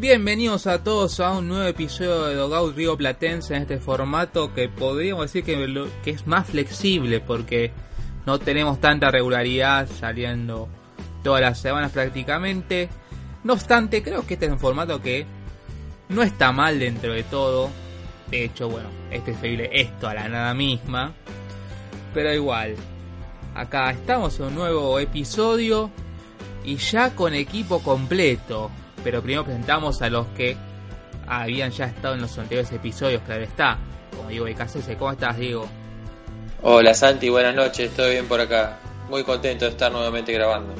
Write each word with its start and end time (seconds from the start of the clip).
Bienvenidos 0.00 0.66
a 0.66 0.82
todos 0.82 1.20
a 1.20 1.32
un 1.32 1.48
nuevo 1.48 1.64
episodio 1.64 2.24
de 2.24 2.34
Dogout 2.34 2.74
Río 2.74 2.96
Platense 2.96 3.54
en 3.54 3.60
este 3.60 3.78
formato 3.78 4.54
que 4.54 4.66
podríamos 4.70 5.30
decir 5.30 5.44
que, 5.44 6.10
es 6.10 6.26
más 6.26 6.46
flexible 6.48 7.20
porque 7.20 7.70
no 8.24 8.38
tenemos 8.38 8.80
tanta 8.80 9.10
regularidad 9.10 9.86
saliendo 9.90 10.68
todas 11.22 11.42
las 11.42 11.60
semanas 11.60 11.92
prácticamente. 11.92 12.88
No 13.44 13.52
obstante, 13.52 14.02
creo 14.02 14.26
que 14.26 14.34
este 14.34 14.46
es 14.46 14.52
un 14.52 14.58
formato 14.58 15.02
que 15.02 15.26
no 16.08 16.22
está 16.22 16.50
mal 16.50 16.78
dentro 16.78 17.12
de 17.12 17.24
todo. 17.24 17.68
De 18.30 18.44
hecho, 18.44 18.70
bueno, 18.70 18.88
es 19.10 19.20
preferible 19.20 19.68
esto 19.70 20.08
a 20.08 20.14
la 20.14 20.30
nada 20.30 20.54
misma. 20.54 21.12
Pero 22.14 22.32
igual, 22.32 22.74
acá 23.54 23.90
estamos 23.90 24.40
en 24.40 24.46
un 24.46 24.54
nuevo 24.54 24.98
episodio 24.98 25.90
y 26.64 26.76
ya 26.76 27.14
con 27.14 27.34
equipo 27.34 27.80
completo 27.80 28.70
pero 29.02 29.22
primero 29.22 29.44
presentamos 29.44 30.02
a 30.02 30.10
los 30.10 30.26
que 30.28 30.56
habían 31.26 31.70
ya 31.70 31.86
estado 31.86 32.14
en 32.14 32.22
los 32.22 32.36
anteriores 32.38 32.72
episodios, 32.72 33.22
claro 33.22 33.42
está, 33.42 33.78
como 34.16 34.28
Diego 34.28 34.46
Becasese. 34.46 34.96
¿Cómo 34.96 35.12
estás, 35.12 35.36
Diego? 35.36 35.68
Hola, 36.62 36.92
Santi, 36.92 37.28
buenas 37.28 37.54
noches, 37.54 37.90
estoy 37.90 38.12
bien 38.12 38.26
por 38.26 38.40
acá. 38.40 38.78
Muy 39.08 39.24
contento 39.24 39.64
de 39.64 39.70
estar 39.70 39.90
nuevamente 39.90 40.32
grabando. 40.32 40.74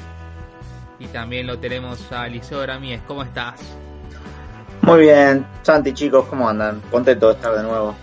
Y 0.99 1.07
también 1.07 1.47
lo 1.47 1.59
tenemos 1.59 2.13
a 2.13 2.27
Liceo 2.29 2.65
Ramírez, 2.67 3.01
¿cómo 3.07 3.23
estás? 3.23 3.61
Muy 4.83 5.01
bien, 5.01 5.47
Santi, 5.63 5.93
chicos, 5.95 6.27
¿cómo 6.27 6.49
andan? 6.49 6.81
Contento 6.91 7.29
de 7.29 7.35
estar 7.35 7.55
de 7.57 7.63
nuevo. 7.63 7.95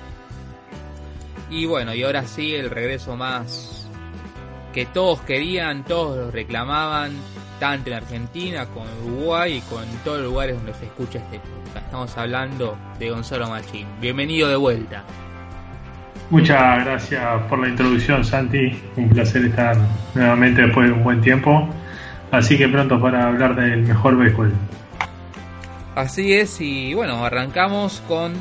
Y 1.50 1.66
bueno, 1.66 1.94
y 1.94 2.04
ahora 2.04 2.26
sí, 2.26 2.56
el 2.56 2.70
regreso 2.70 3.16
más 3.16 3.88
que 4.74 4.86
todos 4.86 5.22
querían, 5.22 5.86
todos 5.86 6.18
lo 6.18 6.32
reclamaban, 6.32 7.18
tanto 7.60 7.90
en 7.90 7.96
Argentina 7.96 8.66
como 8.68 8.86
en 8.86 9.14
Uruguay 9.14 9.58
y 9.58 9.62
con 9.62 9.86
todos 10.04 10.20
los 10.20 10.28
lugares 10.28 10.56
donde 10.56 10.74
se 10.74 10.86
escucha 10.86 11.20
este 11.20 11.40
podcast. 11.40 11.86
Estamos 11.86 12.18
hablando 12.18 12.78
de 13.00 13.10
Gonzalo 13.10 13.50
Machín. 13.50 13.88
Bienvenido 14.00 14.50
de 14.50 14.56
vuelta. 14.56 15.04
Muchas 16.30 16.84
gracias 16.84 17.44
por 17.50 17.60
la 17.60 17.70
introducción, 17.70 18.24
Santi. 18.24 18.82
Un 18.98 19.10
placer 19.10 19.46
estar 19.46 19.78
nuevamente 20.14 20.62
después 20.62 20.88
de 20.88 20.94
un 20.94 21.04
buen 21.04 21.22
tiempo. 21.22 21.68
Así 22.32 22.58
que 22.58 22.68
pronto 22.68 23.00
para 23.00 23.28
hablar 23.28 23.56
del 23.56 23.84
mejor 23.84 24.18
béisbol. 24.18 24.52
Así 25.96 26.34
es, 26.34 26.60
y 26.62 26.94
bueno, 26.94 27.26
arrancamos 27.26 28.04
con 28.08 28.34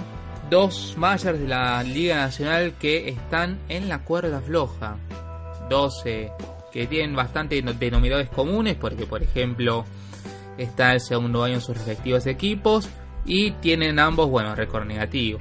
dos 0.51 0.95
mayores 0.99 1.41
de 1.41 1.49
la 1.49 1.83
Liga 1.83 2.17
Nacional 2.17 2.75
que 2.79 3.09
están 3.09 3.59
en 3.69 3.89
la 3.89 4.01
cuerda 4.01 4.41
floja. 4.41 4.97
12 5.71 6.31
que 6.77 6.87
tienen 6.87 7.17
bastante 7.17 7.63
denominadores 7.63 8.29
comunes, 8.29 8.77
porque 8.77 9.07
por 9.07 9.23
ejemplo 9.23 9.87
está 10.59 10.93
el 10.93 11.01
segundo 11.01 11.43
año 11.43 11.55
en 11.55 11.61
sus 11.63 11.75
respectivos 11.75 12.27
equipos 12.27 12.89
y 13.25 13.53
tienen 13.53 13.99
ambos, 13.99 14.29
bueno, 14.29 14.55
récord 14.55 14.85
negativo. 14.85 15.39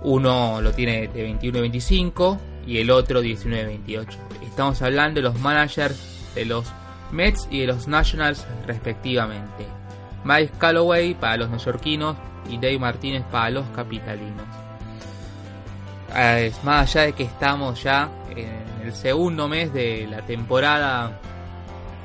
Uno 0.00 0.62
lo 0.62 0.72
tiene 0.72 1.08
de 1.08 1.22
21 1.22 1.60
25 1.60 2.40
y 2.66 2.78
el 2.78 2.90
otro 2.90 3.20
19 3.20 3.64
28. 3.66 4.18
Estamos 4.42 4.80
hablando 4.80 5.20
de 5.20 5.28
los 5.28 5.38
managers 5.38 6.32
de 6.34 6.46
los 6.46 6.64
Mets 7.10 7.46
y 7.50 7.60
de 7.60 7.66
los 7.66 7.86
Nationals 7.86 8.46
respectivamente. 8.66 9.66
Mike 10.24 10.54
Calloway 10.58 11.12
para 11.12 11.36
los 11.36 11.50
neoyorquinos 11.50 12.16
y 12.48 12.56
Dave 12.56 12.78
Martínez 12.78 13.22
para 13.30 13.50
los 13.50 13.66
capitalinos. 13.76 14.46
Es 16.16 16.64
más 16.64 16.88
allá 16.96 17.06
de 17.06 17.12
que 17.12 17.24
estamos 17.24 17.82
ya 17.82 18.10
en 18.34 18.71
el 18.82 18.92
segundo 18.92 19.48
mes 19.48 19.72
de 19.72 20.06
la 20.08 20.22
temporada 20.22 21.20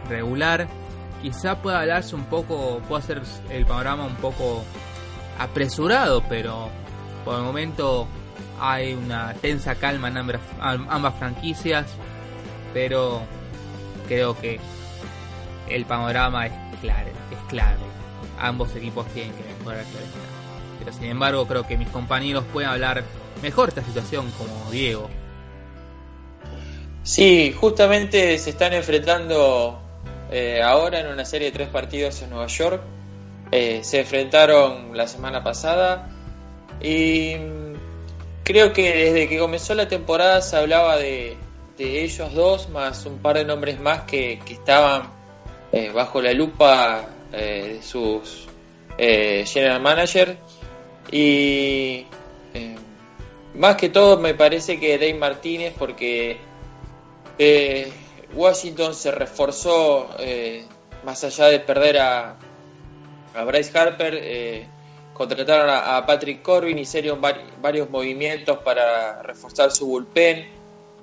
regular, 0.10 0.68
quizá 1.22 1.62
pueda 1.62 1.82
hablarse 1.82 2.16
un 2.16 2.26
poco, 2.26 2.80
pueda 2.88 3.02
ser 3.02 3.22
el 3.50 3.66
panorama 3.66 4.06
un 4.06 4.16
poco 4.16 4.64
apresurado, 5.40 6.24
pero 6.30 6.70
por 7.26 7.36
el 7.38 7.44
momento 7.44 8.08
hay 8.60 8.94
una 8.94 9.34
tensa 9.34 9.76
calma 9.76 10.08
en 10.08 10.18
ambas, 10.60 11.16
franquicias, 11.16 11.88
pero 12.74 13.22
creo 14.08 14.38
que 14.40 14.60
el 15.70 15.86
panorama 15.86 16.48
es 16.48 16.54
claro, 16.82 17.10
es 17.32 17.50
clave. 17.50 17.78
Ambos 18.40 18.76
equipos 18.76 19.08
tienen 19.08 19.34
que 19.34 19.44
mejorar 19.44 19.84
Pero 20.78 20.94
sin 20.94 21.06
embargo 21.06 21.48
creo 21.48 21.66
que 21.66 21.76
mis 21.76 21.90
compañeros 21.90 22.44
pueden 22.54 22.70
hablar 22.70 23.04
mejor 23.42 23.70
esta 23.70 23.82
situación 23.82 24.32
como 24.38 24.72
Diego. 24.72 25.10
Sí, 27.08 27.54
justamente 27.54 28.38
se 28.38 28.50
están 28.50 28.74
enfrentando 28.74 29.80
eh, 30.30 30.62
ahora 30.62 31.00
en 31.00 31.08
una 31.08 31.24
serie 31.24 31.52
de 31.52 31.52
tres 31.54 31.70
partidos 31.70 32.22
en 32.22 32.32
Nueva 32.32 32.48
York. 32.48 32.82
Eh, 33.50 33.80
se 33.82 34.02
enfrentaron 34.02 34.96
la 34.96 35.08
semana 35.08 35.42
pasada 35.42 36.10
y 36.82 37.36
mm, 37.36 37.76
creo 38.44 38.74
que 38.74 38.94
desde 38.94 39.30
que 39.30 39.40
comenzó 39.40 39.74
la 39.74 39.88
temporada 39.88 40.42
se 40.42 40.58
hablaba 40.58 40.98
de, 40.98 41.38
ellos 41.80 42.34
dos, 42.34 42.68
más 42.68 43.06
un 43.06 43.20
par 43.20 43.38
de 43.38 43.46
nombres 43.46 43.80
más 43.80 44.02
que, 44.02 44.42
estaban 44.50 45.04
eh, 45.72 45.90
bajo 45.94 46.22
la 46.22 46.34
lupa 46.34 47.08
de 47.32 47.82
sus 47.82 48.50
general 48.98 49.82
manager. 49.82 50.38
Y 51.10 52.06
más 53.56 53.78
que 53.78 53.88
todo 53.88 54.18
me 54.18 54.34
parece 54.34 54.78
que 54.78 54.98
Dave 54.98 55.14
Martínez, 55.14 55.74
porque 55.80 56.47
eh, 57.38 57.92
Washington 58.34 58.94
se 58.94 59.12
reforzó, 59.12 60.10
eh, 60.20 60.66
más 61.04 61.24
allá 61.24 61.48
de 61.48 61.60
perder 61.60 62.00
a, 62.00 62.38
Bryce 63.46 63.78
Harper, 63.78 64.20
eh, 64.20 64.68
contrataron 65.14 65.70
a, 65.70 66.04
Patrick 66.06 66.42
Corbin, 66.42 66.80
hicieron 66.80 67.22
varios 67.62 67.90
movimientos 67.90 68.58
para 68.60 69.22
reforzar 69.22 69.72
su 69.72 69.86
bullpen 69.86 70.48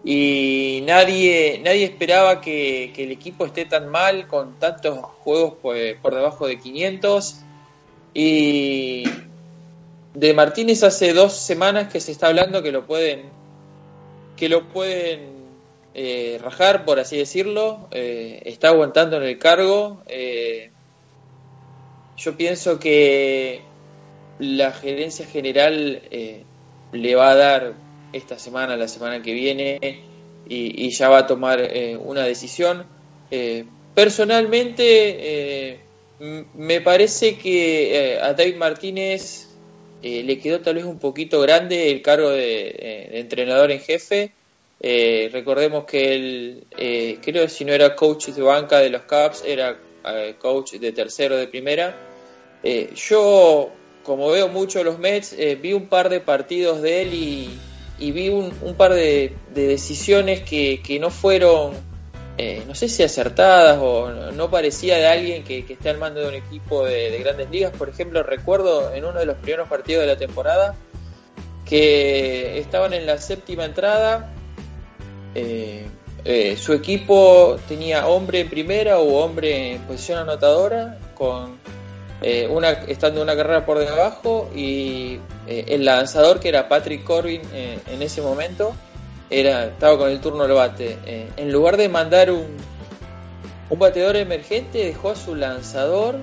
y 0.05 0.83
nadie, 0.85 1.61
nadie 1.65 1.85
esperaba 1.85 2.41
que, 2.41 2.93
el 2.97 3.13
equipo 3.13 3.47
esté 3.47 3.65
tan 3.65 3.89
mal 3.89 4.27
con 4.27 4.59
tantos 4.59 4.99
juegos 4.99 5.55
pues, 5.63 5.97
por 6.03 6.15
debajo 6.15 6.47
de 6.47 6.59
500 6.59 7.37
y 8.13 9.05
de 10.13 10.35
Martínez 10.35 10.83
hace 10.83 11.15
dos 11.15 11.33
semanas 11.33 11.91
que 11.91 12.01
se 12.01 12.13
está 12.13 12.29
hablando 12.29 12.63
que 12.63 12.71
lo 12.71 12.87
pueden 12.87 13.23
que 14.37 14.49
lo 14.49 14.69
pueden 14.69 15.34
eh, 15.97 16.41
rajar, 16.43 16.85
por 16.85 16.99
así 16.99 17.17
decirlo, 17.17 17.87
eh, 17.93 18.43
está 18.47 18.69
aguantando 18.69 19.17
en 19.17 19.23
el 19.23 19.39
cargo. 19.39 20.03
Eh, 20.09 20.73
yo 22.17 22.37
pienso 22.37 22.81
que 22.81 23.63
la 24.41 24.73
gerencia 24.73 25.25
general 25.25 26.03
le 26.93 27.15
va 27.15 27.31
a 27.31 27.37
dar 27.37 27.75
esta 28.13 28.41
semana, 28.41 28.77
la 28.77 28.89
semana 28.89 29.23
que 29.23 29.33
viene, 29.33 30.03
y, 30.49 30.91
ya 30.91 31.09
va 31.09 31.19
a 31.19 31.27
tomar 31.27 31.71
una 32.01 32.25
decisión. 32.25 32.87
personalmente, 33.95 35.81
me 36.19 36.81
parece 36.81 37.37
que 37.37 38.19
a 38.21 38.33
David 38.35 38.57
Martínez 38.57 39.49
le 40.03 40.39
quedó 40.39 40.61
tal 40.61 40.77
vez 40.77 40.85
un 40.85 40.99
poquito 40.99 41.41
grande 41.41 41.91
el 41.91 42.03
cargo 42.03 42.31
de 42.31 43.11
entrenador 43.13 43.71
en 43.71 43.81
jefe. 43.81 44.33
Eh, 44.81 45.31
recordemos 45.33 45.85
que 45.85 46.15
él, 46.15 46.67
eh, 46.77 47.19
creo 47.23 47.49
si 47.49 47.65
no 47.65 47.73
era 47.73 47.95
coach 47.95 48.29
de 48.29 48.43
banca 48.43 48.79
de 48.79 48.91
los 48.91 49.03
Cubs, 49.03 49.43
era 49.47 49.79
eh, 50.05 50.35
coach 50.39 50.75
de 50.75 50.93
tercero 50.93 51.37
de 51.37 51.49
primera. 51.49 51.97
yo, 52.95 53.71
como 54.03 54.31
veo 54.31 54.49
mucho 54.49 54.83
los 54.85 54.99
Mets, 54.99 55.37
vi 55.61 55.73
un 55.73 55.89
par 55.89 56.09
de 56.09 56.21
partidos 56.21 56.83
de 56.83 57.03
él 57.03 57.15
y, 57.15 58.13
vi 58.13 58.29
un, 58.29 58.75
par 58.77 58.93
de, 58.93 59.35
decisiones 59.55 60.43
que, 60.43 60.99
no 61.01 61.11
fueron, 61.11 61.73
no 62.67 62.75
sé 62.75 62.89
si 62.89 63.03
acertadas 63.03 63.79
o 63.81 64.11
no, 64.33 64.51
parecía 64.51 64.97
de 64.99 65.07
alguien 65.07 65.45
que, 65.45 65.59
esté 65.69 65.91
al 65.91 65.99
mando 65.99 66.21
de 66.21 66.29
un 66.29 66.35
equipo 66.35 66.85
de 66.85 67.19
grandes 67.19 67.51
ligas. 67.51 67.73
Por 67.77 67.89
ejemplo, 67.89 68.23
recuerdo 68.23 68.93
en 68.93 69.05
uno 69.05 69.19
de 69.19 69.27
los 69.27 69.37
primeros 69.37 69.69
partidos 69.69 70.03
de 70.03 70.09
la 70.09 70.19
temporada 70.19 70.75
que 71.65 72.59
estaban 72.59 72.93
en 72.93 73.07
la 73.07 73.19
séptima 73.19 73.65
entrada 73.65 74.34
eh, 75.35 75.87
eh, 76.25 76.57
su 76.57 76.73
equipo 76.73 77.57
tenía 77.69 78.07
hombre 78.07 78.41
en 78.41 78.49
primera 78.49 78.99
o 78.99 79.23
hombre 79.23 79.73
en 79.73 79.83
posición 79.83 80.19
anotadora 80.19 80.99
con 81.15 81.63
una, 82.49 82.71
estando 82.71 83.21
una 83.21 83.37
carrera 83.37 83.67
por 83.67 83.79
debajo 83.79 84.49
y 84.55 85.19
el 85.47 85.85
lanzador 85.85 86.41
que 86.41 86.49
era 86.49 86.71
Patrick 86.71 87.05
Corbin 87.05 87.43
en 87.53 88.01
ese 88.01 88.23
momento 88.23 88.75
era, 89.29 89.67
estaba 89.67 89.99
con 89.99 90.09
el 90.09 90.23
turno 90.23 90.45
del 90.45 90.53
bate. 90.53 90.97
en 91.05 91.53
lugar 91.53 91.77
de 91.77 91.91
mandar 91.91 92.31
un, 92.31 92.47
un 93.69 93.79
bateador 93.79 94.17
emergente, 94.17 94.79
dejó 94.79 95.11
a 95.11 95.17
su 95.17 95.35
lanzador 95.35 96.17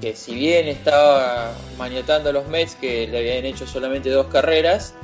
que 0.00 0.14
si 0.14 0.34
bien 0.34 0.68
estaba 0.68 1.52
maniatando 1.78 2.30
a 2.30 2.32
los 2.32 2.48
Mets 2.48 2.74
que 2.74 3.06
le 3.06 3.18
habían 3.18 3.44
hecho 3.44 3.66
solamente 3.66 4.10
dos 4.10 4.26
carreras, 4.26 4.94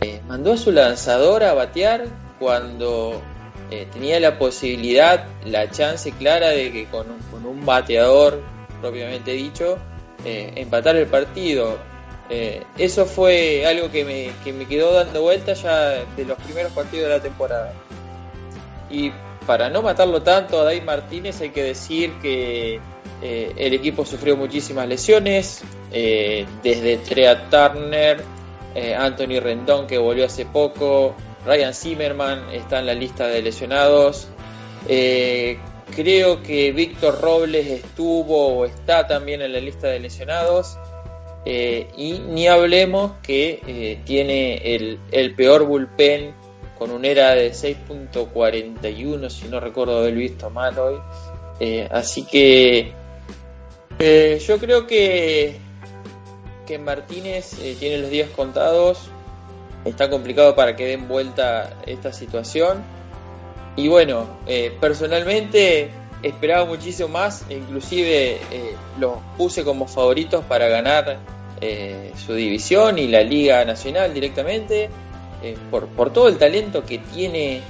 eh, 0.00 0.20
mandó 0.26 0.52
a 0.52 0.56
su 0.56 0.72
lanzador 0.72 1.44
a 1.44 1.54
batear 1.54 2.06
cuando 2.42 3.22
eh, 3.70 3.86
tenía 3.92 4.18
la 4.18 4.38
posibilidad, 4.38 5.26
la 5.44 5.70
chance 5.70 6.10
clara 6.12 6.48
de 6.48 6.72
que 6.72 6.86
con 6.86 7.06
un, 7.10 7.64
bateador 7.64 8.42
propiamente 8.80 9.30
dicho, 9.32 9.78
eh, 10.24 10.52
empatar 10.56 10.96
el 10.96 11.06
partido. 11.06 11.78
eso 12.78 13.06
fue 13.06 13.66
algo 13.66 13.90
que 13.90 14.04
me, 14.04 14.32
que 14.42 14.52
me 14.52 14.66
quedó 14.66 14.92
dando 14.92 15.22
vuelta 15.22 15.52
ya 15.52 16.04
de 16.16 16.24
los 16.24 16.36
primeros 16.38 16.72
partidos 16.72 17.08
de 17.08 17.14
la 17.16 17.22
temporada. 17.22 17.72
Y 18.90 19.12
para 19.46 19.70
no 19.70 19.82
matarlo 19.82 20.22
tanto 20.22 20.60
a 20.60 20.64
Dave 20.64 20.80
Martínez 20.80 21.40
hay 21.40 21.50
que 21.50 21.62
decir 21.62 22.12
que 22.20 22.80
eh, 23.22 23.52
el 23.56 23.72
equipo 23.72 24.04
sufrió 24.04 24.36
muchísimas 24.36 24.88
lesiones, 24.88 25.62
eh, 25.92 26.44
desde 26.62 26.96
Trea 26.98 27.48
Turner, 27.48 28.22
eh, 28.74 28.96
Anthony 28.96 29.38
Rendón 29.40 29.86
que 29.86 29.96
volvió 29.96 30.26
hace 30.26 30.44
poco, 30.44 31.14
Ryan 31.46 31.74
Zimmerman 31.74 32.50
está 32.50 32.80
en 32.80 32.86
la 32.86 32.94
lista 32.94 33.26
de 33.26 33.42
lesionados. 33.42 34.28
creo 34.86 36.42
que 36.42 36.72
Víctor 36.72 37.20
Robles 37.20 37.66
estuvo 37.66 38.48
o 38.58 38.64
está 38.64 39.06
también 39.06 39.42
en 39.42 39.52
la 39.52 39.60
lista 39.60 39.88
de 39.88 40.00
lesionados. 40.00 40.78
y 41.44 42.20
ni 42.28 42.46
hablemos 42.46 43.12
que 43.22 44.00
tiene 44.04 44.74
el, 45.10 45.34
peor 45.34 45.64
bullpen 45.64 46.34
con 46.78 46.90
un 46.90 47.04
era 47.04 47.34
de 47.34 47.52
6.41, 47.52 49.30
si 49.30 49.48
no 49.48 49.60
recuerdo 49.60 49.98
haber 49.98 50.14
visto 50.14 50.50
mal 50.50 50.78
hoy. 50.78 50.98
así 51.90 52.24
que 52.24 52.92
eh, 54.04 54.42
yo 54.44 54.58
creo 54.58 54.86
que, 54.86 55.58
que 56.66 56.76
Martínez 56.78 57.56
eh, 57.60 57.76
tiene 57.78 57.98
los 57.98 58.10
días 58.10 58.28
contados. 58.30 59.08
Está 59.84 60.08
complicado 60.10 60.54
para 60.54 60.76
que 60.76 60.86
den 60.86 61.08
vuelta 61.08 61.74
esta 61.86 62.12
situación. 62.12 62.82
Y 63.76 63.88
bueno, 63.88 64.38
eh, 64.46 64.76
personalmente 64.80 65.90
esperaba 66.22 66.64
muchísimo 66.66 67.08
más. 67.08 67.44
E 67.48 67.56
inclusive 67.56 68.40
los 68.98 69.18
puse 69.36 69.64
como 69.64 69.88
favoritos 69.88 70.44
para 70.44 70.68
ganar 70.68 71.18
su 72.26 72.34
división 72.34 72.98
y 72.98 73.06
la 73.06 73.22
Liga 73.22 73.64
Nacional 73.64 74.12
directamente. 74.12 74.90
por, 75.70 75.88
por 75.88 76.12
todo 76.12 76.28
el 76.28 76.36
talento 76.36 76.84
que 76.84 76.98
tiene 76.98 77.62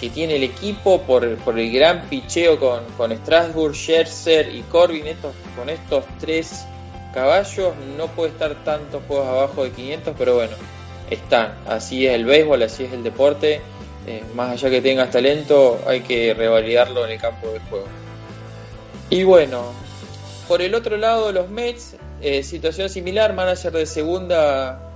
que 0.00 0.08
tiene 0.08 0.36
el 0.36 0.44
equipo 0.44 1.02
por, 1.02 1.24
el 1.24 1.72
gran 1.72 2.08
picheo 2.08 2.58
con, 2.58 2.84
con 2.96 3.14
Strasbourg, 3.14 3.74
Scherzer 3.74 4.52
y 4.54 4.62
Corbin. 4.62 5.06
Estos, 5.06 5.34
con 5.54 5.68
estos 5.68 6.04
tres 6.18 6.64
caballos 7.12 7.74
no 7.98 8.06
puede 8.06 8.30
estar 8.30 8.64
tantos 8.64 9.02
juegos 9.06 9.28
abajo 9.28 9.64
de 9.64 9.72
500, 9.72 10.14
pero 10.16 10.36
bueno, 10.36 10.56
están. 11.10 11.54
Así 11.66 12.06
es 12.06 12.14
el 12.14 12.24
béisbol, 12.24 12.62
así 12.62 12.84
es 12.84 12.92
el 12.92 13.02
deporte. 13.02 13.60
Eh, 14.06 14.22
más 14.34 14.52
allá 14.52 14.70
que 14.70 14.80
tengas 14.80 15.10
talento, 15.10 15.80
hay 15.86 16.00
que 16.00 16.32
revalidarlo 16.34 17.04
en 17.04 17.12
el 17.12 17.20
campo 17.20 17.48
de 17.48 17.60
juego. 17.60 17.86
Y 19.10 19.24
bueno, 19.24 19.72
por 20.48 20.62
el 20.62 20.74
otro 20.74 20.96
lado, 20.96 21.32
los 21.32 21.50
Mets, 21.50 21.96
eh, 22.22 22.42
situación 22.42 22.88
similar, 22.88 23.34
manager 23.34 23.72
de 23.72 23.86
segunda 23.86 24.86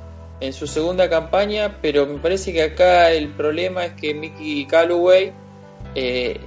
en 0.40 0.52
su 0.52 0.66
segunda 0.66 1.08
campaña, 1.08 1.78
pero 1.80 2.06
me 2.06 2.18
parece 2.18 2.52
que 2.52 2.62
acá 2.62 3.12
el 3.12 3.28
problema 3.28 3.84
es 3.84 3.92
que 3.92 4.14
Mickey 4.14 4.66
Calloway 4.66 5.32
eh, 5.94 6.40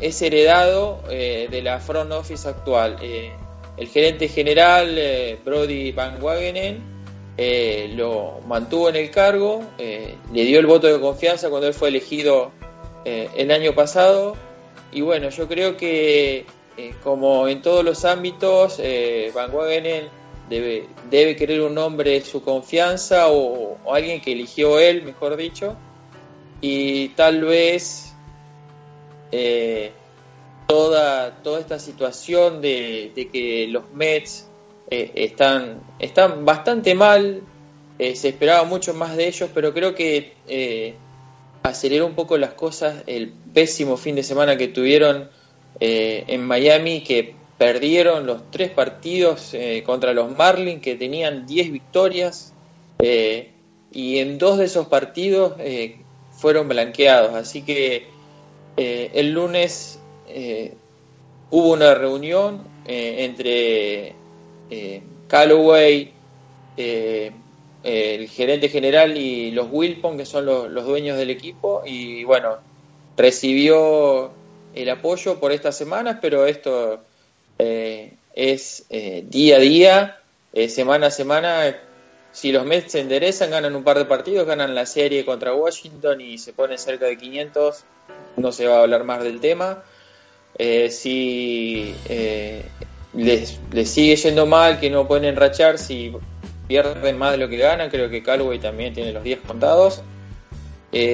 es 0.00 0.22
heredado 0.22 1.02
de 1.08 1.60
la 1.62 1.78
front 1.78 2.10
office 2.12 2.48
actual. 2.48 2.96
El 3.76 3.88
gerente 3.88 4.28
general, 4.28 4.98
Brody 5.44 5.92
Van 5.92 6.20
Wagenen, 6.22 6.93
lo 7.36 8.40
mantuvo 8.46 8.88
en 8.88 8.96
el 8.96 9.10
cargo, 9.10 9.62
le 9.78 10.44
dio 10.44 10.60
el 10.60 10.66
voto 10.66 10.86
de 10.86 11.00
confianza 11.00 11.50
cuando 11.50 11.68
él 11.68 11.74
fue 11.74 11.88
elegido 11.88 12.52
el 13.04 13.50
año 13.50 13.74
pasado. 13.74 14.36
Y 14.92 15.00
bueno, 15.00 15.30
yo 15.30 15.48
creo 15.48 15.76
que 15.76 16.46
como 17.02 17.48
en 17.48 17.62
todos 17.62 17.84
los 17.84 18.04
ámbitos, 18.04 18.80
Van 19.34 19.52
Wagenen 19.52 20.08
debe, 20.48 20.88
debe 21.10 21.36
querer 21.36 21.60
un 21.62 21.76
hombre 21.78 22.20
su 22.20 22.42
confianza 22.42 23.28
o, 23.28 23.78
alguien 23.90 24.20
que 24.20 24.32
eligió 24.32 24.78
él, 24.78 25.02
mejor 25.02 25.36
dicho, 25.36 25.76
y 26.60 27.08
tal 27.10 27.44
vez 27.44 28.14
eh, 29.32 29.92
toda, 30.66 31.42
toda 31.42 31.60
esta 31.60 31.78
situación 31.78 32.60
de, 32.60 33.28
que 33.32 33.66
los 33.68 33.90
Mets 33.92 34.48
eh, 34.90 35.12
están, 35.14 35.80
están 35.98 36.44
bastante 36.44 36.94
mal, 36.94 37.42
eh, 37.98 38.16
se 38.16 38.28
esperaba 38.28 38.64
mucho 38.64 38.94
más 38.94 39.16
de 39.16 39.28
ellos, 39.28 39.50
pero 39.54 39.72
creo 39.72 39.94
que 39.94 40.94
aceleró 41.62 42.06
un 42.06 42.14
poco 42.14 42.36
las 42.36 42.54
cosas 42.54 43.02
el 43.06 43.32
pésimo 43.52 43.96
fin 43.96 44.14
de 44.14 44.22
semana 44.22 44.56
que 44.56 44.68
tuvieron 44.68 45.30
en 45.80 46.46
Miami, 46.46 47.02
que 47.02 47.34
perdieron 47.58 48.26
los 48.26 48.50
tres 48.50 48.70
partidos 48.70 49.54
eh, 49.54 49.82
contra 49.84 50.12
los 50.12 50.36
Marlins 50.36 50.82
que 50.82 50.96
tenían 50.96 51.46
10 51.46 51.72
victorias 51.72 52.52
eh, 52.98 53.50
y 53.92 54.18
en 54.18 54.38
dos 54.38 54.58
de 54.58 54.64
esos 54.64 54.88
partidos 54.88 55.54
eh, 55.58 55.98
fueron 56.32 56.68
blanqueados. 56.68 57.34
Así 57.34 57.62
que 57.62 58.12
el 58.76 59.32
lunes 59.32 60.00
hubo 61.50 61.72
una 61.72 61.94
reunión 61.94 62.66
entre 62.86 64.16
Callaway, 65.28 66.12
el 67.84 68.28
gerente 68.28 68.70
general 68.70 69.16
y 69.16 69.50
los 69.50 69.68
Wilpon, 69.70 70.16
que 70.16 70.24
son 70.24 70.46
los, 70.46 70.84
dueños 70.84 71.18
del 71.18 71.30
equipo, 71.30 71.82
y 71.84 72.24
bueno, 72.24 72.56
recibió 73.16 74.32
el 74.74 74.88
apoyo 74.88 75.38
por 75.38 75.52
estas 75.52 75.76
semanas, 75.76 76.18
pero 76.20 76.46
esto 76.46 77.00
eh, 77.58 78.14
es 78.34 78.86
eh, 78.88 79.24
día 79.28 79.56
a 79.56 79.60
día, 79.60 80.20
eh, 80.54 80.68
semana 80.68 81.08
a 81.08 81.10
semana. 81.10 81.76
Si 82.32 82.50
los 82.50 82.64
Mets 82.64 82.92
se 82.92 83.00
enderezan, 83.00 83.50
ganan 83.50 83.76
un 83.76 83.84
par 83.84 83.98
de 83.98 84.06
partidos, 84.06 84.46
ganan 84.46 84.74
la 84.74 84.86
serie 84.86 85.24
contra 85.24 85.54
Washington 85.54 86.20
y 86.20 86.38
se 86.38 86.52
ponen 86.52 86.78
cerca 86.78 87.06
de 87.06 87.16
500, 87.16 87.84
no 88.38 88.50
se 88.50 88.66
va 88.66 88.78
a 88.78 88.80
hablar 88.80 89.04
más 89.04 89.22
del 89.22 89.40
tema. 89.40 89.84
si 90.58 91.94
les, 93.16 93.58
sigue 93.84 94.16
yendo 94.16 94.46
mal, 94.46 94.80
que 94.80 94.90
no 94.90 95.06
pueden 95.06 95.24
enrachar, 95.24 95.78
si 95.78 96.12
pierden 96.66 97.18
más 97.18 97.32
de 97.32 97.38
lo 97.38 97.48
que 97.48 97.56
ganan, 97.56 97.90
creo 97.90 98.08
que 98.10 98.22
Calway 98.22 98.58
también 98.58 98.94
tiene 98.94 99.12
los 99.12 99.22
10 99.22 99.40
contados. 99.40 100.02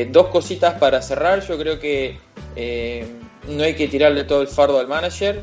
dos 0.09 0.27
cositas 0.29 0.75
para 0.75 1.03
cerrar, 1.03 1.47
yo 1.47 1.59
creo 1.59 1.79
que 1.79 2.19
no 3.49 3.65
hay 3.65 3.75
que 3.75 3.89
tirarle 3.89 4.25
todo 4.25 4.43
el 4.43 4.49
fardo 4.49 4.79
al 4.79 4.89
manager, 4.89 5.43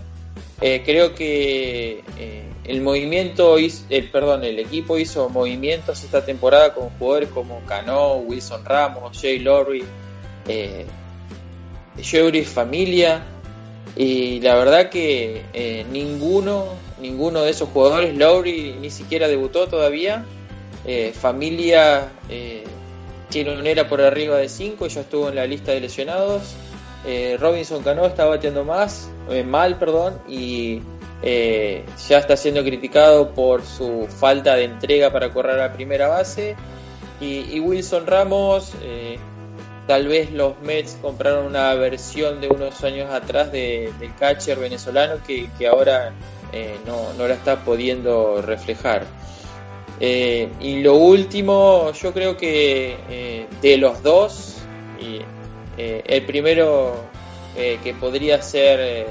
eh, 0.59 0.81
creo 0.83 1.13
que 1.13 2.03
eh, 2.17 2.43
el 2.63 2.81
movimiento, 2.81 3.57
el, 3.57 4.09
perdón, 4.09 4.43
el 4.43 4.57
equipo 4.59 4.97
hizo 4.97 5.29
movimientos 5.29 6.03
esta 6.03 6.25
temporada 6.25 6.73
con 6.73 6.89
jugadores 6.89 7.29
como 7.29 7.63
Cano, 7.65 8.15
Wilson 8.15 8.65
Ramos, 8.65 9.19
Jay 9.21 9.39
Lowry, 9.39 9.83
eh, 10.47 10.85
Familia, 12.45 13.23
y 13.97 14.39
la 14.41 14.55
verdad 14.55 14.89
que 14.89 15.43
eh, 15.53 15.85
ninguno, 15.91 16.65
ninguno 17.01 17.41
de 17.41 17.51
esos 17.51 17.69
jugadores, 17.69 18.15
Lowry 18.15 18.75
ni 18.79 18.89
siquiera 18.89 19.27
debutó 19.27 19.67
todavía, 19.67 20.25
Familia 21.19 22.13
tiene 23.29 23.59
una 23.59 23.69
era 23.69 23.89
por 23.89 23.99
arriba 23.99 24.37
de 24.37 24.47
5 24.47 24.85
y 24.85 24.89
ya 24.89 25.01
estuvo 25.01 25.27
en 25.27 25.35
la 25.35 25.45
lista 25.45 25.73
de 25.73 25.81
lesionados. 25.81 26.55
Robinson 27.39 27.83
Cano 27.83 28.05
está 28.05 28.23
bateando 28.23 28.63
más, 28.63 29.09
eh, 29.29 29.43
mal, 29.43 29.77
perdón, 29.77 30.19
y 30.27 30.81
eh, 31.21 31.83
ya 32.07 32.19
está 32.19 32.37
siendo 32.37 32.63
criticado 32.63 33.33
por 33.33 33.65
su 33.65 34.07
falta 34.07 34.55
de 34.55 34.65
entrega 34.65 35.11
para 35.11 35.33
correr 35.33 35.59
a 35.59 35.73
primera 35.73 36.07
base. 36.07 36.55
Y, 37.19 37.59
Wilson 37.59 38.05
Ramos, 38.05 38.73
eh, 38.83 39.17
tal 39.87 40.07
vez 40.07 40.31
los 40.31 40.59
Mets 40.61 40.97
compraron 41.01 41.45
una 41.45 41.73
versión 41.73 42.41
de 42.41 42.49
unos 42.49 42.83
años 42.83 43.09
atrás 43.11 43.51
del 43.51 43.93
catcher 44.19 44.59
venezolano 44.59 45.15
que, 45.25 45.49
ahora 45.67 46.13
no, 46.85 47.13
no, 47.13 47.27
la 47.27 47.33
está 47.33 47.63
pudiendo 47.63 48.41
reflejar. 48.41 49.05
y 49.99 50.81
lo 50.81 50.95
último, 50.95 51.91
yo 51.93 52.13
creo 52.13 52.37
que 52.37 53.47
de 53.61 53.77
los 53.77 54.03
dos, 54.03 54.57
el 55.77 56.25
primero 56.25 57.07
eh, 57.57 57.79
que 57.83 57.95
podría 57.95 58.39
ser 58.39 58.79
eh, 58.79 59.07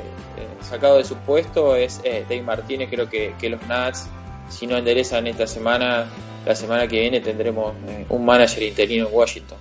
sacado 0.62 0.98
de 0.98 1.04
su 1.04 1.16
puesto 1.16 1.74
es 1.74 2.00
eh, 2.04 2.24
Dave 2.28 2.42
Martínez. 2.42 2.88
Creo 2.88 3.08
que, 3.08 3.34
que, 3.40 3.48
los 3.48 3.60
Nats, 3.66 4.08
si 4.48 4.68
no 4.68 4.76
enderezan 4.76 5.26
esta 5.26 5.48
semana, 5.48 6.06
la 6.44 6.54
semana 6.54 6.86
que 6.86 7.00
viene 7.00 7.20
tendremos 7.20 7.74
eh, 7.88 8.06
un 8.08 8.24
manager 8.24 8.62
interino 8.62 9.08
en 9.08 9.14
Washington. 9.14 9.58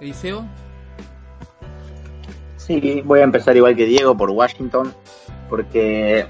Eliseo. 0.00 0.44
Sí, 2.56 3.02
voy 3.04 3.20
a 3.20 3.24
empezar 3.24 3.56
igual 3.56 3.76
que 3.76 3.84
Diego 3.84 4.16
por 4.16 4.30
Washington, 4.30 4.94
porque 5.48 6.26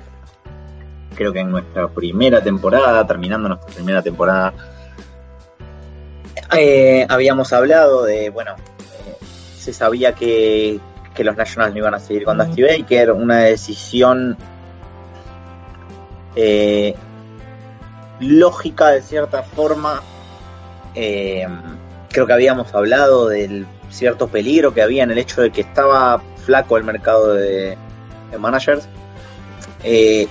creo 1.14 1.32
que 1.32 1.40
en 1.40 1.50
nuestra 1.50 1.88
primera 1.88 2.42
temporada, 2.42 3.06
terminando 3.06 3.48
nuestra 3.48 3.74
primera 3.74 4.02
temporada, 4.02 4.54
eh, 6.56 7.06
habíamos 7.08 7.52
hablado 7.52 8.04
de, 8.04 8.30
bueno, 8.30 8.56
eh, 8.56 9.24
se 9.58 9.72
sabía 9.72 10.14
que, 10.14 10.80
que, 11.14 11.24
los 11.24 11.36
Nationals 11.36 11.72
no 11.74 11.78
iban 11.78 11.94
a 11.94 12.00
seguir 12.00 12.24
con 12.24 12.38
Dusty 12.38 12.62
Baker, 12.62 13.12
una 13.12 13.40
decisión 13.40 14.36
eh, 16.34 16.94
lógica 18.20 18.88
de 18.88 19.02
cierta 19.02 19.42
forma. 19.42 20.02
Creo 22.10 22.26
que 22.26 22.32
habíamos 22.32 22.74
hablado 22.74 23.28
del 23.28 23.66
cierto 23.90 24.28
peligro 24.28 24.74
que 24.74 24.82
había 24.82 25.02
en 25.02 25.10
el 25.10 25.18
hecho 25.18 25.42
de 25.42 25.50
que 25.50 25.60
estaba 25.60 26.22
flaco 26.44 26.76
el 26.76 26.84
mercado 26.84 27.34
de, 27.34 27.76
managers. 28.38 28.88
Eh, 29.82 30.28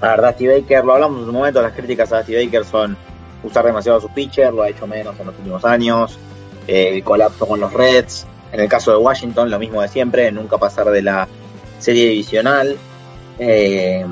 a 0.00 0.16
ver, 0.16 0.22
Dusty 0.22 0.46
Baker, 0.46 0.84
lo 0.84 0.94
hablamos 0.94 1.22
en 1.22 1.28
un 1.28 1.34
momento, 1.34 1.62
las 1.62 1.72
críticas 1.72 2.12
a 2.12 2.18
Dusty 2.18 2.44
Baker 2.44 2.64
son 2.64 2.96
usar 3.42 3.64
demasiado 3.64 3.98
a 3.98 4.00
su 4.00 4.08
pitcher, 4.08 4.52
lo 4.52 4.62
ha 4.62 4.68
hecho 4.68 4.86
menos 4.86 5.18
en 5.18 5.26
los 5.26 5.36
últimos 5.38 5.64
años, 5.64 6.18
eh, 6.66 6.90
el 6.94 7.04
colapso 7.04 7.46
con 7.46 7.60
los 7.60 7.72
Reds, 7.72 8.26
en 8.52 8.60
el 8.60 8.68
caso 8.68 8.90
de 8.90 8.96
Washington 8.98 9.50
lo 9.50 9.58
mismo 9.58 9.82
de 9.82 9.88
siempre, 9.88 10.30
nunca 10.32 10.58
pasar 10.58 10.90
de 10.90 11.02
la 11.02 11.28
serie 11.78 12.08
divisional. 12.10 12.76
Eh, 13.38 14.04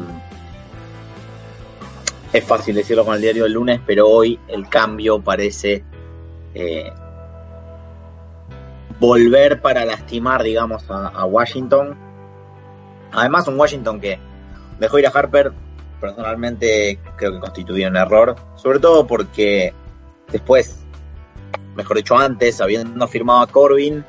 es 2.32 2.44
fácil 2.44 2.74
decirlo 2.74 3.04
con 3.04 3.14
el 3.14 3.20
diario 3.20 3.44
del 3.44 3.52
lunes, 3.52 3.80
pero 3.86 4.08
hoy 4.08 4.38
el 4.48 4.68
cambio 4.68 5.20
parece 5.20 5.84
eh, 6.54 6.92
volver 8.98 9.60
para 9.60 9.84
lastimar, 9.84 10.42
digamos, 10.42 10.84
a, 10.88 11.24
Washington. 11.24 11.96
Además, 13.12 13.46
un 13.48 13.58
Washington 13.58 14.00
que 14.00 14.18
dejó 14.78 14.98
ir 14.98 15.06
a 15.06 15.10
Harper, 15.10 15.52
personalmente 16.00 16.98
creo 17.16 17.32
que 17.32 17.40
constituía 17.40 17.88
un 17.88 17.96
error, 17.96 18.36
sobre 18.56 18.78
todo 18.78 19.06
porque 19.06 19.72
después, 20.30 20.80
mejor 21.74 21.96
dicho 21.96 22.16
antes, 22.18 22.60
habiendo 22.60 23.06
firmado 23.08 23.40
a 23.40 23.46
Corbin, 23.46 24.04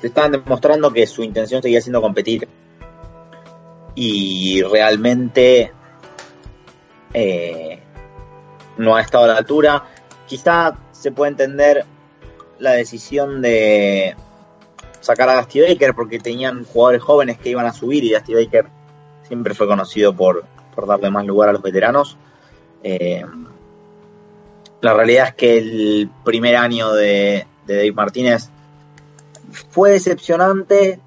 se 0.00 0.08
estaban 0.08 0.32
demostrando 0.32 0.92
que 0.92 1.06
su 1.06 1.22
intención 1.22 1.62
seguía 1.62 1.80
siendo 1.80 2.02
competir. 2.02 2.48
Y 3.94 4.62
realmente 4.62 5.72
eh, 7.14 7.78
no 8.78 8.96
ha 8.96 9.00
estado 9.00 9.24
a 9.24 9.28
la 9.28 9.36
altura. 9.36 9.84
Quizá 10.26 10.76
se 10.92 11.12
puede 11.12 11.32
entender 11.32 11.84
la 12.58 12.72
decisión 12.72 13.42
de 13.42 14.14
sacar 15.00 15.28
a 15.28 15.36
Dusty 15.36 15.60
Baker 15.60 15.94
porque 15.94 16.18
tenían 16.18 16.64
jugadores 16.64 17.02
jóvenes 17.02 17.38
que 17.38 17.50
iban 17.50 17.66
a 17.66 17.72
subir 17.72 18.04
y 18.04 18.12
Dusty 18.12 18.34
Baker 18.34 18.66
siempre 19.26 19.54
fue 19.54 19.66
conocido 19.66 20.14
por, 20.14 20.44
por 20.74 20.86
darle 20.86 21.10
más 21.10 21.26
lugar 21.26 21.48
a 21.48 21.52
los 21.52 21.62
veteranos. 21.62 22.16
Eh, 22.82 23.24
la 24.80 24.94
realidad 24.94 25.28
es 25.28 25.34
que 25.34 25.58
el 25.58 26.10
primer 26.24 26.56
año 26.56 26.92
de, 26.92 27.46
de 27.66 27.76
Dave 27.76 27.92
Martínez 27.92 28.50
fue 29.70 29.92
decepcionante. 29.92 31.00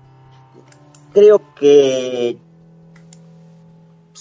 Creo 1.14 1.42
que 1.56 2.38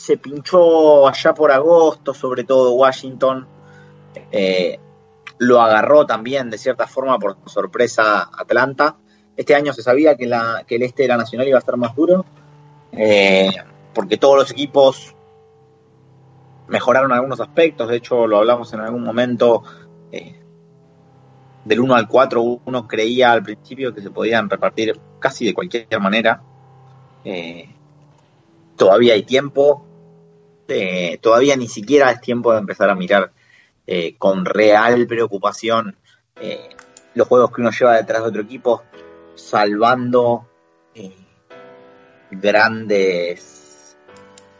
se 0.05 0.19
pinchó 0.19 1.09
allá 1.09 1.33
por 1.33 1.51
agosto, 1.51 2.13
sobre 2.13 2.45
todo 2.45 2.75
Washington. 2.75 3.47
Eh, 4.31 4.79
lo 5.39 5.63
agarró 5.63 6.05
también 6.05 6.51
de 6.51 6.59
cierta 6.59 6.87
forma 6.87 7.19
por 7.19 7.39
sorpresa 7.47 8.29
Atlanta. 8.37 8.97
Este 9.35 9.55
año 9.55 9.73
se 9.73 9.83
sabía 9.83 10.15
que, 10.15 10.27
la, 10.27 10.65
que 10.67 10.77
el 10.77 10.83
este 10.83 11.05
de 11.05 11.09
la 11.09 11.17
Nacional 11.17 11.49
iba 11.49 11.57
a 11.57 11.61
estar 11.61 11.79
más 11.79 11.97
duro, 11.97 12.27
eh, 12.93 13.51
porque 13.95 14.19
todos 14.19 14.37
los 14.37 14.51
equipos 14.51 15.17
mejoraron 16.69 17.11
algunos 17.11 17.41
aspectos, 17.41 17.89
de 17.89 17.97
hecho 17.97 18.27
lo 18.27 18.39
hablamos 18.39 18.73
en 18.75 18.81
algún 18.81 19.03
momento, 19.03 19.63
eh, 20.13 20.39
del 21.65 21.81
1 21.81 21.95
al 21.95 22.09
4 22.09 22.61
uno 22.65 22.87
creía 22.87 23.33
al 23.33 23.43
principio 23.43 23.95
que 23.95 24.03
se 24.03 24.11
podían 24.11 24.51
repartir 24.51 25.01
casi 25.19 25.47
de 25.47 25.55
cualquier 25.55 25.99
manera. 25.99 26.43
Todavía 28.77 29.15
hay 29.15 29.23
tiempo, 29.23 29.87
eh, 30.69 31.19
todavía 31.21 31.57
ni 31.57 31.69
siquiera 31.69 32.11
es 32.11 32.21
tiempo 32.21 32.53
de 32.53 32.59
empezar 32.59 32.91
a 32.91 32.95
mirar 32.95 33.33
eh, 33.87 34.15
con 34.17 34.47
real 34.47 35.07
preocupación 35.07 35.95
eh, 36.41 36.71
los 37.15 37.29
juegos 37.29 37.51
que 37.53 37.61
uno 37.61 37.71
lleva 37.71 37.97
detrás 37.97 38.23
de 38.23 38.29
otro 38.31 38.41
equipo, 38.41 38.83
salvando 39.35 40.49
eh, 40.95 41.15
grandes 42.31 43.97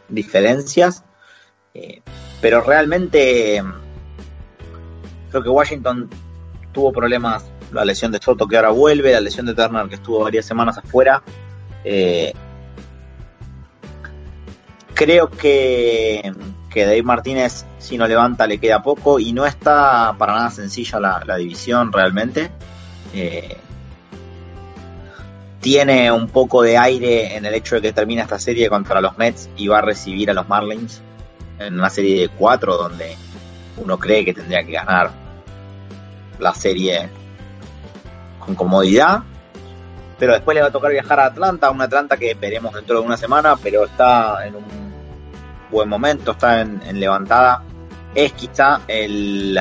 diferencias. 0.07 1.03
pero 2.39 2.61
realmente 2.61 3.61
creo 5.31 5.43
que 5.43 5.49
Washington 5.49 6.09
tuvo 6.71 6.93
problemas, 6.93 7.51
la 7.71 7.83
lesión 7.83 8.11
de 8.11 8.19
Soto 8.21 8.47
que 8.47 8.57
ahora 8.57 8.69
vuelve, 8.69 9.11
la 9.11 9.21
lesión 9.21 9.47
de 9.47 9.55
Turner 9.55 9.89
que 9.89 9.95
estuvo 9.95 10.19
varias 10.19 10.45
semanas 10.45 10.77
afuera. 10.77 11.23
Creo 14.95 15.29
que, 15.29 16.33
que 16.71 16.85
Dave 16.85 17.03
Martínez, 17.03 17.65
si 17.77 17.97
no 17.97 18.07
levanta, 18.07 18.47
le 18.47 18.57
queda 18.57 18.81
poco 18.81 19.19
y 19.19 19.33
no 19.33 19.45
está 19.45 20.15
para 20.17 20.33
nada 20.33 20.49
sencilla 20.49 20.99
la, 20.99 21.35
división 21.35 21.91
realmente. 21.91 22.49
Eh, 23.13 23.57
tiene 25.59 26.11
un 26.11 26.27
poco 26.27 26.61
de 26.61 26.77
aire 26.77 27.35
en 27.35 27.45
el 27.45 27.53
hecho 27.53 27.75
de 27.75 27.81
que 27.81 27.93
termina 27.93 28.23
esta 28.23 28.39
serie 28.39 28.69
contra 28.69 29.01
los 29.01 29.17
Mets 29.17 29.49
y 29.57 29.67
va 29.67 29.79
a 29.79 29.81
recibir 29.81 30.29
a 30.29 30.33
los 30.33 30.47
Marlins 30.47 31.01
en 31.59 31.73
una 31.73 31.89
serie 31.89 32.21
de 32.21 32.29
cuatro 32.29 32.77
donde 32.77 33.15
uno 33.77 33.97
cree 33.97 34.23
que 34.23 34.33
tendría 34.33 34.63
que 34.63 34.71
ganar 34.71 35.11
la 36.39 36.53
serie 36.53 37.09
con 38.39 38.55
comodidad. 38.55 39.23
Pero 40.17 40.33
después 40.33 40.55
le 40.55 40.61
va 40.61 40.67
a 40.67 40.71
tocar 40.71 40.91
viajar 40.91 41.19
a 41.19 41.25
Atlanta, 41.25 41.69
una 41.71 41.85
Atlanta 41.85 42.17
que 42.17 42.33
veremos 42.35 42.73
dentro 42.73 42.99
de 42.99 43.05
una 43.05 43.17
semana, 43.17 43.55
pero 43.61 43.85
está 43.85 44.47
en 44.47 44.55
un 44.55 44.63
buen 45.69 45.89
momento, 45.89 46.31
está 46.31 46.61
en, 46.61 46.99
levantada. 46.99 47.63
Es 48.13 48.31
quizá 48.31 48.81
el, 48.87 49.59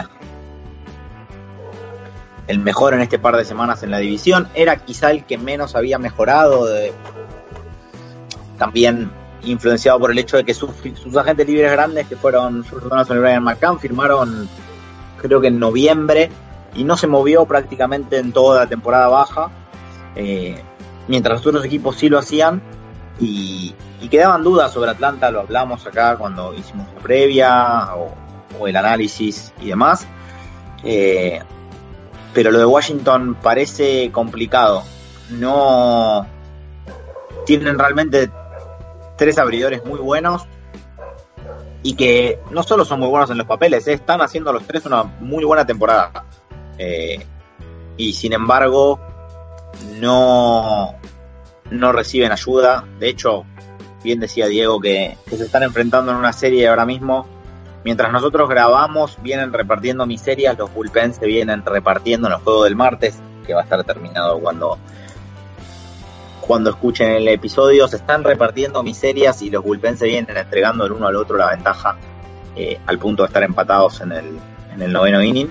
el 2.47 2.59
mejor 2.61 2.95
en 2.95 3.01
este 3.01 3.19
par 3.19 3.37
de 3.37 3.45
semanas 3.45 3.83
en 3.83 3.91
la 3.91 3.99
división. 3.99 4.49
Era 4.55 4.77
quizá 4.77 5.11
el 5.11 5.25
que 5.25 5.39
menos 5.39 5.75
había 5.75 5.99
mejorado. 5.99 6.69
También 8.59 9.11
influenciado 9.43 9.99
por 9.99 10.11
el 10.11 10.19
hecho 10.19 10.37
de 10.37 10.45
que 10.45 10.55
sus, 10.55 10.71
agentes 11.17 11.47
libres 11.47 11.73
grandes, 11.73 12.07
que 12.07 12.17
fueron 12.17 12.65
Donaldson 12.71 13.17
y 13.17 13.21
Brian 13.21 13.43
McCann, 13.43 13.79
firmaron 13.79 14.49
creo 15.21 15.41
que 15.41 15.49
en 15.49 15.59
noviembre 15.59 16.31
y 16.75 16.85
no 16.85 16.97
se 16.97 17.07
movió 17.07 17.47
prácticamente 17.47 18.19
en 18.19 18.33
toda 18.33 18.61
la 18.61 18.67
temporada 18.67 19.09
baja. 19.09 19.51
Eh, 20.16 20.62
mientras 21.09 21.38
los 21.38 21.47
otros 21.47 21.64
equipos 21.64 21.97
sí 21.97 22.09
lo 22.09 22.18
hacían. 22.18 22.62
Y, 23.21 23.75
quedaban 24.11 24.42
dudas 24.42 24.71
sobre 24.71 24.90
Atlanta, 24.90 25.30
lo 25.30 25.40
hablamos 25.40 25.87
acá 25.87 26.16
cuando 26.18 26.52
hicimos 26.52 26.87
la 26.94 27.00
previa 27.00 27.88
o, 27.97 28.68
el 28.68 28.76
análisis 28.76 29.52
y 29.61 29.68
demás. 29.68 30.06
Eh, 30.85 31.40
pero 32.35 32.50
lo 32.50 32.59
de 32.59 32.66
Washington 32.66 33.37
parece 33.42 34.12
complicado. 34.12 34.85
No 35.30 36.26
tienen 37.47 37.78
realmente 37.78 38.30
tres 39.16 39.38
abridores 39.38 39.85
muy 39.85 40.00
buenos 40.00 40.47
y 41.83 41.94
que 41.94 42.38
no 42.50 42.62
solo 42.62 42.85
son 42.85 43.00
muy 43.00 43.09
buenos 43.09 43.30
en 43.30 43.38
los 43.38 43.47
papeles, 43.47 43.87
eh, 43.88 43.94
están 43.94 44.21
haciendo 44.21 44.52
los 44.52 44.64
tres 44.64 44.85
una 44.87 45.02
muy 45.02 45.44
buena 45.44 45.66
temporada. 45.66 46.26
Y 47.97 48.12
sin 48.12 48.33
embargo, 48.33 49.00
no, 50.00 50.95
no 51.71 51.93
reciben 51.93 52.33
ayuda. 52.33 52.85
De 52.99 53.09
hecho, 53.09 53.45
bien 54.02 54.21
decía 54.21 54.47
Diego 54.47 54.81
que, 54.81 55.16
se 55.28 55.45
están 55.45 55.62
enfrentando 55.62 56.12
en 56.12 56.19
una 56.19 56.33
serie 56.33 56.69
ahora 56.69 56.87
mismo 56.87 57.26
Mientras 57.85 58.11
nosotros 58.11 58.49
grabamos, 58.49 59.19
vienen 59.23 59.52
repartiendo 59.52 60.07
miserias, 60.07 60.57
los 60.57 60.73
bullpens 60.73 61.16
se 61.16 61.26
vienen 61.26 61.62
repartiendo 61.66 62.28
en 62.28 62.33
el 62.33 62.40
juego 62.40 62.64
del 62.64 62.76
martes, 62.76 63.19
que 63.47 63.52
va 63.52 63.61
a 63.61 63.64
estar 63.64 63.85
terminado 63.85 64.40
cuando, 64.40 64.78
cuando 66.40 66.71
escuchen 66.71 67.11
el 67.11 67.28
episodio. 67.28 67.87
Se 67.87 67.97
están 67.97 68.25
repartiendo 68.25 68.83
miserias 68.83 69.43
y 69.43 69.50
los 69.50 69.62
bullpens 69.62 69.99
se 69.99 70.07
vienen 70.07 70.35
entregando 70.35 70.87
el 70.87 70.93
uno 70.93 71.09
al 71.09 71.16
otro 71.16 71.37
la 71.37 71.50
ventaja 71.50 71.99
eh, 72.57 72.81
al 72.87 72.99
punto 72.99 73.23
de 73.23 73.26
estar 73.26 73.43
empatados 73.43 74.00
en 74.00 74.12
el, 74.12 74.38
en 74.73 74.81
el 74.83 74.90
noveno 74.90 75.23
inning. 75.23 75.50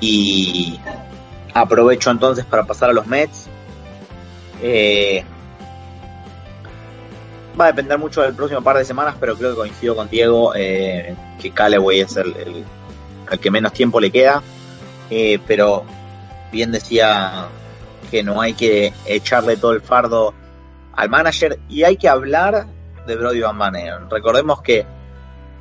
Y 0.00 0.80
aprovecho 1.60 2.10
entonces 2.10 2.44
para 2.44 2.64
pasar 2.64 2.90
a 2.90 2.92
los 2.92 3.06
Mets. 3.06 3.48
Eh, 4.62 5.24
va 7.58 7.64
a 7.64 7.68
depender 7.68 7.98
mucho 7.98 8.22
del 8.22 8.34
próximo 8.34 8.62
par 8.62 8.76
de 8.76 8.84
semanas, 8.84 9.16
pero 9.18 9.36
creo 9.36 9.50
que 9.50 9.56
coincido 9.56 9.96
con 9.96 10.08
Diego 10.08 10.54
eh, 10.54 11.14
que 11.40 11.50
Callaway 11.50 12.00
es 12.00 12.16
el, 12.16 12.34
el, 12.36 13.38
que 13.40 13.50
menos 13.50 13.72
tiempo 13.72 14.00
le 14.00 14.10
queda. 14.10 14.42
Eh, 15.10 15.38
pero 15.46 15.84
bien 16.52 16.72
decía 16.72 17.46
que 18.10 18.22
no 18.22 18.40
hay 18.40 18.54
que 18.54 18.92
echarle 19.06 19.56
todo 19.56 19.72
el 19.72 19.80
fardo 19.80 20.34
al 20.92 21.08
manager 21.08 21.58
y 21.68 21.84
hay 21.84 21.96
que 21.96 22.08
hablar 22.08 22.66
de 23.06 23.16
Brody 23.16 23.40
Van 23.40 23.56
Manen. 23.56 24.10
Recordemos 24.10 24.60
que 24.60 24.80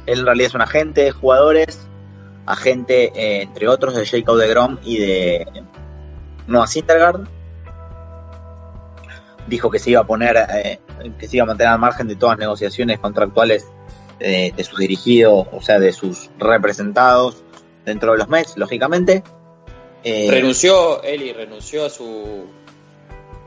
él 0.06 0.20
en 0.20 0.26
realidad 0.26 0.48
es 0.48 0.56
un 0.56 0.62
agente 0.62 1.02
de 1.02 1.12
jugadores, 1.12 1.88
agente 2.46 3.12
eh, 3.16 3.44
entre 3.44 3.68
otros 3.68 3.96
de 3.96 4.06
Jacob 4.06 4.38
de 4.38 4.48
Grom 4.48 4.78
y 4.84 5.00
de 5.00 5.48
Noah 6.48 6.68
Syndergaard. 6.68 7.28
Dijo 9.48 9.70
que 9.70 9.80
se 9.80 9.92
iba 9.92 10.02
a 10.02 10.08
poner, 10.08 10.38
eh, 10.38 10.80
que 11.20 11.28
se 11.28 11.38
iba 11.38 11.44
a 11.44 11.48
mantener 11.48 11.74
al 11.74 11.80
margen 11.80 12.08
de 12.08 12.16
todas 12.16 12.34
las 12.34 12.40
negociaciones 12.40 13.00
contractuales 13.00 13.68
de, 14.20 14.54
de 14.56 14.64
sus 14.64 14.80
dirigidos, 14.80 15.48
o 15.52 15.62
sea, 15.62 15.80
de 15.80 15.94
sus 15.94 16.32
representados 16.40 17.44
dentro 17.86 18.14
de 18.14 18.18
los 18.18 18.28
Mets, 18.28 18.58
lógicamente. 18.58 19.24
Eh, 20.04 20.28
renunció, 20.30 21.02
Eli 21.04 21.34
renunció 21.34 21.86
a 21.86 21.90
su 21.90 22.48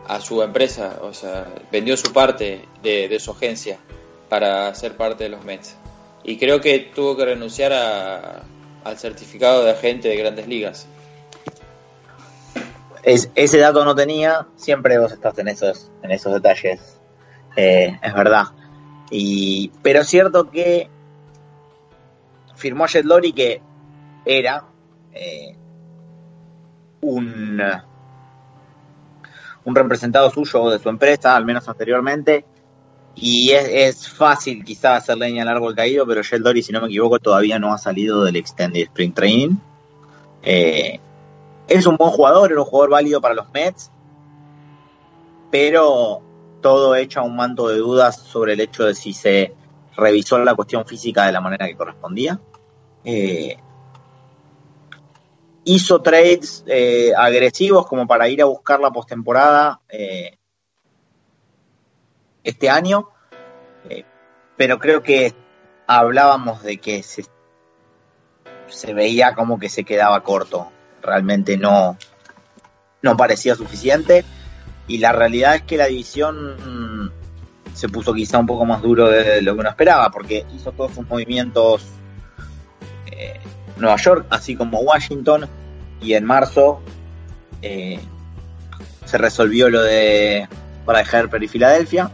a 0.09 0.21
su 0.23 0.43
empresa, 0.43 1.00
o 1.02 1.12
sea, 1.12 1.47
vendió 1.71 1.95
su 1.97 2.12
parte 2.14 2.62
de, 2.83 3.09
de, 3.09 3.21
su 3.21 3.31
agencia 3.33 3.78
para 4.31 4.75
ser 4.75 4.97
parte 4.97 5.25
de 5.25 5.31
los 5.31 5.45
Mets. 5.45 5.76
Y 6.25 6.38
creo 6.38 6.62
que 6.62 6.78
tuvo 6.78 7.14
que 7.14 7.26
renunciar 7.26 7.75
a, 7.75 8.43
al 8.85 8.99
certificado 8.99 9.64
de 9.64 9.73
agente 9.73 10.09
de 10.09 10.17
grandes 10.17 10.49
ligas. 10.49 10.88
Es, 13.09 13.31
ese 13.35 13.57
dato 13.57 13.87
no 13.87 13.95
tenía, 13.95 14.49
siempre 14.57 14.99
vos 14.99 15.12
estás 15.12 15.38
en 15.38 15.49
esos, 15.49 15.91
en 16.03 16.11
esos 16.11 16.31
detalles, 16.35 17.00
eh, 17.57 17.99
es 18.03 18.12
verdad. 18.12 18.49
Y, 19.11 19.73
pero 19.81 20.00
es 20.03 20.09
cierto 20.09 20.50
que 20.50 20.91
firmó 22.55 22.87
Jet 22.87 23.07
Lori 23.07 23.33
que 23.33 23.62
era 24.27 24.62
eh, 25.15 25.57
un, 27.00 27.62
un 29.65 29.75
representado 29.75 30.29
suyo 30.31 30.69
de 30.69 30.79
su 30.79 30.91
empresa, 30.91 31.35
al 31.35 31.47
menos 31.47 31.67
anteriormente, 31.67 32.45
y 33.15 33.53
es, 33.53 33.69
es 33.71 34.09
fácil 34.11 34.62
quizás 34.62 35.05
hacer 35.05 35.17
leña 35.17 35.45
al 35.45 35.49
árbol 35.49 35.75
caído, 35.75 36.07
pero 36.07 36.23
Shell 36.23 36.43
Dory, 36.43 36.62
si 36.62 36.73
no 36.73 36.83
me 36.83 36.88
equivoco, 36.88 37.19
todavía 37.19 37.59
no 37.59 37.73
ha 37.73 37.79
salido 37.79 38.23
del 38.23 38.37
Extended 38.37 38.83
Spring 38.83 39.15
Training. 39.15 39.57
Eh, 40.43 41.00
es 41.68 41.87
un 41.87 41.96
buen 41.96 42.10
jugador, 42.10 42.50
era 42.50 42.60
un 42.60 42.66
jugador 42.66 42.90
válido 42.90 43.20
para 43.20 43.34
los 43.34 43.50
Mets, 43.52 43.90
pero 45.50 46.22
todo 46.60 46.94
echa 46.96 47.22
un 47.22 47.37
manto 47.37 47.68
de 47.68 47.76
dudas 47.76 48.16
sobre 48.16 48.54
el 48.54 48.60
hecho 48.60 48.84
de 48.84 48.94
si 48.94 49.12
se 49.12 49.54
revisó 49.96 50.38
la 50.38 50.54
cuestión 50.54 50.87
física 50.87 51.26
de 51.26 51.32
la 51.32 51.40
manera 51.40 51.66
que 51.66 51.76
correspondía. 51.76 52.40
Eh, 53.04 53.58
hizo 55.64 56.00
trades 56.00 56.64
eh, 56.66 57.12
agresivos 57.14 57.87
como 57.87 58.06
para 58.06 58.26
ir 58.28 58.40
a 58.40 58.46
buscar 58.46 58.80
la 58.80 58.90
postemporada 58.90 59.82
eh, 59.90 60.38
este 62.42 62.70
año, 62.70 63.10
eh, 63.90 64.04
pero 64.56 64.78
creo 64.78 65.02
que 65.02 65.34
hablábamos 65.87 66.62
de 66.62 66.78
que 66.78 67.02
se, 67.02 67.26
se, 68.68 68.94
veía 68.94 69.34
como 69.34 69.58
que 69.58 69.68
se 69.68 69.84
quedaba 69.84 70.22
corto, 70.22 70.72
realmente 71.02 71.57
no, 71.57 71.97
no 73.02 73.17
parecía 73.17 73.55
suficiente. 73.55 74.25
Y 74.87 74.99
la 74.99 75.12
realidad 75.12 75.57
es 75.57 75.62
que 75.62 75.76
la 75.76 75.87
división 75.87 76.57
mm, 76.57 77.11
se 77.75 77.88
puso 77.88 78.12
quizá 78.14 78.38
un 78.38 78.47
poco 78.47 78.64
más 78.64 78.83
duro 78.83 79.09
de 79.09 79.43
lo 79.43 79.55
que 79.55 79.61
uno 79.61 79.69
esperaba, 79.69 80.11
porque 80.11 80.45
hizo 80.55 80.73
todos 80.73 80.94
sus 80.94 81.07
movimientos 81.07 81.87
eh, 83.07 83.38
Nueva 83.77 83.96
York, 83.96 84.27
así 84.31 84.57
como 84.57 84.81
Washington, 84.81 85.49
y 86.01 86.14
en 86.14 86.25
marzo 86.25 86.81
eh, 87.62 88.01
se 89.05 89.18
resolvió 89.18 89.68
lo 89.68 89.83
de 89.83 90.49
para 90.85 91.01
Harper 91.01 91.42
y 91.42 91.49
Filadelfia, 91.49 92.11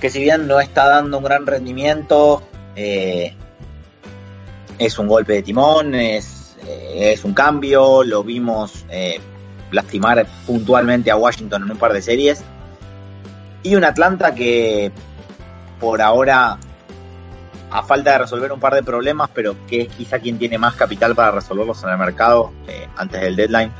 que 0.00 0.10
si 0.10 0.20
bien 0.20 0.46
no 0.46 0.60
está 0.60 0.86
dando 0.86 1.18
un 1.18 1.24
gran 1.24 1.46
rendimiento, 1.46 2.42
eh, 2.76 3.34
es 4.78 4.98
un 4.98 5.08
golpe 5.08 5.32
de 5.32 5.42
timón, 5.42 5.94
es, 5.94 6.37
eh, 6.68 7.12
es 7.12 7.24
un 7.24 7.32
cambio, 7.32 8.04
lo 8.04 8.22
vimos 8.22 8.84
eh, 8.90 9.20
lastimar 9.70 10.26
puntualmente 10.46 11.10
a 11.10 11.16
Washington 11.16 11.62
en 11.62 11.70
un 11.70 11.78
par 11.78 11.92
de 11.92 12.02
series, 12.02 12.44
y 13.62 13.74
un 13.74 13.84
Atlanta 13.84 14.34
que 14.34 14.92
por 15.80 16.02
ahora 16.02 16.58
a 17.70 17.82
falta 17.82 18.12
de 18.12 18.18
resolver 18.18 18.52
un 18.52 18.60
par 18.60 18.74
de 18.74 18.82
problemas, 18.82 19.30
pero 19.32 19.54
que 19.66 19.82
es 19.82 19.88
quizá 19.88 20.18
quien 20.18 20.38
tiene 20.38 20.58
más 20.58 20.74
capital 20.74 21.14
para 21.14 21.32
resolverlos 21.32 21.82
en 21.84 21.90
el 21.90 21.98
mercado 21.98 22.52
eh, 22.66 22.88
antes 22.96 23.20
del 23.20 23.36
deadline. 23.36 23.72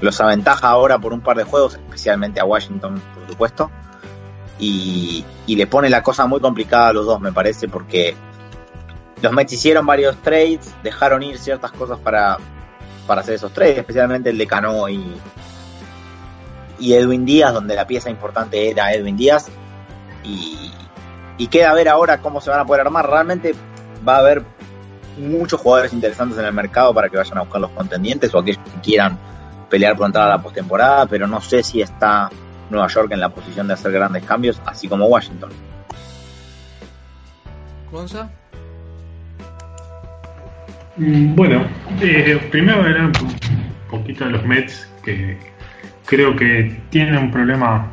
Los 0.00 0.20
aventaja 0.20 0.68
ahora 0.68 0.98
por 0.98 1.12
un 1.12 1.20
par 1.20 1.36
de 1.36 1.44
juegos, 1.44 1.74
especialmente 1.74 2.40
a 2.40 2.44
Washington, 2.44 3.00
por 3.14 3.26
supuesto. 3.28 3.70
Y, 4.58 5.24
y, 5.46 5.56
le 5.56 5.66
pone 5.66 5.90
la 5.90 6.02
cosa 6.02 6.26
muy 6.26 6.40
complicada 6.40 6.88
a 6.88 6.92
los 6.94 7.04
dos, 7.04 7.20
me 7.20 7.32
parece, 7.32 7.68
porque 7.68 8.14
los 9.22 9.32
Mets 9.32 9.52
hicieron 9.52 9.86
varios 9.86 10.16
trades, 10.22 10.74
dejaron 10.82 11.22
ir 11.22 11.38
ciertas 11.38 11.72
cosas 11.72 11.98
para, 11.98 12.38
para 13.06 13.22
hacer 13.22 13.34
esos 13.34 13.52
trades, 13.52 13.78
especialmente 13.78 14.30
el 14.30 14.38
de 14.38 14.46
Cano 14.46 14.88
y, 14.88 15.16
y 16.78 16.94
Edwin 16.94 17.24
Díaz, 17.24 17.54
donde 17.54 17.74
la 17.74 17.86
pieza 17.86 18.10
importante 18.10 18.70
era 18.70 18.92
Edwin 18.92 19.16
Díaz. 19.16 19.48
Y, 20.22 20.72
y 21.38 21.46
queda 21.48 21.70
a 21.70 21.74
ver 21.74 21.88
ahora 21.88 22.18
cómo 22.20 22.40
se 22.40 22.50
van 22.50 22.60
a 22.60 22.66
poder 22.66 22.82
armar. 22.82 23.08
Realmente 23.08 23.54
va 24.06 24.16
a 24.16 24.18
haber 24.20 24.44
muchos 25.16 25.60
jugadores 25.60 25.92
interesantes 25.92 26.38
en 26.38 26.44
el 26.44 26.52
mercado 26.52 26.92
para 26.92 27.08
que 27.08 27.16
vayan 27.16 27.38
a 27.38 27.42
buscar 27.42 27.60
los 27.60 27.70
contendientes 27.70 28.34
o 28.34 28.38
aquellos 28.38 28.62
que 28.62 28.80
quieran 28.80 29.18
pelear 29.70 29.96
por 29.96 30.06
entrar 30.06 30.26
a 30.26 30.36
la 30.36 30.42
postemporada, 30.42 31.06
pero 31.06 31.26
no 31.26 31.40
sé 31.40 31.62
si 31.62 31.80
está 31.80 32.30
Nueva 32.70 32.86
York 32.88 33.10
en 33.12 33.20
la 33.20 33.30
posición 33.30 33.66
de 33.66 33.74
hacer 33.74 33.92
grandes 33.92 34.24
cambios, 34.24 34.60
así 34.64 34.88
como 34.88 35.06
Washington. 35.06 35.50
¿Gonza? 37.90 38.30
Mm, 40.96 41.34
bueno, 41.34 41.64
eh, 42.00 42.38
primero 42.50 42.86
era 42.86 43.06
un 43.06 43.12
poquito 43.90 44.24
de 44.24 44.30
los 44.30 44.44
Mets, 44.44 44.90
que 45.04 45.36
creo 46.06 46.34
que 46.36 46.80
tienen 46.90 47.16
un 47.16 47.30
problema 47.30 47.86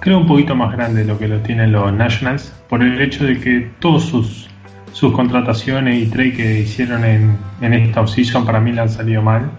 creo 0.00 0.18
un 0.18 0.26
poquito 0.26 0.56
más 0.56 0.72
grande 0.72 1.02
de 1.02 1.06
lo 1.06 1.18
que 1.18 1.28
lo 1.28 1.38
tienen 1.40 1.72
los 1.72 1.92
Nationals, 1.92 2.52
por 2.68 2.82
el 2.82 3.00
hecho 3.00 3.24
de 3.24 3.38
que 3.38 3.70
todos 3.78 4.04
sus, 4.06 4.48
sus 4.92 5.12
contrataciones 5.12 6.02
y 6.02 6.06
trade 6.06 6.32
que 6.32 6.60
hicieron 6.60 7.04
en, 7.04 7.36
en 7.60 7.74
esta 7.74 8.00
offseason 8.00 8.44
para 8.46 8.60
mí 8.60 8.72
le 8.72 8.80
han 8.80 8.88
salido 8.88 9.22
mal. 9.22 9.50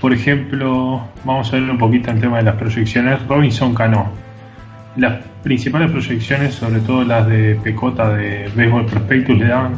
Por 0.00 0.12
ejemplo, 0.12 1.02
vamos 1.24 1.52
a 1.52 1.56
ver 1.56 1.70
un 1.70 1.78
poquito 1.78 2.10
el 2.10 2.20
tema 2.20 2.36
de 2.36 2.42
las 2.42 2.56
proyecciones. 2.56 3.26
Robinson 3.26 3.74
Cano. 3.74 4.10
Las 4.96 5.24
principales 5.42 5.90
proyecciones, 5.90 6.54
sobre 6.54 6.80
todo 6.80 7.04
las 7.04 7.26
de 7.26 7.58
Pecota 7.64 8.10
de 8.10 8.50
Baseball 8.54 8.86
Prospectus, 8.86 9.38
le 9.38 9.46
dan 9.46 9.72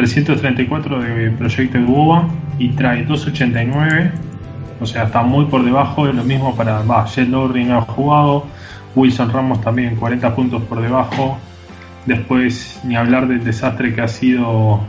334 0.00 1.02
de 1.02 1.30
Projected 1.32 1.84
WOBA 1.84 2.26
y 2.58 2.70
trae 2.70 3.04
289. 3.04 4.10
O 4.80 4.86
sea, 4.86 5.04
está 5.04 5.22
muy 5.22 5.44
por 5.44 5.62
debajo. 5.62 6.06
de 6.06 6.14
Lo 6.14 6.24
mismo 6.24 6.56
para. 6.56 6.80
Va, 6.80 7.04
Jet 7.04 7.28
Lowry 7.28 7.64
no 7.64 7.78
ha 7.78 7.80
jugado. 7.82 8.46
Wilson 8.96 9.30
Ramos 9.30 9.60
también 9.60 9.96
40 9.96 10.34
puntos 10.34 10.62
por 10.62 10.80
debajo. 10.80 11.36
Después 12.06 12.80
ni 12.82 12.96
hablar 12.96 13.28
del 13.28 13.44
desastre 13.44 13.94
que 13.94 14.00
ha 14.00 14.08
sido 14.08 14.80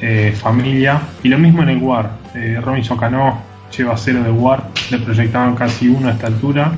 eh, 0.00 0.34
Familia. 0.36 1.00
Y 1.22 1.28
lo 1.28 1.38
mismo 1.38 1.62
en 1.62 1.68
el 1.68 1.78
WAR. 1.78 2.10
Eh, 2.34 2.60
Robinson 2.60 2.98
Cano 2.98 3.38
lleva 3.76 3.96
0 3.96 4.24
de 4.24 4.30
WAR. 4.32 4.64
Le 4.90 4.98
proyectaban 4.98 5.54
casi 5.54 5.86
1 5.86 6.08
a 6.08 6.10
esta 6.10 6.26
altura. 6.26 6.72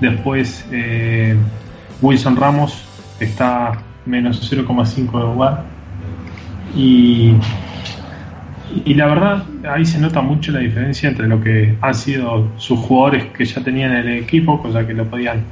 Después 0.00 0.66
eh, 0.72 1.36
Wilson 2.00 2.34
Ramos 2.34 2.82
está 3.20 3.72
menos 4.06 4.50
0,5 4.50 5.18
de 5.18 5.36
WAR. 5.36 5.71
Y, 6.74 7.34
y 8.84 8.94
la 8.94 9.06
verdad, 9.06 9.44
ahí 9.68 9.84
se 9.84 10.00
nota 10.00 10.22
mucho 10.22 10.52
la 10.52 10.60
diferencia 10.60 11.08
entre 11.08 11.28
lo 11.28 11.40
que 11.40 11.76
han 11.80 11.94
sido 11.94 12.48
sus 12.56 12.78
jugadores 12.78 13.26
que 13.26 13.44
ya 13.44 13.62
tenían 13.62 13.92
el 13.92 14.08
equipo, 14.08 14.60
cosa 14.62 14.86
que 14.86 14.94
lo 14.94 15.04
podían 15.06 15.44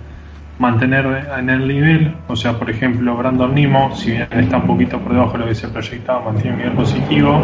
mantener 0.59 1.07
en 1.39 1.51
el 1.51 1.67
nivel. 1.67 2.15
O 2.29 2.37
sea, 2.37 2.59
por 2.59 2.71
ejemplo, 2.71 3.17
Brandon 3.17 3.55
Nimo, 3.55 3.95
si 3.97 4.13
bien 4.13 4.29
está 4.31 4.59
un 4.59 4.67
poquito 4.67 5.01
por 5.01 5.13
debajo 5.13 5.33
de 5.33 5.39
lo 5.39 5.47
que 5.47 5.55
se 5.55 5.69
proyectaba, 5.69 6.33
mantiene 6.33 6.53
un 6.53 6.59
nivel 6.59 6.73
positivo. 6.75 7.41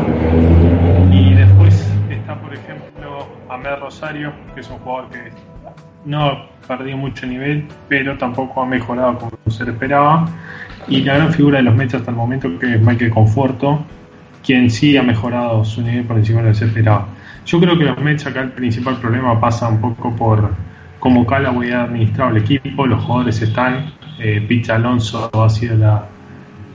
Y 1.11 1.35
después 1.35 1.93
está, 2.11 2.39
por 2.41 2.55
ejemplo, 2.55 3.27
Ahmed 3.49 3.81
Rosario, 3.81 4.33
que 4.55 4.61
es 4.61 4.71
un 4.71 4.79
jugador 4.79 5.11
que 5.11 5.56
no 6.07 6.25
ha 6.25 6.49
perdido 6.67 6.97
mucho 6.97 7.27
nivel, 7.27 7.67
pero 7.89 8.17
tampoco 8.17 8.63
ha 8.63 8.67
mejorado 8.67 9.19
como 9.19 9.33
se 9.49 9.65
esperaba. 9.65 10.27
Y 10.89 11.03
la 11.03 11.17
gran 11.17 11.33
figura 11.33 11.59
de 11.59 11.65
los 11.65 11.75
Mets 11.75 11.95
hasta 11.95 12.11
el 12.13 12.17
momento, 12.17 12.59
que 12.59 12.75
es 12.75 12.81
Michael 12.81 13.11
Conforto, 13.11 13.85
quien 14.45 14.71
sí 14.71 14.97
ha 14.97 15.03
mejorado 15.03 15.65
su 15.65 15.83
nivel 15.83 16.05
por 16.05 16.17
encima 16.17 16.41
de 16.41 16.47
lo 16.47 16.53
que 16.53 16.59
se 16.59 16.65
esperaba. 16.67 17.09
Yo 17.45 17.61
creo 17.61 17.77
que 17.77 17.85
los 17.85 17.99
Mets 17.99 18.27
acá 18.27 18.41
el 18.41 18.53
principal 18.53 18.97
problema 18.99 19.39
pasa 19.41 19.69
un 19.69 19.81
poco 19.81 20.15
por 20.15 20.55
cómo 21.01 21.27
Callaway 21.27 21.73
ha 21.73 21.83
administrado 21.83 22.31
el 22.31 22.39
equipo, 22.39 22.87
los 22.87 23.03
jugadores 23.05 23.43
están, 23.43 23.93
eh, 24.19 24.63
Alonso 24.69 25.31
ha 25.33 25.49
sido 25.51 25.77
la, 25.77 26.07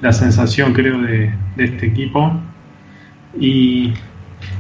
la 0.01 0.13
sensación 0.13 0.73
creo 0.73 1.01
de, 1.01 1.33
de 1.55 1.63
este 1.63 1.87
equipo 1.87 2.33
y, 3.39 3.93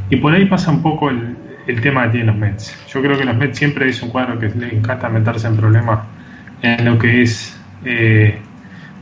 y, 0.09 0.15
por 0.17 0.33
ahí 0.33 0.45
pasa 0.45 0.71
un 0.71 0.81
poco 0.81 1.09
el, 1.09 1.35
el, 1.67 1.81
tema 1.81 2.03
que 2.03 2.09
tienen 2.09 2.27
los 2.27 2.37
Mets. 2.37 2.87
Yo 2.87 3.01
creo 3.01 3.17
que 3.17 3.25
los 3.25 3.35
Mets 3.35 3.57
siempre 3.57 3.89
es 3.89 4.01
un 4.01 4.09
cuadro 4.09 4.39
que 4.39 4.49
les 4.49 4.73
encanta 4.73 5.09
meterse 5.09 5.47
en 5.47 5.57
problemas 5.57 5.99
en 6.61 6.85
lo 6.85 6.97
que 6.97 7.23
es 7.23 7.59
eh, 7.85 8.39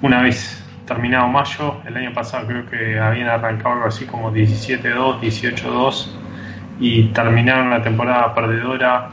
una 0.01 0.21
vez 0.21 0.63
terminado 0.85 1.27
mayo, 1.27 1.81
el 1.85 1.95
año 1.97 2.13
pasado 2.13 2.47
creo 2.47 2.65
que 2.65 2.99
habían 2.99 3.27
arrancado 3.27 3.75
algo 3.75 3.87
así 3.87 4.05
como 4.05 4.33
17-2, 4.33 5.19
18-2 5.19 6.07
y 6.79 7.03
terminaron 7.09 7.69
la 7.69 7.81
temporada 7.81 8.33
perdedora, 8.33 9.09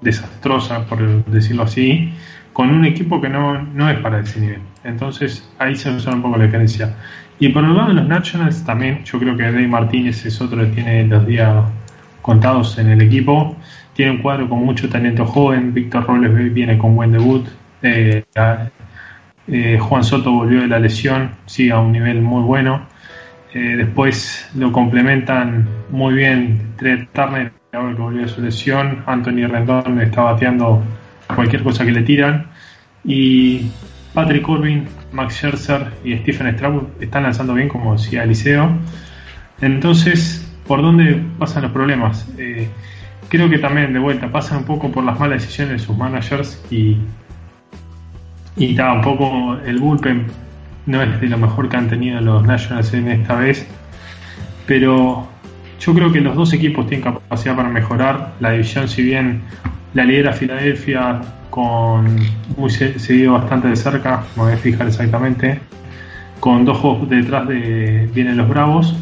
desastrosa 0.00 0.86
por 0.86 1.24
decirlo 1.26 1.64
así, 1.64 2.12
con 2.52 2.70
un 2.70 2.84
equipo 2.84 3.20
que 3.20 3.28
no, 3.28 3.60
no 3.60 3.90
es 3.90 3.98
para 3.98 4.20
ese 4.20 4.40
nivel. 4.40 4.60
Entonces 4.84 5.46
ahí 5.58 5.74
se 5.76 5.90
usa 5.90 6.14
un 6.14 6.22
poco 6.22 6.38
la 6.38 6.44
diferencia. 6.44 6.94
Y 7.38 7.48
por 7.48 7.64
el 7.64 7.74
lado 7.74 7.88
de 7.88 7.94
los 7.94 8.06
Nationals 8.06 8.64
también, 8.64 9.04
yo 9.04 9.18
creo 9.18 9.36
que 9.36 9.42
Dave 9.42 9.66
Martínez 9.66 10.24
es 10.24 10.40
otro 10.40 10.58
que 10.60 10.66
tiene 10.66 11.04
los 11.06 11.26
días 11.26 11.64
contados 12.24 12.78
en 12.78 12.88
el 12.88 13.02
equipo. 13.02 13.54
Tiene 13.92 14.12
un 14.12 14.18
cuadro 14.22 14.48
con 14.48 14.64
mucho 14.64 14.88
talento 14.88 15.26
joven. 15.26 15.74
Víctor 15.74 16.06
Robles 16.06 16.54
viene 16.54 16.78
con 16.78 16.96
buen 16.96 17.12
debut. 17.12 17.46
Eh, 17.82 18.24
eh, 19.46 19.78
Juan 19.78 20.02
Soto 20.02 20.32
volvió 20.32 20.62
de 20.62 20.68
la 20.68 20.78
lesión, 20.78 21.32
sigue 21.44 21.72
a 21.72 21.80
un 21.80 21.92
nivel 21.92 22.22
muy 22.22 22.42
bueno. 22.42 22.86
Eh, 23.52 23.76
después 23.76 24.48
lo 24.54 24.72
complementan 24.72 25.68
muy 25.90 26.14
bien 26.14 26.72
Trey 26.78 27.06
Turner, 27.12 27.52
ahora 27.74 27.94
que 27.94 28.00
volvió 28.00 28.22
de 28.22 28.28
su 28.28 28.40
lesión. 28.40 29.04
Anthony 29.06 29.46
Rendón 29.46 30.00
está 30.00 30.22
bateando 30.22 30.82
cualquier 31.34 31.62
cosa 31.62 31.84
que 31.84 31.92
le 31.92 32.02
tiran. 32.04 32.46
Y 33.04 33.70
Patrick 34.14 34.42
Corbin, 34.42 34.88
Max 35.12 35.34
Scherzer 35.34 35.92
y 36.02 36.16
Stephen 36.16 36.46
Strauss 36.46 36.84
están 37.00 37.24
lanzando 37.24 37.52
bien, 37.52 37.68
como 37.68 37.92
decía 37.92 38.24
Eliseo. 38.24 38.70
Entonces, 39.60 40.43
¿por 40.66 40.82
dónde 40.82 41.22
pasan 41.38 41.62
los 41.62 41.72
problemas? 41.72 42.26
Eh, 42.38 42.68
creo 43.28 43.48
que 43.50 43.58
también, 43.58 43.92
de 43.92 43.98
vuelta, 43.98 44.30
pasan 44.30 44.58
un 44.58 44.64
poco 44.64 44.90
por 44.90 45.04
las 45.04 45.18
malas 45.18 45.42
decisiones 45.42 45.80
de 45.80 45.86
sus 45.86 45.96
managers 45.96 46.62
y 46.70 46.98
y 48.56 48.76
el 49.66 49.78
bullpen 49.80 50.26
no 50.86 51.02
es 51.02 51.20
de 51.20 51.26
lo 51.28 51.38
mejor 51.38 51.68
que 51.68 51.76
han 51.76 51.88
tenido 51.88 52.20
los 52.20 52.44
Nationals 52.46 52.92
en 52.94 53.08
esta 53.08 53.36
vez. 53.36 53.66
Pero 54.66 55.26
yo 55.80 55.94
creo 55.94 56.12
que 56.12 56.20
los 56.20 56.36
dos 56.36 56.52
equipos 56.52 56.86
tienen 56.86 57.02
capacidad 57.04 57.56
para 57.56 57.68
mejorar. 57.68 58.34
La 58.40 58.52
división, 58.52 58.88
si 58.88 59.02
bien 59.02 59.42
la 59.94 60.04
lidera 60.04 60.32
Filadelfia 60.32 61.20
con 61.50 62.16
muy 62.56 62.70
seguido 62.70 63.32
bastante 63.32 63.68
de 63.68 63.76
cerca, 63.76 64.22
me 64.36 64.42
voy 64.44 64.52
a 64.52 64.56
fijar 64.56 64.86
exactamente, 64.86 65.60
con 66.40 66.64
dos 66.64 66.78
juegos 66.78 67.08
detrás 67.08 67.48
de 67.48 68.08
vienen 68.14 68.36
los 68.36 68.48
Bravos. 68.48 68.94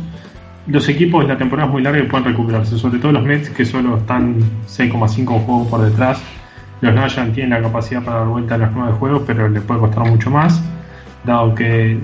Los 0.66 0.88
equipos 0.88 1.25
de 1.25 1.33
la 1.33 1.38
temporada 1.38 1.66
es 1.66 1.72
muy 1.72 1.83
larga 1.83 2.01
y 2.01 2.07
pueden 2.07 2.27
recuperarse, 2.27 2.79
sobre 2.79 2.98
todo 2.98 3.12
los 3.12 3.25
Mets 3.25 3.51
que 3.51 3.64
solo 3.64 3.96
están 3.96 4.38
6,5 4.66 5.27
juegos 5.44 5.68
por 5.68 5.83
detrás 5.83 6.22
los 6.83 6.94
Nationals 6.94 7.33
tienen 7.33 7.51
la 7.51 7.62
capacidad 7.62 8.03
para 8.03 8.18
dar 8.18 8.27
vuelta 8.27 8.57
a 8.57 8.59
los 8.59 8.72
nueve 8.72 8.92
juegos, 8.98 9.22
pero 9.25 9.48
le 9.48 9.61
puede 9.61 9.79
costar 9.79 10.05
mucho 10.05 10.31
más, 10.31 10.61
dado 11.25 11.55
que 11.55 11.96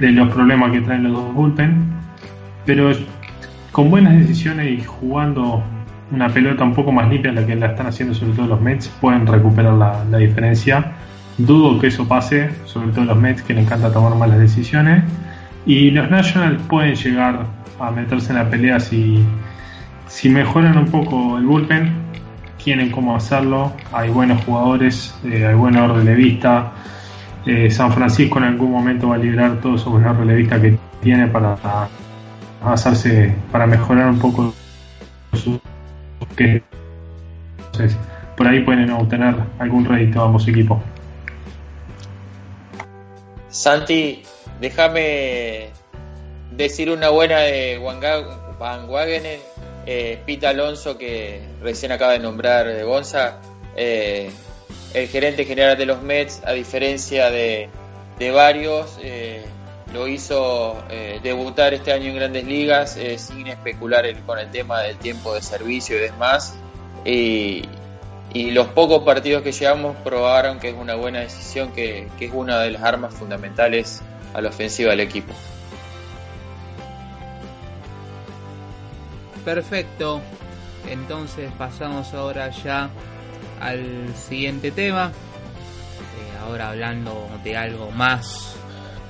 los 0.00 0.28
problemas 0.34 0.72
que 0.72 0.80
traen 0.80 1.04
los 1.04 1.12
dos 1.12 1.34
bullpen. 1.34 1.86
Pero 2.66 2.90
con 3.70 3.90
buenas 3.90 4.14
decisiones 4.14 4.72
y 4.72 4.82
jugando 4.84 5.62
una 6.10 6.28
pelota 6.28 6.64
un 6.64 6.74
poco 6.74 6.90
más 6.90 7.08
limpia 7.08 7.32
la 7.32 7.46
que 7.46 7.54
la 7.54 7.66
están 7.66 7.86
haciendo 7.86 8.12
sobre 8.12 8.32
todo 8.32 8.48
los 8.48 8.60
Mets, 8.60 8.88
pueden 9.00 9.24
recuperar 9.24 9.74
la, 9.74 10.04
la 10.10 10.18
diferencia. 10.18 10.94
Dudo 11.38 11.78
que 11.78 11.86
eso 11.86 12.08
pase, 12.08 12.50
sobre 12.64 12.88
todo 12.88 13.04
los 13.04 13.16
Mets 13.16 13.40
que 13.40 13.54
le 13.54 13.60
encanta 13.60 13.92
tomar 13.92 14.16
malas 14.16 14.40
decisiones. 14.40 15.04
Y 15.66 15.90
los 15.90 16.10
Nationals 16.10 16.60
pueden 16.68 16.94
llegar 16.94 17.46
a 17.80 17.90
meterse 17.90 18.32
en 18.32 18.38
la 18.38 18.50
pelea 18.50 18.80
si, 18.80 19.24
si 20.08 20.28
mejoran 20.28 20.76
un 20.76 20.86
poco 20.86 21.38
el 21.38 21.44
bullpen 21.44 22.04
tienen 22.62 22.90
cómo 22.90 23.14
hacerlo, 23.14 23.72
hay 23.92 24.08
buenos 24.08 24.42
jugadores, 24.44 25.14
eh, 25.24 25.46
hay 25.46 25.54
buenos 25.54 25.94
relevistas. 25.96 26.72
Eh, 27.44 27.70
San 27.70 27.92
Francisco 27.92 28.38
en 28.38 28.44
algún 28.44 28.70
momento 28.70 29.08
va 29.08 29.16
a 29.16 29.18
liberar 29.18 29.60
todos 29.60 29.82
esos 29.82 29.92
buenos 29.92 30.16
relevistas 30.16 30.60
que 30.60 30.78
tiene 31.02 31.26
para 31.26 31.58
hacerse, 32.64 33.34
para 33.52 33.66
mejorar 33.66 34.08
un 34.08 34.18
poco 34.18 34.54
su 35.34 35.60
que 36.36 36.62
entonces, 37.74 37.98
por 38.36 38.46
ahí 38.46 38.60
pueden 38.60 38.90
obtener 38.90 39.34
algún 39.58 39.84
rédito 39.84 40.22
ambos 40.22 40.46
equipos. 40.46 40.78
Santi, 43.48 44.22
déjame 44.60 45.70
decir 46.50 46.90
una 46.90 47.08
buena 47.10 47.40
de 47.40 47.78
Van 48.58 48.88
Wagenen 48.88 49.40
eh, 49.86 50.18
Pita 50.24 50.50
Alonso, 50.50 50.96
que 50.96 51.40
recién 51.60 51.92
acaba 51.92 52.12
de 52.12 52.18
nombrar 52.18 52.66
de 52.66 52.82
Gonza, 52.84 53.38
eh, 53.76 54.30
el 54.92 55.08
gerente 55.08 55.44
general 55.44 55.76
de 55.76 55.86
los 55.86 56.02
Mets, 56.02 56.42
a 56.44 56.52
diferencia 56.52 57.30
de, 57.30 57.68
varios, 58.32 58.98
eh, 59.02 59.44
lo 59.92 60.08
hizo 60.08 60.82
eh, 60.88 61.20
debutar 61.22 61.74
este 61.74 61.92
año 61.92 62.10
en 62.10 62.16
grandes 62.16 62.44
ligas 62.44 62.98
sin 63.16 63.46
especular 63.48 64.06
con 64.24 64.38
el 64.38 64.50
tema 64.50 64.80
del 64.82 64.96
tiempo 64.96 65.34
de 65.34 65.42
servicio 65.42 65.96
y 65.96 66.00
demás. 66.00 66.56
Y, 67.04 67.68
los 68.50 68.66
pocos 68.68 69.04
partidos 69.04 69.44
que 69.44 69.52
llevamos 69.52 69.96
probaron 69.98 70.58
que 70.58 70.70
es 70.70 70.74
una 70.74 70.96
buena 70.96 71.20
decisión, 71.20 71.70
que, 71.70 72.08
que 72.18 72.24
es 72.24 72.32
una 72.34 72.58
de 72.58 72.72
las 72.72 72.82
armas 72.82 73.14
fundamentales 73.14 74.02
a 74.34 74.40
la 74.42 74.50
ofensiva 74.50 74.90
del 74.90 75.00
equipo. 75.00 75.32
Perfecto. 79.44 80.20
Entonces 80.88 81.50
pasamos 81.56 82.12
ahora 82.12 82.50
ya 82.50 82.90
al 83.60 84.14
siguiente 84.16 84.70
tema. 84.70 85.08
Eh, 85.08 86.38
ahora 86.42 86.70
hablando 86.70 87.28
de 87.42 87.56
algo 87.56 87.90
más 87.90 88.56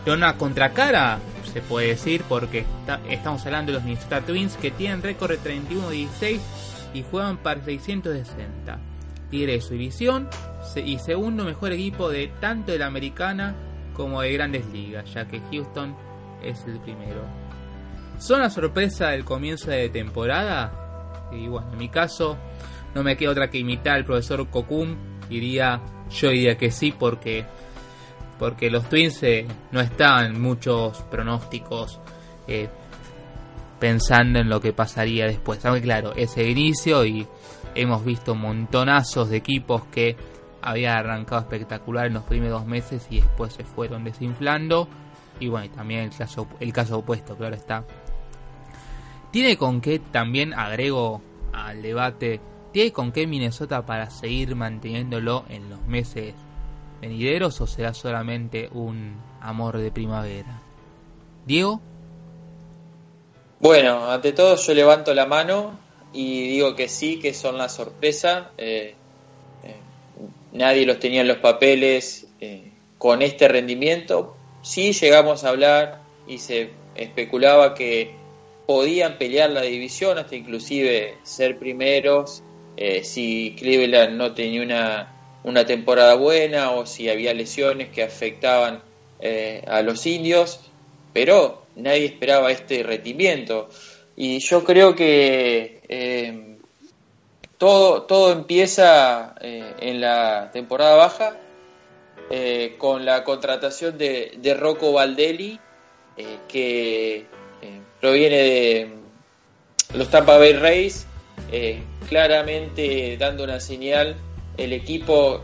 de 0.04 0.12
una 0.12 0.36
contracara, 0.36 1.18
se 1.52 1.62
puede 1.62 1.88
decir, 1.88 2.22
porque 2.28 2.64
estamos 3.08 3.44
hablando 3.46 3.72
de 3.72 3.78
los 3.78 3.84
Minnesota 3.84 4.20
Twins 4.20 4.56
que 4.56 4.70
tienen 4.70 5.02
récord 5.02 5.30
de 5.30 5.38
31-16 5.38 6.40
y 6.92 7.02
juegan 7.10 7.38
para 7.38 7.64
660. 7.64 8.78
Tiene 9.30 9.60
su 9.60 9.70
división 9.70 10.28
y 10.76 10.98
segundo 10.98 11.44
mejor 11.44 11.72
equipo 11.72 12.10
de 12.10 12.28
tanto 12.40 12.72
de 12.72 12.78
la 12.78 12.86
americana 12.86 13.54
como 13.94 14.20
de 14.20 14.32
grandes 14.32 14.66
ligas, 14.66 15.12
ya 15.12 15.26
que 15.26 15.40
Houston 15.50 15.96
es 16.42 16.64
el 16.66 16.78
primero. 16.80 17.22
¿Son 18.18 18.40
la 18.40 18.50
sorpresa 18.50 19.08
del 19.08 19.24
comienzo 19.24 19.70
de 19.70 19.88
temporada? 19.88 21.28
Y 21.32 21.48
bueno, 21.48 21.72
en 21.72 21.78
mi 21.78 21.88
caso, 21.88 22.36
no 22.94 23.02
me 23.02 23.16
queda 23.16 23.30
otra 23.30 23.50
que 23.50 23.58
imitar 23.58 23.96
al 23.96 24.04
profesor 24.04 24.48
Kokun. 24.48 24.96
Diría, 25.28 25.80
yo 26.10 26.28
diría 26.30 26.56
que 26.56 26.70
sí, 26.70 26.92
porque, 26.96 27.44
porque 28.38 28.70
los 28.70 28.88
Twins 28.88 29.22
eh, 29.22 29.46
no 29.72 29.80
estaban 29.80 30.40
muchos 30.40 31.02
pronósticos 31.10 32.00
eh, 32.46 32.68
pensando 33.80 34.38
en 34.38 34.48
lo 34.48 34.60
que 34.60 34.72
pasaría 34.72 35.26
después. 35.26 35.64
Aunque 35.64 35.82
claro, 35.82 36.12
ese 36.14 36.48
inicio 36.48 37.04
y 37.04 37.26
hemos 37.74 38.04
visto 38.04 38.34
montonazos 38.34 39.30
de 39.30 39.38
equipos 39.38 39.84
que 39.86 40.16
habían 40.64 40.96
arrancado 40.96 41.42
espectacular 41.42 42.06
en 42.06 42.14
los 42.14 42.24
primeros 42.24 42.64
meses 42.64 43.06
y 43.10 43.20
después 43.20 43.52
se 43.52 43.64
fueron 43.64 44.02
desinflando. 44.02 44.88
Y 45.38 45.48
bueno, 45.48 45.72
también 45.74 46.00
el 46.00 46.10
caso, 46.10 46.46
el 46.58 46.72
caso 46.72 46.98
opuesto, 46.98 47.36
claro 47.36 47.54
está, 47.54 47.84
¿Tiene 49.30 49.58
con 49.58 49.80
qué, 49.80 49.98
también 49.98 50.54
agrego 50.54 51.20
al 51.52 51.82
debate, 51.82 52.40
tiene 52.72 52.92
con 52.92 53.10
qué 53.10 53.26
Minnesota 53.26 53.84
para 53.84 54.08
seguir 54.08 54.54
manteniéndolo 54.54 55.44
en 55.48 55.68
los 55.68 55.84
meses 55.86 56.34
venideros 57.00 57.60
o 57.60 57.66
será 57.66 57.94
solamente 57.94 58.68
un 58.72 59.16
amor 59.40 59.78
de 59.78 59.90
primavera? 59.90 60.62
Diego? 61.46 61.80
Bueno, 63.58 64.08
ante 64.08 64.32
todo 64.32 64.54
yo 64.54 64.72
levanto 64.72 65.12
la 65.14 65.26
mano 65.26 65.78
y 66.12 66.48
digo 66.50 66.76
que 66.76 66.88
sí, 66.88 67.18
que 67.18 67.34
son 67.34 67.58
la 67.58 67.68
sorpresa. 67.68 68.52
Eh, 68.56 68.94
nadie 70.54 70.86
los 70.86 70.98
tenía 70.98 71.20
en 71.20 71.28
los 71.28 71.38
papeles 71.38 72.26
eh, 72.40 72.70
con 72.96 73.20
este 73.20 73.48
rendimiento. 73.48 74.36
Sí 74.62 74.92
llegamos 74.92 75.44
a 75.44 75.50
hablar 75.50 76.00
y 76.26 76.38
se 76.38 76.70
especulaba 76.94 77.74
que 77.74 78.12
podían 78.66 79.18
pelear 79.18 79.50
la 79.50 79.62
división, 79.62 80.16
hasta 80.18 80.36
inclusive 80.36 81.18
ser 81.22 81.58
primeros, 81.58 82.42
eh, 82.76 83.04
si 83.04 83.54
Cleveland 83.58 84.16
no 84.16 84.32
tenía 84.32 84.62
una, 84.62 85.40
una, 85.44 85.66
temporada 85.66 86.14
buena 86.14 86.70
o 86.72 86.86
si 86.86 87.08
había 87.08 87.34
lesiones 87.34 87.90
que 87.90 88.02
afectaban 88.02 88.82
eh, 89.20 89.62
a 89.66 89.82
los 89.82 90.06
indios, 90.06 90.60
pero 91.12 91.62
nadie 91.76 92.06
esperaba 92.06 92.50
este 92.50 92.82
rendimiento. 92.82 93.68
Y 94.16 94.38
yo 94.40 94.64
creo 94.64 94.94
que 94.94 95.80
eh, 95.88 96.53
todo, 97.64 98.32
empieza 98.32 99.34
eh, 99.40 99.74
en 99.80 100.00
la 100.00 100.50
temporada 100.52 100.96
baja 100.96 101.36
eh, 102.30 102.74
con 102.78 103.04
la 103.04 103.24
contratación 103.24 103.96
de, 103.96 104.34
de 104.36 104.54
Rocco 104.54 104.92
Valdelli, 104.92 105.58
que 106.46 107.26
proviene 108.00 108.36
de 108.36 108.88
los 109.94 110.08
Tampa 110.10 110.38
Bay 110.38 110.52
Rays, 110.52 111.06
claramente 112.08 113.16
dando 113.16 113.42
una 113.42 113.58
señal 113.58 114.14
el 114.56 114.72
equipo 114.72 115.42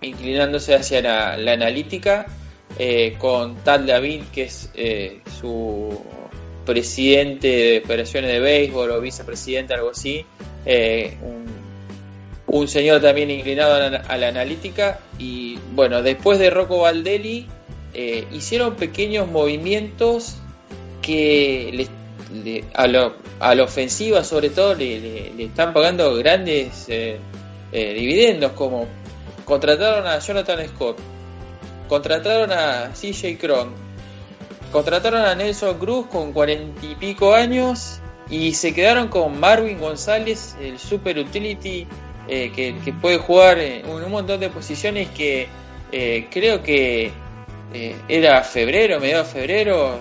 inclinándose 0.00 0.76
hacia 0.76 1.02
la, 1.02 1.52
analítica, 1.52 2.26
con 3.18 3.56
Tad 3.64 3.80
David, 3.80 4.22
que 4.32 4.44
es 4.44 4.70
su 5.40 6.00
presidente 6.64 7.48
de 7.48 7.82
operaciones 7.84 8.30
de 8.30 8.38
béisbol 8.38 8.92
o 8.92 9.00
vicepresidente, 9.00 9.74
algo 9.74 9.90
así, 9.90 10.24
eh, 10.66 11.16
un, 12.46 12.68
señor 12.68 13.00
también 13.00 13.30
inclinado 13.30 13.74
a 13.74 14.16
la, 14.16 14.28
analítica 14.28 15.00
y 15.18 15.58
bueno, 15.74 16.02
después 16.02 16.38
de 16.38 16.50
Rocco 16.50 16.80
Valdelli 16.80 17.46
eh, 17.92 18.26
hicieron 18.32 18.76
pequeños 18.76 19.28
movimientos 19.28 20.36
que 21.02 21.88
a, 22.72 22.86
la 22.86 23.62
ofensiva 23.62 24.24
sobre 24.24 24.50
todo 24.50 24.74
le, 24.74 25.44
están 25.44 25.72
pagando 25.72 26.14
grandes 26.16 26.86
eh, 26.88 27.18
dividendos 27.72 28.52
como 28.52 28.86
contrataron 29.44 30.06
a 30.06 30.18
Jonathan 30.20 30.66
Scott, 30.68 30.98
contrataron 31.88 32.52
a 32.52 32.92
CJ 32.94 33.38
Cron, 33.38 33.84
Contrataron 34.74 35.20
a 35.24 35.36
Nelson 35.36 35.78
Cruz 35.78 36.06
con 36.06 36.32
cuarenta 36.32 36.84
y 36.84 36.96
pico 36.96 37.32
años 37.32 38.00
y 38.30 38.54
se 38.54 38.74
quedaron 38.74 39.08
con 39.08 39.38
Marvin 39.38 39.78
González, 39.78 40.56
el 40.60 40.78
super 40.78 41.18
utility 41.18 41.86
eh, 42.26 42.52
que, 42.54 42.92
puede 42.92 43.18
jugar 43.18 43.58
en 43.58 43.86
un 43.86 44.10
montón 44.10 44.40
de 44.40 44.48
posiciones 44.48 45.08
que 45.10 45.46
eh, 45.92 46.28
creo 46.30 46.62
que 46.62 47.12
eh, 47.74 47.96
era 48.08 48.42
febrero, 48.42 48.98
mediados 48.98 49.32
de 49.32 49.40
febrero 49.40 50.00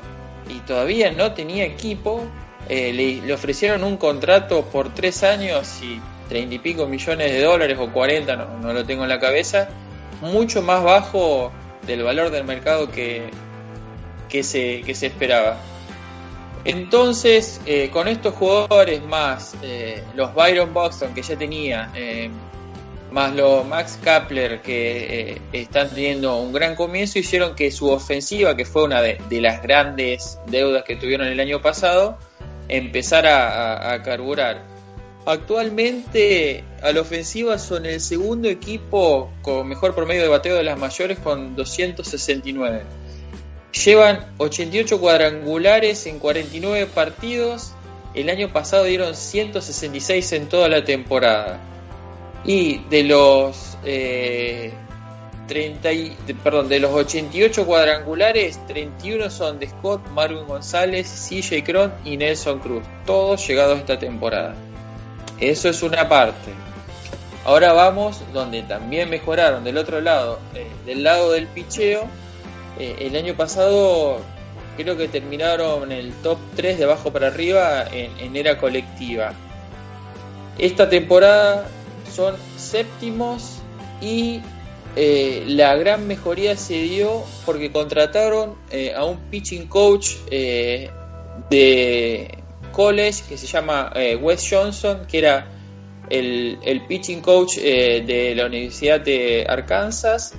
y 0.50 0.60
todavía 0.60 1.12
no 1.12 1.34
tenía 1.34 1.66
equipo. 1.66 2.24
Le, 2.70 3.34
ofrecieron 3.34 3.84
un 3.84 3.98
contrato 3.98 4.64
por 4.72 4.94
tres 4.94 5.24
años 5.24 5.82
y 5.84 6.00
treinta 6.30 6.56
y 6.56 6.60
pico 6.60 6.88
millones 6.88 7.32
de 7.34 7.42
dólares 7.42 7.78
o 7.78 7.92
cuarenta, 7.92 8.38
no, 8.38 8.58
no 8.60 8.72
lo 8.72 8.86
tengo 8.86 9.04
en 9.04 9.10
la 9.10 9.20
cabeza, 9.20 9.68
mucho 10.22 10.62
más 10.62 10.82
bajo 10.82 11.52
del 11.86 12.04
valor 12.04 12.32
del 12.32 12.46
mercado 12.46 12.90
que, 12.90 13.24
que 14.30 14.44
se, 14.44 14.82
que 14.86 14.96
se 14.96 15.08
esperaba. 15.08 15.58
Entonces, 16.66 17.60
eh, 17.66 17.90
con 17.92 18.08
estos 18.08 18.34
jugadores 18.36 19.04
más 19.04 19.56
eh, 19.62 20.02
los 20.16 20.34
Byron 20.34 20.74
Buxton 20.74 21.14
que 21.14 21.22
ya 21.22 21.38
tenía, 21.38 21.92
eh, 21.94 22.30
más 23.12 23.36
los 23.36 23.66
Max 23.66 24.00
Kapler 24.02 24.62
que 24.62 25.42
están 25.52 25.90
teniendo 25.90 26.38
un 26.38 26.54
gran 26.54 26.76
comienzo, 26.76 27.20
hicieron 27.20 27.54
que 27.54 27.70
su 27.70 27.90
ofensiva, 27.90 28.56
que 28.56 28.66
fue 28.66 28.86
una 28.86 29.02
de, 29.02 29.20
las 29.42 29.62
grandes 29.62 30.40
deudas 30.48 30.84
que 30.84 30.96
tuvieron 30.96 31.28
el 31.28 31.40
año 31.40 31.62
pasado, 31.62 32.18
empezara 32.70 33.50
a, 33.50 33.94
a 33.94 34.02
carburar. 34.02 34.64
Actualmente 35.26 36.64
a 36.82 36.92
la 36.92 37.02
ofensiva 37.02 37.60
son 37.60 37.86
el 37.86 38.02
segundo 38.02 38.50
equipo 38.50 39.32
con 39.42 39.68
mejor 39.68 39.94
promedio 39.94 40.24
de 40.24 40.30
bateo 40.30 40.56
de 40.56 40.64
las 40.64 40.78
mayores 40.80 41.20
con 41.20 41.56
269. 41.56 42.84
Llevan 43.74 44.28
88 44.38 45.00
cuadrangulares 45.00 46.06
en 46.06 46.20
49 46.20 46.88
partidos. 46.94 47.74
El 48.14 48.30
año 48.30 48.54
pasado 48.54 48.84
dieron 48.84 49.16
166 49.16 50.32
en 50.34 50.48
toda 50.48 50.70
la 50.70 50.86
temporada. 50.86 51.60
Y 52.46 52.80
de 52.90 53.04
los 53.04 53.78
30 53.82 55.92
eh, 55.92 56.16
perdón, 56.44 56.70
de 56.70 56.80
los 56.80 56.92
88 56.92 57.66
cuadrangulares, 57.66 58.64
31 58.68 59.32
son 59.32 59.58
de 59.58 59.70
Scott, 59.70 60.08
Marvin 60.10 60.46
González, 60.46 61.30
CJ 61.30 61.64
Cron 61.64 61.94
y 62.06 62.18
Nelson 62.18 62.60
Cruz, 62.60 62.84
todos 63.06 63.46
llegados 63.48 63.80
esta 63.80 63.98
temporada. 63.98 64.56
Eso 65.40 65.70
es 65.70 65.82
una 65.82 66.08
parte. 66.08 66.52
Ahora 67.44 67.74
vamos 67.74 68.22
donde 68.34 68.62
también 68.62 69.10
mejoraron 69.10 69.64
del 69.64 69.78
otro 69.78 70.00
lado, 70.00 70.40
eh, 70.54 70.68
del 70.86 71.04
lado 71.04 71.32
del 71.32 71.48
picheo 71.48 72.08
eh, 72.80 72.96
el 73.02 73.16
año 73.16 73.36
pasado 73.36 74.20
creo 74.78 74.98
que 74.98 75.08
terminaron 75.08 75.92
el 75.92 76.12
top 76.24 76.40
3 76.56 76.80
de 76.80 76.84
abajo 76.86 77.12
para 77.12 77.28
arriba 77.28 77.86
en, 77.92 78.36
era 78.36 78.58
colectiva. 78.58 79.34
Esta 80.58 80.90
temporada 80.90 81.68
son 82.12 82.36
séptimos 82.58 83.60
y 84.02 84.42
eh, 84.96 85.44
la 85.48 85.76
gran 85.76 86.08
mejoría 86.08 86.58
se 86.58 86.82
dio 86.82 87.24
porque 87.46 87.72
contrataron 87.72 88.56
eh, 88.72 88.94
a 88.96 89.06
un 89.06 89.18
pitching 89.30 89.68
coach 89.68 90.16
de 90.30 90.90
college 92.72 93.24
que 93.30 93.38
se 93.38 93.48
llama 93.48 93.94
Wes 94.22 94.48
Johnson, 94.50 95.06
que 95.08 95.20
era 95.20 95.48
el 96.10 96.82
pitching 96.88 97.22
coach 97.22 97.58
de 97.58 98.34
la 98.36 98.46
Universidad 98.46 99.02
de 99.02 99.46
Arkansas 99.48 100.34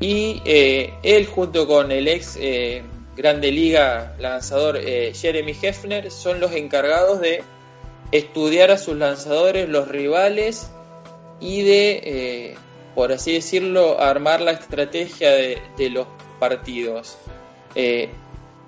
y 0.00 0.42
eh, 0.44 0.94
él 1.02 1.26
junto 1.26 1.66
con 1.66 1.90
el 1.90 2.08
ex 2.08 2.36
eh, 2.38 2.82
Grande 3.16 3.50
Liga 3.50 4.14
lanzador 4.18 4.76
eh, 4.76 5.12
Jeremy 5.14 5.56
Hefner 5.60 6.10
son 6.10 6.38
los 6.38 6.52
encargados 6.52 7.20
de 7.20 7.42
estudiar 8.12 8.70
a 8.70 8.78
sus 8.78 8.96
lanzadores, 8.96 9.68
los 9.68 9.88
rivales 9.88 10.70
y 11.40 11.62
de, 11.62 12.56
por 12.94 13.10
así 13.10 13.32
decirlo, 13.32 14.00
armar 14.00 14.40
la 14.40 14.52
estrategia 14.52 15.30
de, 15.32 15.90
los 15.90 16.06
partidos. 16.38 17.18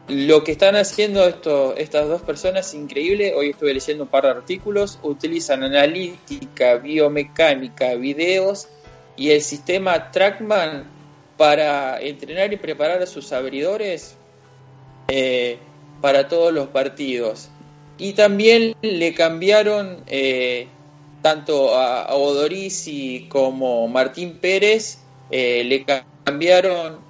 lo 0.08 0.44
que 0.44 0.52
están 0.52 0.76
haciendo 0.76 1.26
esto, 1.28 1.76
estas 1.76 2.08
dos 2.08 2.20
personas 2.22 2.66
es 2.66 2.74
increíble. 2.74 3.32
Hoy 3.34 3.50
estuve 3.50 3.74
leyendo 3.74 4.04
un 4.04 4.10
par 4.10 4.24
de 4.24 4.30
artículos. 4.30 4.98
Utilizan 5.02 5.62
analítica, 5.62 6.74
biomecánica, 6.76 7.94
videos 7.94 8.68
y 9.16 9.30
el 9.30 9.40
sistema 9.40 10.10
Trackman 10.10 10.97
para 11.38 12.00
entrenar 12.00 12.52
y 12.52 12.56
preparar 12.56 13.00
a 13.00 13.06
sus 13.06 13.32
abridores 13.32 14.16
eh, 15.06 15.58
para 16.02 16.28
todos 16.28 16.52
los 16.52 16.68
partidos. 16.68 17.48
Y 17.96 18.12
también 18.12 18.74
le 18.82 19.14
cambiaron 19.14 20.02
eh, 20.08 20.66
tanto 21.22 21.76
a, 21.76 22.14
Odorisi 22.14 23.26
como 23.28 23.86
Martín 23.88 24.38
Pérez, 24.38 24.98
eh, 25.30 25.62
le 25.64 25.84
cambiaron 25.84 27.06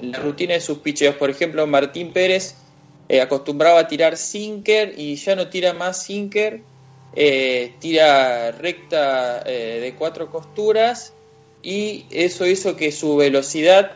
la 0.00 0.18
rutina 0.18 0.54
de 0.54 0.60
sus 0.60 0.78
picheos. 0.78 1.16
Por 1.16 1.28
ejemplo, 1.28 1.66
Martín 1.66 2.12
Pérez 2.12 2.56
acostumbraba 3.22 3.80
a 3.80 3.88
tirar 3.88 4.16
sinker 4.16 4.94
y 4.96 5.16
ya 5.16 5.36
no 5.36 5.48
tira 5.48 5.74
más 5.74 6.02
sinker, 6.02 6.62
tira 7.78 8.52
recta 8.52 9.44
de 9.44 9.94
cuatro 9.98 10.30
costuras 10.30 11.12
y 11.66 12.06
eso 12.12 12.46
hizo 12.46 12.76
que 12.76 12.92
su 12.92 13.16
velocidad 13.16 13.90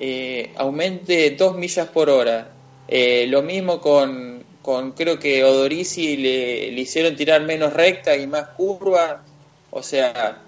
eh, 0.00 0.52
aumente 0.56 1.32
2 1.32 1.54
millas 1.58 1.86
por 1.88 2.08
hora. 2.08 2.50
Eh, 2.88 3.26
lo 3.28 3.42
mismo 3.42 3.78
con, 3.82 4.42
creo 4.96 5.18
que 5.18 5.44
Odorisi 5.44 6.16
le, 6.16 6.72
le, 6.72 6.80
hicieron 6.80 7.16
tirar 7.16 7.42
menos 7.42 7.74
recta 7.74 8.16
y 8.16 8.26
más 8.26 8.48
curva. 8.56 9.22
O 9.70 9.82
sea, 9.82 10.40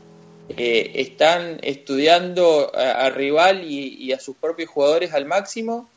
eh, 0.56 0.92
están 0.94 1.58
estudiando 1.60 2.72
al 2.74 3.14
rival 3.14 3.70
y, 3.70 4.10
a 4.14 4.18
sus 4.18 4.34
propios 4.36 4.70
jugadores 4.70 5.12
al 5.12 5.26
máximo. 5.26 5.90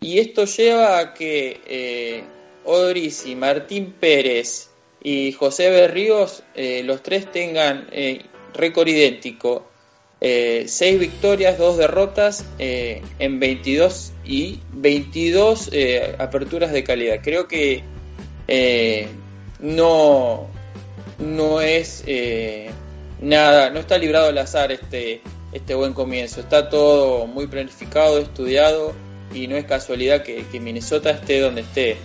Y 0.00 0.20
esto 0.20 0.44
lleva 0.44 1.00
a 1.00 1.12
que 1.12 2.22
Odorisi, 2.64 3.34
Martín 3.34 3.92
Pérez 3.98 4.70
y 5.02 5.32
José 5.32 5.70
Berríos, 5.70 6.44
los 6.54 7.02
tres 7.02 7.32
tengan 7.32 7.88
récord 8.54 8.86
idéntico 8.86 9.73
6 10.20 10.80
eh, 10.80 10.96
victorias, 10.98 11.58
2 11.58 11.76
derrotas 11.76 12.44
eh, 12.58 13.02
en 13.18 13.40
22 13.40 14.12
y 14.24 14.60
22 14.72 15.70
eh, 15.72 16.14
aperturas 16.18 16.72
de 16.72 16.84
calidad. 16.84 17.20
Creo 17.22 17.46
que 17.46 17.82
no, 19.60 20.46
no 21.18 21.60
es 21.60 22.04
nada, 23.20 23.70
no 23.70 23.80
está 23.80 23.98
librado 23.98 24.28
al 24.28 24.38
azar 24.38 24.72
este, 24.72 25.20
este 25.52 25.74
buen 25.74 25.92
comienzo. 25.92 26.40
Está 26.40 26.68
todo 26.68 27.26
muy 27.26 27.46
planificado, 27.46 28.18
estudiado 28.18 28.92
y 29.32 29.46
no 29.46 29.56
es 29.56 29.64
casualidad 29.64 30.22
que 30.22 30.44
Minnesota 30.60 31.10
esté 31.10 31.40
donde 31.40 31.62
esté. 31.62 31.96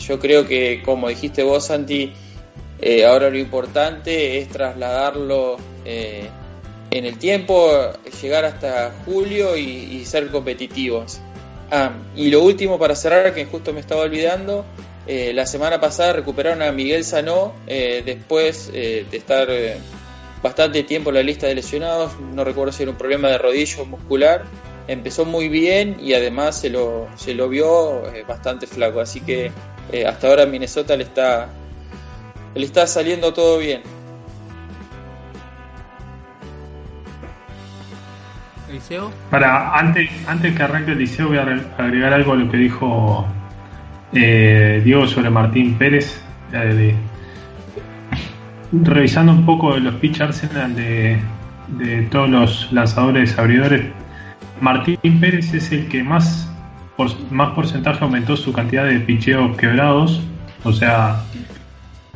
yo 0.00 0.18
creo 0.18 0.46
que, 0.46 0.82
como 0.84 1.08
dijiste 1.08 1.42
vos, 1.42 1.66
Santi, 1.66 2.12
ahora 3.06 3.30
lo 3.30 3.38
importante 3.38 4.38
es 4.38 4.48
trasladarlo 4.48 5.56
en 6.90 7.04
el 7.04 7.18
tiempo, 7.18 7.70
llegar 8.20 8.44
hasta 8.44 8.92
julio 9.04 9.56
y, 9.56 10.04
ser 10.04 10.28
competitivos. 10.30 11.20
Ah, 11.70 11.92
y 12.16 12.30
lo 12.30 12.42
último 12.42 12.78
para 12.78 12.96
cerrar, 12.96 13.32
que 13.32 13.46
justo 13.46 13.72
me 13.72 13.80
estaba 13.80 14.02
olvidando, 14.02 14.64
eh, 15.06 15.32
la 15.32 15.46
semana 15.46 15.80
pasada 15.80 16.12
recuperaron 16.12 16.62
a 16.62 16.72
Miguel 16.72 17.04
Sanó 17.04 17.54
eh, 17.66 18.02
después 18.04 18.70
eh, 18.74 19.06
de 19.10 19.16
estar 19.16 19.48
bastante 20.42 20.82
tiempo 20.82 21.10
en 21.10 21.16
la 21.16 21.22
lista 21.22 21.46
de 21.46 21.54
lesionados, 21.54 22.12
no 22.20 22.44
recuerdo 22.44 22.72
si 22.72 22.82
era 22.82 22.92
un 22.92 22.98
problema 22.98 23.28
de 23.28 23.38
rodillo 23.38 23.84
muscular, 23.84 24.44
empezó 24.88 25.24
muy 25.24 25.48
bien 25.48 25.96
y 26.02 26.14
además 26.14 26.60
se 26.60 26.70
lo, 26.70 27.08
se 27.16 27.34
lo 27.34 27.48
vio 27.48 28.02
bastante 28.26 28.66
flaco, 28.66 29.00
así 29.00 29.20
que 29.20 29.52
hasta 30.06 30.28
ahora 30.28 30.46
Minnesota 30.46 30.96
le 30.96 31.04
está, 31.04 31.48
le 32.54 32.64
está 32.64 32.86
saliendo 32.86 33.32
todo 33.32 33.58
bien. 33.58 33.82
Liceo. 38.72 39.10
Para, 39.30 39.76
antes, 39.78 40.10
antes 40.26 40.54
que 40.54 40.62
arranque 40.62 40.92
el 40.92 40.98
liceo 40.98 41.28
voy 41.28 41.38
a 41.38 41.42
agregar 41.78 42.12
algo 42.12 42.32
a 42.32 42.36
lo 42.36 42.50
que 42.50 42.56
dijo 42.56 43.26
eh, 44.12 44.80
Diego 44.84 45.06
sobre 45.06 45.30
Martín 45.30 45.74
Pérez. 45.74 46.22
Eh, 46.52 46.94
revisando 48.72 49.32
un 49.32 49.44
poco 49.44 49.76
los 49.76 49.94
pitch 49.96 50.20
arsenal 50.20 50.74
de, 50.74 51.18
todos 52.10 52.28
los 52.28 52.72
lanzadores 52.72 53.38
abridores, 53.38 53.84
Martín 54.60 55.20
Pérez 55.20 55.52
es 55.54 55.72
el 55.72 55.88
que 55.88 56.02
más, 56.02 56.50
más 57.30 57.50
porcentaje 57.50 58.04
aumentó 58.04 58.36
su 58.36 58.52
cantidad 58.52 58.84
de 58.84 59.00
picheos 59.00 59.56
quebrados, 59.56 60.20
o 60.64 60.72
sea, 60.72 61.22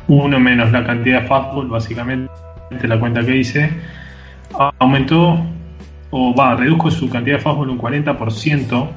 uno 0.07 0.39
menos 0.39 0.71
la 0.71 0.85
cantidad 0.85 1.21
de 1.21 1.27
fastball, 1.27 1.67
básicamente 1.67 2.29
la 2.83 2.99
cuenta 2.99 3.25
que 3.25 3.37
hice, 3.37 3.71
aumentó 4.79 5.45
o 6.17 6.33
va, 6.33 6.55
redujo 6.55 6.89
su 6.89 7.09
cantidad 7.09 7.35
de 7.35 7.41
fastball 7.41 7.69
un 7.69 7.77
40% 7.77 8.87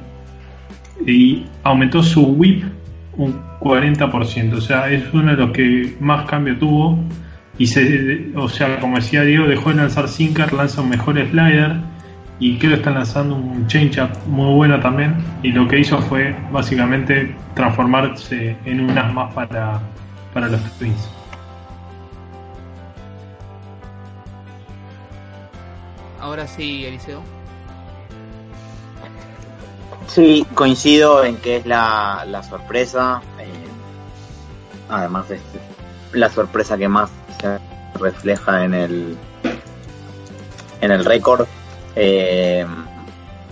y 1.05 1.45
aumentó 1.63 2.01
su 2.01 2.23
whip 2.23 2.63
un 3.17 3.41
40%, 3.59 4.53
o 4.53 4.61
sea, 4.61 4.89
es 4.89 5.03
uno 5.13 5.31
de 5.31 5.37
los 5.37 5.51
que 5.51 5.97
más 5.99 6.25
cambio 6.25 6.57
tuvo 6.57 6.97
y 7.57 7.67
se, 7.67 8.31
o 8.37 8.47
sea, 8.47 8.79
como 8.79 8.95
decía 8.95 9.23
Diego, 9.23 9.47
dejó 9.47 9.71
de 9.71 9.75
lanzar 9.75 10.07
sinker, 10.07 10.53
lanza 10.53 10.81
un 10.81 10.91
mejor 10.91 11.15
slider 11.29 11.75
y 12.39 12.57
creo 12.57 12.71
que 12.71 12.77
está 12.77 12.91
lanzando 12.91 13.35
un 13.35 13.67
changeup 13.67 14.11
muy 14.27 14.55
bueno 14.55 14.79
también 14.79 15.15
y 15.43 15.51
lo 15.51 15.67
que 15.67 15.79
hizo 15.79 15.97
fue 16.03 16.33
básicamente 16.53 17.35
transformarse 17.53 18.55
en 18.63 18.79
un 18.79 18.97
as 18.97 19.13
más 19.13 19.33
para, 19.33 19.81
para 20.33 20.47
los 20.47 20.61
Twins. 20.77 21.18
Ahora 26.19 26.47
sí, 26.47 26.85
Eliseo. 26.85 27.21
Sí, 30.07 30.45
coincido 30.53 31.23
en 31.23 31.37
que 31.37 31.57
es 31.57 31.65
la, 31.65 32.25
la 32.27 32.43
sorpresa. 32.43 33.21
Eh, 33.39 33.67
además, 34.89 35.29
es 35.29 35.41
la 36.13 36.29
sorpresa 36.29 36.77
que 36.77 36.87
más 36.87 37.09
se 37.39 37.59
refleja 37.99 38.65
en 38.65 38.73
el 38.73 39.17
en 40.81 40.91
el 40.91 41.05
récord. 41.05 41.45
Eh, 41.95 42.65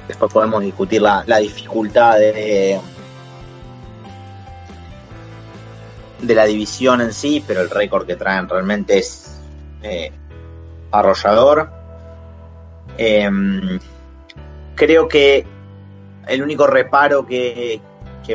después 0.07 0.31
podemos 0.31 0.61
discutir 0.61 1.01
la, 1.01 1.23
la 1.27 1.37
dificultad 1.37 2.17
de, 2.17 2.79
de 6.21 6.35
la 6.35 6.45
división 6.45 7.01
en 7.01 7.13
sí, 7.13 7.43
pero 7.45 7.61
el 7.61 7.69
récord 7.69 8.07
que 8.07 8.15
traen 8.15 8.49
realmente 8.49 8.97
es 8.97 9.39
eh, 9.83 10.11
arrollador. 10.91 11.76
Em, 12.97 13.79
creo 14.75 15.07
que 15.07 15.45
el 16.27 16.41
único 16.41 16.67
reparo 16.67 17.25
que, 17.25 17.81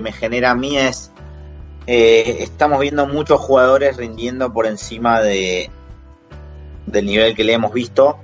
me 0.01 0.13
genera 0.13 0.53
a 0.53 0.55
mí 0.55 0.79
es 0.79 1.13
eh, 1.87 2.39
estamos 2.41 2.81
viendo 2.81 3.07
muchos 3.07 3.39
jugadores 3.41 3.99
rindiendo 3.99 4.51
por 4.51 4.65
encima 4.67 5.21
de 5.21 5.71
del 6.87 7.07
nivel 7.07 7.35
que 7.35 7.45
le 7.45 7.53
hemos 7.53 7.73
visto. 7.73 8.19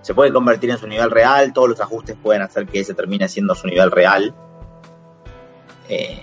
Se 0.00 0.14
puede 0.14 0.32
convertir 0.32 0.70
en 0.70 0.78
su 0.78 0.86
nivel 0.86 1.10
real, 1.10 1.52
todos 1.52 1.68
los 1.68 1.80
ajustes 1.80 2.16
pueden 2.22 2.40
hacer 2.40 2.66
que 2.66 2.80
ese 2.80 2.94
termine 2.94 3.28
siendo 3.28 3.54
su 3.54 3.66
nivel 3.66 3.90
real. 3.90 4.34
Eh, 5.88 6.22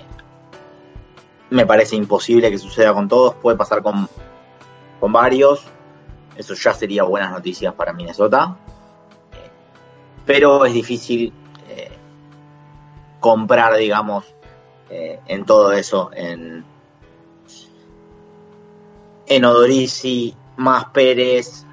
me 1.52 1.66
parece 1.66 1.96
imposible 1.96 2.50
que 2.50 2.58
suceda 2.58 2.94
con 2.94 3.08
todos, 3.08 3.36
puede 3.36 3.58
pasar 3.58 3.84
con, 3.84 4.10
con 5.00 5.14
varios. 5.14 5.64
Eso 6.38 6.54
ya 6.54 6.74
sería 6.74 7.04
buenas 7.04 7.32
noticias 7.32 7.74
para 7.74 7.94
Minnesota. 7.94 8.58
Pero 10.26 10.66
es 10.66 10.74
difícil 10.74 11.32
eh, 11.70 11.92
comprar, 13.20 13.76
digamos, 13.76 14.26
eh, 14.90 15.20
en 15.28 15.46
todo 15.46 15.72
eso, 15.72 16.10
en, 16.14 16.64
en 19.28 19.46
Odorisi, 19.46 20.36
más 20.58 20.86
Pérez, 20.86 21.66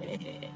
eh, 0.00 0.50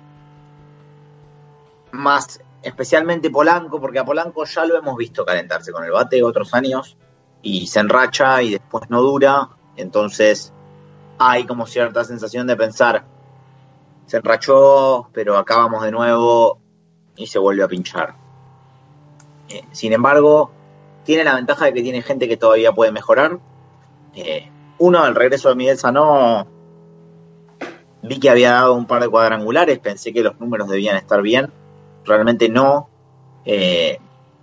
más 1.92 2.40
especialmente 2.62 3.30
Polanco, 3.30 3.80
porque 3.80 3.98
a 3.98 4.04
Polanco 4.04 4.44
ya 4.44 4.64
lo 4.64 4.76
hemos 4.76 4.96
visto 4.96 5.24
calentarse 5.24 5.72
con 5.72 5.84
el 5.84 5.90
bate 5.90 6.22
otros 6.22 6.54
años 6.54 6.96
y 7.42 7.66
se 7.66 7.80
enracha 7.80 8.42
y 8.42 8.50
después 8.50 8.90
no 8.90 9.00
dura, 9.02 9.48
entonces 9.76 10.52
hay 11.18 11.46
como 11.46 11.66
cierta 11.66 12.04
sensación 12.04 12.46
de 12.46 12.56
pensar, 12.56 13.04
se 14.08 14.16
enrachó, 14.16 15.10
pero 15.12 15.36
acabamos 15.36 15.82
de 15.82 15.92
nuevo 15.92 16.58
y 17.14 17.26
se 17.26 17.38
vuelve 17.38 17.62
a 17.62 17.68
pinchar. 17.68 18.14
Eh, 19.50 19.64
sin 19.72 19.92
embargo, 19.92 20.50
tiene 21.04 21.24
la 21.24 21.34
ventaja 21.34 21.66
de 21.66 21.74
que 21.74 21.82
tiene 21.82 22.00
gente 22.00 22.26
que 22.26 22.38
todavía 22.38 22.72
puede 22.72 22.90
mejorar. 22.90 23.38
Eh, 24.14 24.50
uno, 24.78 25.06
el 25.06 25.14
regreso 25.14 25.50
de 25.50 25.56
Miguel 25.56 25.76
Sanó, 25.76 26.46
vi 28.02 28.18
que 28.18 28.30
había 28.30 28.52
dado 28.52 28.74
un 28.74 28.86
par 28.86 29.02
de 29.02 29.10
cuadrangulares, 29.10 29.78
pensé 29.78 30.14
que 30.14 30.22
los 30.22 30.40
números 30.40 30.70
debían 30.70 30.96
estar 30.96 31.20
bien. 31.20 31.52
Realmente 32.06 32.48
no. 32.48 32.88
Eh, 33.44 33.98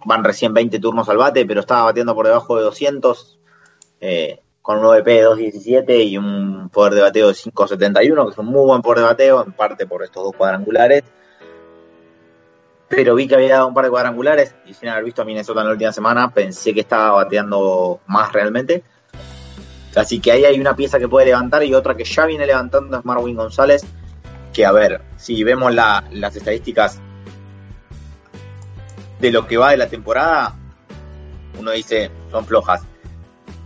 van 0.06 0.23
recién 0.23 0.54
20 0.54 0.80
turnos 0.80 1.10
al 1.10 1.17
bate, 1.17 1.43
pero 1.47 1.62
estaba 1.62 1.86
batiendo 1.86 2.13
por 2.13 2.28
debajo 2.28 2.56
de 2.56 2.63
200 2.63 3.39
con 4.65 4.80
un 4.80 4.86
OVP 4.86 5.12
de 5.12 5.28
2.17 5.28 6.08
y 6.08 6.17
un 6.17 6.69
poder 6.69 6.95
de 6.95 7.01
bateo 7.01 7.28
de 7.28 7.34
5.71, 7.36 8.25
que 8.25 8.32
es 8.32 8.38
un 8.39 8.47
muy 8.47 8.65
buen 8.65 8.82
poder 8.82 8.97
de 8.97 9.06
bateo, 9.06 9.43
en 9.45 9.51
parte 9.51 9.86
por 9.86 10.04
estos 10.04 10.23
dos 10.23 10.36
cuadrangulares. 10.36 11.04
Pero 12.89 13.13
vi 13.13 13.28
que 13.28 13.36
había 13.36 13.58
dado 13.58 13.67
un 13.67 13.75
par 13.75 13.86
de 13.86 13.91
cuadrangulares 13.91 14.56
y 14.65 14.73
sin 14.73 14.89
haber 14.89 15.04
visto 15.04 15.21
a 15.21 15.25
Minnesota 15.25 15.62
en 15.62 15.67
la 15.67 15.73
última 15.73 15.91
semana, 15.91 16.34
pensé 16.34 16.73
que 16.73 16.80
estaba 16.80 17.12
bateando 17.12 17.99
más 18.08 18.34
realmente. 18.34 18.84
Así 19.95 20.19
que 20.19 20.32
ahí 20.32 20.45
hay 20.45 20.60
una 20.60 20.75
pieza 20.75 20.97
que 20.97 21.08
puede 21.08 21.28
levantar 21.28 21.63
y 21.63 21.75
otra 21.75 21.93
que 21.93 22.04
ya 22.04 22.25
viene 22.25 22.47
levantando 22.47 22.97
es 22.97 23.06
Marwin 23.06 23.36
González. 23.36 23.86
Que 24.51 24.65
a 24.65 24.71
ver, 24.71 24.99
si 25.15 25.43
vemos 25.43 25.75
las 25.75 26.36
estadísticas 26.36 26.99
de 29.19 29.32
lo 29.32 29.45
que 29.45 29.58
va 29.58 29.69
de 29.69 29.78
la 29.78 29.89
temporada, 29.89 30.56
uno 31.60 31.69
dice, 31.69 32.10
son 32.32 32.47
flojas 32.47 32.82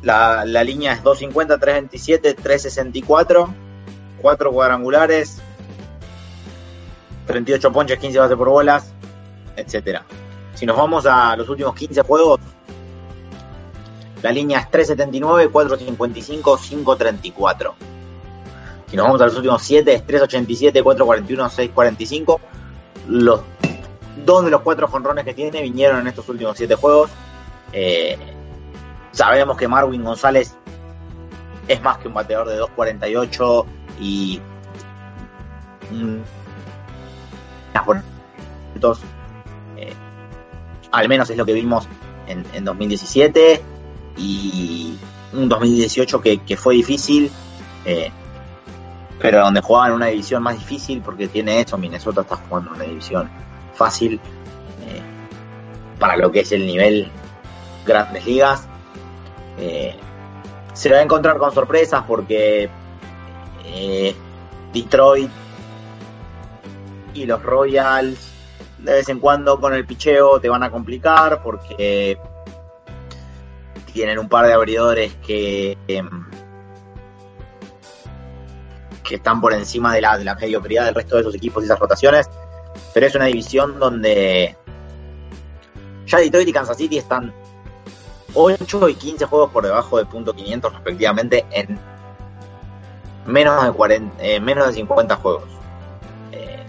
la, 0.02 0.46
línea 0.64 0.94
es 0.94 1.04
250, 1.04 1.58
327, 1.58 2.34
364, 2.36 3.54
4 4.22 4.52
cuadrangulares, 4.52 5.42
38 7.28 7.72
ponches, 7.72 8.00
15 8.00 8.20
bases 8.20 8.38
por 8.38 8.50
bolas, 8.50 8.94
etcétera. 9.56 10.06
Si 10.54 10.66
nos 10.66 10.78
vamos 10.78 11.06
a 11.06 11.36
los 11.36 11.48
últimos 11.50 11.76
15 11.76 12.02
juegos, 12.02 12.40
la 14.22 14.32
línea 14.32 14.60
es 14.60 14.72
379, 14.72 15.50
455, 15.50 16.58
534. 16.58 17.76
Si 18.90 18.98
nos 18.98 19.06
vamos 19.06 19.22
a 19.22 19.26
los 19.26 19.36
últimos 19.36 19.62
7 19.62 19.94
es 19.94 20.06
387, 20.06 20.82
441, 20.82 21.50
645. 21.50 22.42
Los 23.08 23.42
dos 24.26 24.46
de 24.46 24.52
los 24.52 24.62
cuatro 24.62 24.88
jonrones 24.88 25.24
que 25.26 25.34
tiene 25.34 25.62
vinieron 25.62 26.02
en 26.02 26.08
estos 26.08 26.28
últimos 26.30 26.58
7 26.58 26.76
juegos. 26.76 27.12
Eh, 27.72 28.18
Sabemos 29.12 29.58
que 29.58 29.68
Marwin 29.68 30.04
González 30.04 30.56
es 31.68 31.82
más 31.82 31.98
que 31.98 32.08
un 32.08 32.14
bateador 32.14 32.50
de 32.50 32.62
2.48 32.62 33.66
y 34.00 34.42
eh, 39.78 39.94
al 40.92 41.10
menos 41.10 41.30
es 41.30 41.38
lo 41.38 41.46
que 41.46 41.54
vimos 41.54 41.88
en, 42.28 42.64
2017 42.64 43.62
y 44.18 44.98
un 45.34 45.50
2018 45.50 46.22
que, 46.22 46.58
fue 46.58 46.76
difícil, 46.76 47.32
eh, 47.86 48.12
pero 49.20 49.42
donde 49.42 49.62
jugaba 49.62 49.88
en 49.88 49.94
una 49.94 50.08
división 50.08 50.44
más 50.44 50.58
difícil 50.58 51.02
porque 51.02 51.28
tiene 51.28 51.62
eso, 51.62 51.78
Minnesota 51.78 52.22
está 52.22 52.36
jugando 52.36 52.72
una 52.72 52.84
división 52.84 53.30
fácil 53.74 54.20
eh, 54.82 55.02
para 56.00 56.18
lo 56.18 56.32
que 56.32 56.42
es 56.42 56.52
el 56.52 56.66
nivel 56.66 57.10
grandes 57.86 58.26
ligas 58.26 58.69
eh, 59.60 59.96
se 60.74 60.90
va 60.90 60.98
a 60.98 61.02
encontrar 61.02 61.38
con 61.38 61.52
sorpresas 61.54 62.04
porque 62.08 62.70
eh, 63.66 64.16
Detroit 64.74 65.30
y 67.14 67.26
los 67.26 67.44
Royals 67.44 68.30
de 68.78 68.94
vez 68.94 69.10
en 69.10 69.20
cuando 69.20 69.60
con 69.60 69.74
el 69.74 69.86
picheo 69.86 70.40
te 70.40 70.48
van 70.48 70.64
a 70.64 70.70
complicar 70.70 71.44
porque 71.44 72.18
tienen 73.92 74.20
un 74.20 74.30
par 74.30 74.46
de 74.46 74.54
abridores 74.54 75.16
que, 75.16 75.78
em, 75.88 76.26
que 79.04 79.16
están 79.16 79.42
por 79.42 79.54
encima 79.54 79.94
de 79.94 80.02
la, 80.02 80.18
de 80.18 80.24
la 80.24 80.36
mediocridad 80.36 80.86
del 80.86 80.96
resto 80.96 81.18
de 81.18 81.24
sus 81.24 81.36
equipos 81.36 81.64
y 81.64 81.66
esas 81.66 81.80
rotaciones. 81.80 82.30
Pero 82.94 83.06
es 83.06 83.16
una 83.16 83.26
división 83.26 83.80
donde 83.80 84.56
ya 86.06 86.20
Detroit 86.20 86.48
y 86.48 86.54
Kansas 86.54 86.78
City 86.78 86.98
están 86.98 87.34
8 88.34 88.90
y 88.90 88.96
15 88.96 89.25
juegos 89.25 89.52
por 89.52 89.63
debajo 89.63 89.98
de 89.98 90.06
punto 90.06 90.34
500 90.34 90.73
respectivamente 90.73 91.46
en 91.52 91.80
menos 93.25 93.63
de, 93.63 93.71
40, 93.71 94.23
eh, 94.23 94.40
menos 94.40 94.67
de 94.67 94.73
50 94.73 95.15
juegos. 95.17 95.44
Eh, 96.32 96.63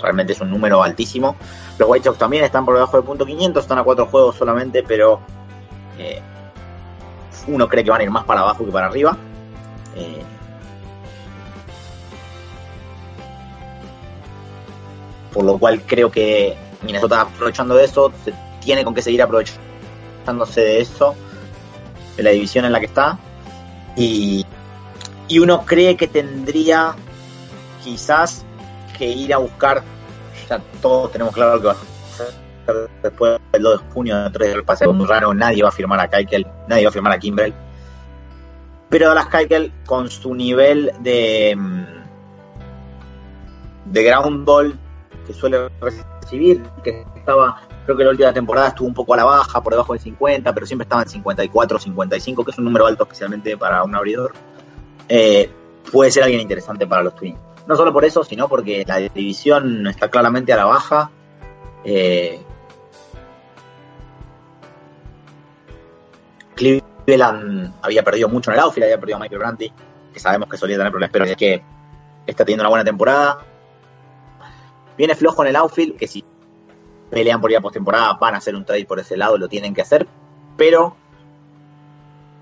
realmente 0.00 0.32
es 0.32 0.40
un 0.40 0.50
número 0.50 0.82
altísimo. 0.82 1.36
Los 1.78 1.88
White 1.88 2.04
Sox 2.04 2.18
también 2.18 2.44
están 2.44 2.64
por 2.64 2.74
debajo 2.74 2.96
de 2.96 3.02
punto 3.02 3.24
500, 3.24 3.62
están 3.62 3.78
a 3.78 3.84
4 3.84 4.06
juegos 4.06 4.36
solamente, 4.36 4.82
pero 4.82 5.20
eh, 5.98 6.20
uno 7.46 7.68
cree 7.68 7.84
que 7.84 7.90
van 7.90 8.00
a 8.00 8.04
ir 8.04 8.10
más 8.10 8.24
para 8.24 8.40
abajo 8.40 8.64
que 8.64 8.72
para 8.72 8.86
arriba. 8.86 9.16
Por 15.32 15.44
lo 15.44 15.58
cual 15.58 15.82
creo 15.86 16.10
que 16.10 16.56
Minnesota 16.82 17.20
aprovechando 17.20 17.74
de 17.74 17.84
eso, 17.84 18.12
se 18.24 18.34
tiene 18.60 18.84
con 18.84 18.94
qué 18.94 19.02
seguir 19.02 19.22
de 20.38 20.80
eso, 20.80 21.14
de 22.16 22.22
la 22.22 22.30
división 22.30 22.64
en 22.64 22.72
la 22.72 22.80
que 22.80 22.86
está. 22.86 23.18
Y, 23.96 24.44
y 25.28 25.38
uno 25.38 25.64
cree 25.64 25.96
que 25.96 26.08
tendría 26.08 26.94
quizás 27.82 28.44
que 28.96 29.06
ir 29.06 29.32
a 29.34 29.38
buscar, 29.38 29.82
ya 30.48 30.60
todos 30.82 31.12
tenemos 31.12 31.34
claro 31.34 31.60
que 31.60 31.66
va 31.66 31.72
a 31.72 31.76
hacer 31.76 32.90
después 33.02 33.40
del 33.52 33.62
2 33.62 33.80
de 33.80 33.92
junio, 33.92 34.32
3 34.32 34.50
del 34.50 34.64
paseo 34.64 34.92
muy 34.92 35.06
raro, 35.06 35.34
nadie 35.34 35.62
va 35.62 35.70
a 35.70 35.72
firmar 35.72 36.00
a 36.00 36.08
Keikel, 36.08 36.46
nadie 36.68 36.84
va 36.84 36.90
a 36.90 36.92
firmar 36.92 37.12
a 37.12 37.18
Kimbrel. 37.18 37.54
Pero 38.88 39.08
Dallas 39.08 39.28
Keikel 39.28 39.72
con 39.86 40.10
su 40.10 40.34
nivel 40.34 40.92
de 41.00 41.56
de 43.86 44.04
ground 44.04 44.44
ball 44.44 44.78
que 45.26 45.32
suele 45.32 45.68
recibir, 45.80 46.62
que 46.82 47.04
estaba, 47.16 47.60
creo 47.84 47.96
que 47.96 48.04
la 48.04 48.10
última 48.10 48.32
temporada 48.32 48.68
estuvo 48.68 48.88
un 48.88 48.94
poco 48.94 49.14
a 49.14 49.16
la 49.16 49.24
baja, 49.24 49.62
por 49.62 49.72
debajo 49.72 49.92
del 49.92 50.02
50, 50.02 50.52
pero 50.52 50.66
siempre 50.66 50.84
estaba 50.84 51.02
en 51.02 51.08
54, 51.08 51.78
55, 51.78 52.44
que 52.44 52.50
es 52.50 52.58
un 52.58 52.64
número 52.64 52.86
alto 52.86 53.04
especialmente 53.04 53.56
para 53.56 53.82
un 53.82 53.94
abridor, 53.94 54.32
eh, 55.08 55.50
puede 55.90 56.10
ser 56.10 56.22
alguien 56.22 56.40
interesante 56.40 56.86
para 56.86 57.02
los 57.02 57.14
Twins. 57.14 57.38
No 57.66 57.76
solo 57.76 57.92
por 57.92 58.04
eso, 58.04 58.24
sino 58.24 58.48
porque 58.48 58.84
la 58.86 58.96
división 58.96 59.86
está 59.86 60.08
claramente 60.08 60.52
a 60.52 60.56
la 60.56 60.64
baja. 60.64 61.10
Eh, 61.84 62.40
Cleveland 66.54 67.74
había 67.82 68.02
perdido 68.02 68.28
mucho 68.28 68.50
en 68.50 68.56
el 68.56 68.60
outfield, 68.60 68.84
había 68.84 68.98
perdido 68.98 69.16
a 69.16 69.20
Michael 69.20 69.38
Branty, 69.38 69.72
que 70.12 70.20
sabemos 70.20 70.48
que 70.48 70.56
solía 70.56 70.76
tener 70.76 70.90
problemas, 70.90 71.12
pero 71.12 71.24
es 71.24 71.36
que 71.36 71.62
está 72.26 72.44
teniendo 72.44 72.62
una 72.62 72.70
buena 72.70 72.84
temporada. 72.84 73.38
Viene 74.96 75.14
flojo 75.14 75.42
en 75.42 75.48
el 75.48 75.56
outfield, 75.56 75.96
que 75.96 76.06
si 76.06 76.24
pelean 77.10 77.40
por 77.40 77.50
ir 77.50 77.60
postemporada 77.60 78.14
van 78.14 78.34
a 78.34 78.38
hacer 78.38 78.54
un 78.54 78.64
trade 78.64 78.86
por 78.86 79.00
ese 79.00 79.16
lado, 79.16 79.36
lo 79.36 79.48
tienen 79.48 79.74
que 79.74 79.82
hacer. 79.82 80.06
Pero 80.56 80.96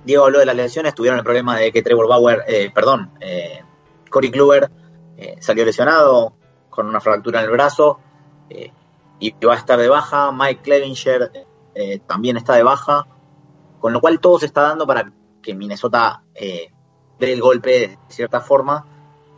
Diego 0.04 0.24
habló 0.24 0.38
de 0.38 0.46
las 0.46 0.56
lesiones, 0.56 0.94
tuvieron 0.94 1.18
el 1.18 1.24
problema 1.24 1.56
de 1.56 1.72
que 1.72 1.82
Trevor 1.82 2.08
Bauer, 2.08 2.44
eh, 2.46 2.70
perdón, 2.74 3.10
eh, 3.20 3.62
Corey 4.10 4.30
Kluber 4.30 4.70
eh, 5.16 5.36
salió 5.40 5.64
lesionado 5.64 6.34
con 6.70 6.86
una 6.86 7.00
fractura 7.00 7.40
en 7.40 7.46
el 7.46 7.50
brazo 7.50 7.98
eh, 8.50 8.72
y 9.18 9.34
va 9.44 9.54
a 9.54 9.58
estar 9.58 9.78
de 9.78 9.88
baja. 9.88 10.32
Mike 10.32 10.62
Clevinger 10.62 11.46
también 12.08 12.36
está 12.36 12.54
de 12.54 12.64
baja, 12.64 13.06
con 13.78 13.92
lo 13.92 14.00
cual 14.00 14.18
todo 14.18 14.40
se 14.40 14.46
está 14.46 14.62
dando 14.62 14.84
para 14.84 15.12
que 15.40 15.54
Minnesota 15.54 16.24
dé 16.34 16.72
el 17.20 17.40
golpe 17.40 17.70
de 17.70 17.98
cierta 18.08 18.40
forma 18.40 18.84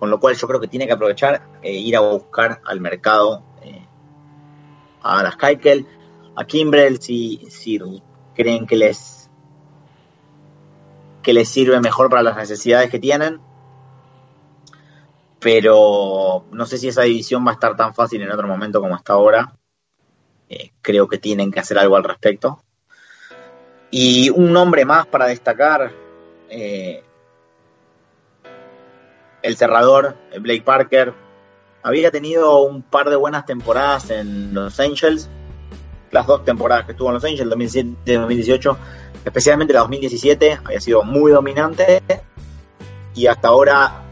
con 0.00 0.08
lo 0.08 0.18
cual 0.18 0.34
yo 0.34 0.48
creo 0.48 0.58
que 0.58 0.66
tiene 0.66 0.86
que 0.86 0.94
aprovechar 0.94 1.42
e 1.60 1.74
ir 1.74 1.94
a 1.94 2.00
buscar 2.00 2.62
al 2.64 2.80
mercado 2.80 3.44
a 5.02 5.22
las 5.22 5.36
Keikel, 5.36 5.86
a 6.36 6.44
Kimbrel, 6.44 7.00
si, 7.00 7.46
si 7.50 7.80
creen 8.34 8.66
que 8.66 8.76
les 8.76 9.20
que 11.22 11.32
les 11.34 11.48
sirve 11.48 11.80
mejor 11.80 12.08
para 12.08 12.22
las 12.22 12.36
necesidades 12.36 12.90
que 12.90 12.98
tienen. 12.98 13.40
Pero 15.38 16.44
no 16.50 16.66
sé 16.66 16.78
si 16.78 16.88
esa 16.88 17.02
división 17.02 17.46
va 17.46 17.50
a 17.50 17.54
estar 17.54 17.76
tan 17.76 17.94
fácil 17.94 18.22
en 18.22 18.30
otro 18.30 18.46
momento 18.46 18.80
como 18.80 18.96
está 18.96 19.14
ahora. 19.14 19.54
Eh, 20.48 20.72
creo 20.82 21.08
que 21.08 21.18
tienen 21.18 21.50
que 21.50 21.60
hacer 21.60 21.78
algo 21.78 21.96
al 21.96 22.04
respecto. 22.04 22.62
Y 23.90 24.30
un 24.30 24.52
nombre 24.52 24.84
más 24.84 25.06
para 25.06 25.26
destacar, 25.26 25.92
eh, 26.48 27.02
el 29.42 29.56
cerrador, 29.56 30.16
Blake 30.40 30.62
Parker, 30.62 31.14
había 31.82 32.10
tenido 32.10 32.62
un 32.62 32.82
par 32.82 33.08
de 33.10 33.16
buenas 33.16 33.46
temporadas 33.46 34.10
en 34.10 34.54
Los 34.54 34.78
Angels, 34.80 35.28
las 36.10 36.26
dos 36.26 36.44
temporadas 36.44 36.86
que 36.86 36.92
estuvo 36.92 37.08
en 37.08 37.14
Los 37.14 37.24
Angels, 37.24 37.48
2017 37.48 38.12
y 38.12 38.14
2018, 38.14 38.78
especialmente 39.24 39.72
la 39.72 39.80
2017, 39.80 40.60
había 40.64 40.80
sido 40.80 41.02
muy 41.02 41.32
dominante 41.32 42.02
y 43.14 43.26
hasta 43.26 43.48
ahora 43.48 44.02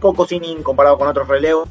poco 0.00 0.26
sin 0.26 0.62
comparado 0.62 0.98
con 0.98 1.08
otros 1.08 1.28
relevos, 1.28 1.68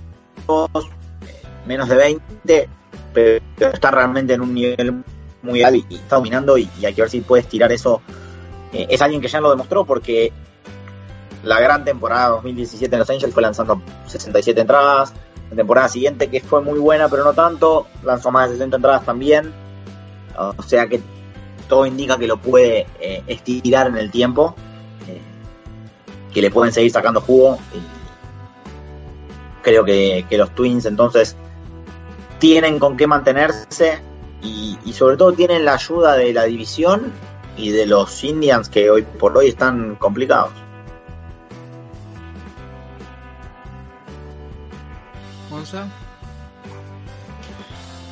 menos 1.65 1.89
de 1.89 1.95
20, 1.95 2.69
pero 3.13 3.43
está 3.71 3.91
realmente 3.91 4.33
en 4.33 4.41
un 4.41 4.53
nivel 4.53 5.03
muy 5.41 5.61
alto 5.61 5.85
y 5.89 5.95
está 5.95 6.15
dominando 6.15 6.57
y, 6.57 6.69
y 6.79 6.85
hay 6.85 6.93
que 6.93 7.01
ver 7.01 7.09
si 7.09 7.21
puede 7.21 7.41
estirar 7.43 7.71
eso. 7.71 8.01
Eh, 8.71 8.87
es 8.89 9.01
alguien 9.01 9.21
que 9.21 9.27
ya 9.27 9.39
lo 9.39 9.51
demostró 9.51 9.85
porque 9.85 10.31
la 11.43 11.59
gran 11.59 11.83
temporada 11.83 12.29
2017 12.29 12.95
en 12.95 12.99
Los 12.99 13.09
Angels 13.09 13.33
fue 13.33 13.43
lanzando 13.43 13.81
67 14.07 14.61
entradas. 14.61 15.13
La 15.49 15.57
temporada 15.57 15.89
siguiente, 15.89 16.29
que 16.29 16.39
fue 16.39 16.61
muy 16.61 16.79
buena, 16.79 17.09
pero 17.09 17.23
no 17.23 17.33
tanto, 17.33 17.85
lanzó 18.01 18.31
más 18.31 18.49
de 18.49 18.55
60 18.55 18.77
entradas 18.77 19.05
también. 19.05 19.53
O 20.57 20.63
sea 20.63 20.87
que 20.87 21.01
todo 21.67 21.85
indica 21.85 22.17
que 22.17 22.27
lo 22.27 22.37
puede 22.37 22.87
eh, 22.99 23.23
estirar 23.27 23.87
en 23.87 23.97
el 23.97 24.09
tiempo. 24.09 24.55
Eh, 25.07 25.21
que 26.33 26.41
le 26.41 26.49
pueden 26.49 26.73
seguir 26.73 26.91
sacando 26.91 27.21
jugo. 27.21 27.59
Creo 29.61 29.83
que, 29.83 30.25
que, 30.29 30.37
los 30.37 30.55
Twins 30.55 30.85
entonces 30.85 31.35
tienen 32.39 32.79
con 32.79 32.97
qué 32.97 33.05
mantenerse. 33.05 34.01
Y 34.41 34.91
sobre 34.93 35.15
todo 35.15 35.31
tienen 35.31 35.63
la 35.63 35.75
ayuda 35.75 36.15
de 36.15 36.33
la 36.33 36.43
división 36.43 37.13
y 37.55 37.69
de 37.69 37.85
los 37.85 38.23
Indians 38.25 38.67
que 38.67 38.89
hoy 38.89 39.03
por 39.03 39.37
hoy 39.37 39.47
están 39.47 39.95
complicados. 39.95 40.62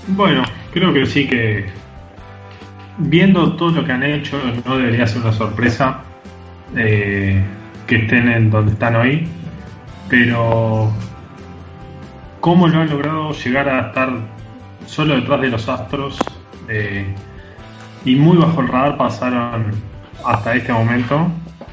Bueno, 0.08 0.44
creo 0.74 0.94
que 0.94 1.06
sí 1.06 1.28
que 1.28 1.66
viendo 2.98 3.56
todo 3.56 3.72
lo 3.72 3.86
que 3.86 3.92
han 3.92 4.04
hecho 4.04 4.38
no 4.66 4.78
debería 4.78 5.08
ser 5.08 5.22
una 5.22 5.32
sorpresa 5.32 6.02
eh, 6.76 7.44
que 7.88 7.96
estén 7.98 8.30
en 8.30 8.50
donde 8.50 8.74
están 8.74 8.96
hoy, 8.96 9.28
pero 10.10 10.92
cómo 12.40 12.68
lo 12.68 12.82
han 12.82 12.90
logrado 12.90 13.32
llegar 13.34 13.70
a 13.70 13.88
estar 13.88 14.10
solo 14.86 15.16
detrás 15.16 15.42
de 15.42 15.50
los 15.50 15.70
Astros 15.70 16.20
eh, 16.68 17.06
y 18.06 18.16
muy 18.16 18.38
bajo 18.38 18.62
el 18.62 18.68
radar 18.68 18.98
pasaron 18.98 19.72
hasta 20.26 20.56
este 20.56 20.74
momento 20.74 21.28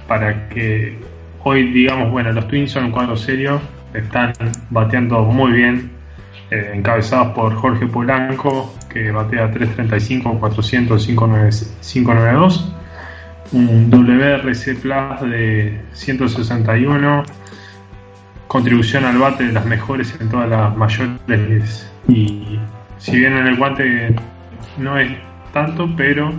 para 0.07 0.49
que 0.49 0.99
hoy 1.43 1.71
digamos, 1.73 2.11
bueno, 2.11 2.33
los 2.33 2.47
Twins 2.49 2.73
son 2.73 2.87
un 2.87 2.91
cuadro 2.91 3.17
serio, 3.17 3.61
están 3.95 4.33
bateando 4.71 5.23
muy 5.23 5.53
bien, 5.53 5.91
eh, 6.51 6.73
encabezados 6.75 7.35
por 7.35 7.55
Jorge 7.55 7.87
Polanco, 7.87 8.75
que 8.89 9.11
batea 9.11 9.51
335, 9.51 10.39
400, 10.39 11.07
592, 11.07 12.73
un 13.53 13.91
WRC 13.91 14.75
Plus 14.77 15.31
de 15.31 15.81
161, 15.93 17.25
contribución 18.47 19.05
al 19.05 19.19
bate 19.19 19.45
de 19.47 19.53
las 19.53 19.67
mejores 19.67 20.15
en 20.21 20.29
todas 20.29 20.49
las 20.49 20.77
mayores, 20.77 21.91
y 22.09 22.59
si 22.99 23.17
bien 23.17 23.37
en 23.37 23.47
el 23.47 23.57
guante 23.57 24.15
no 24.79 24.99
es 24.99 25.11
tanto, 25.53 25.89
pero 25.97 26.33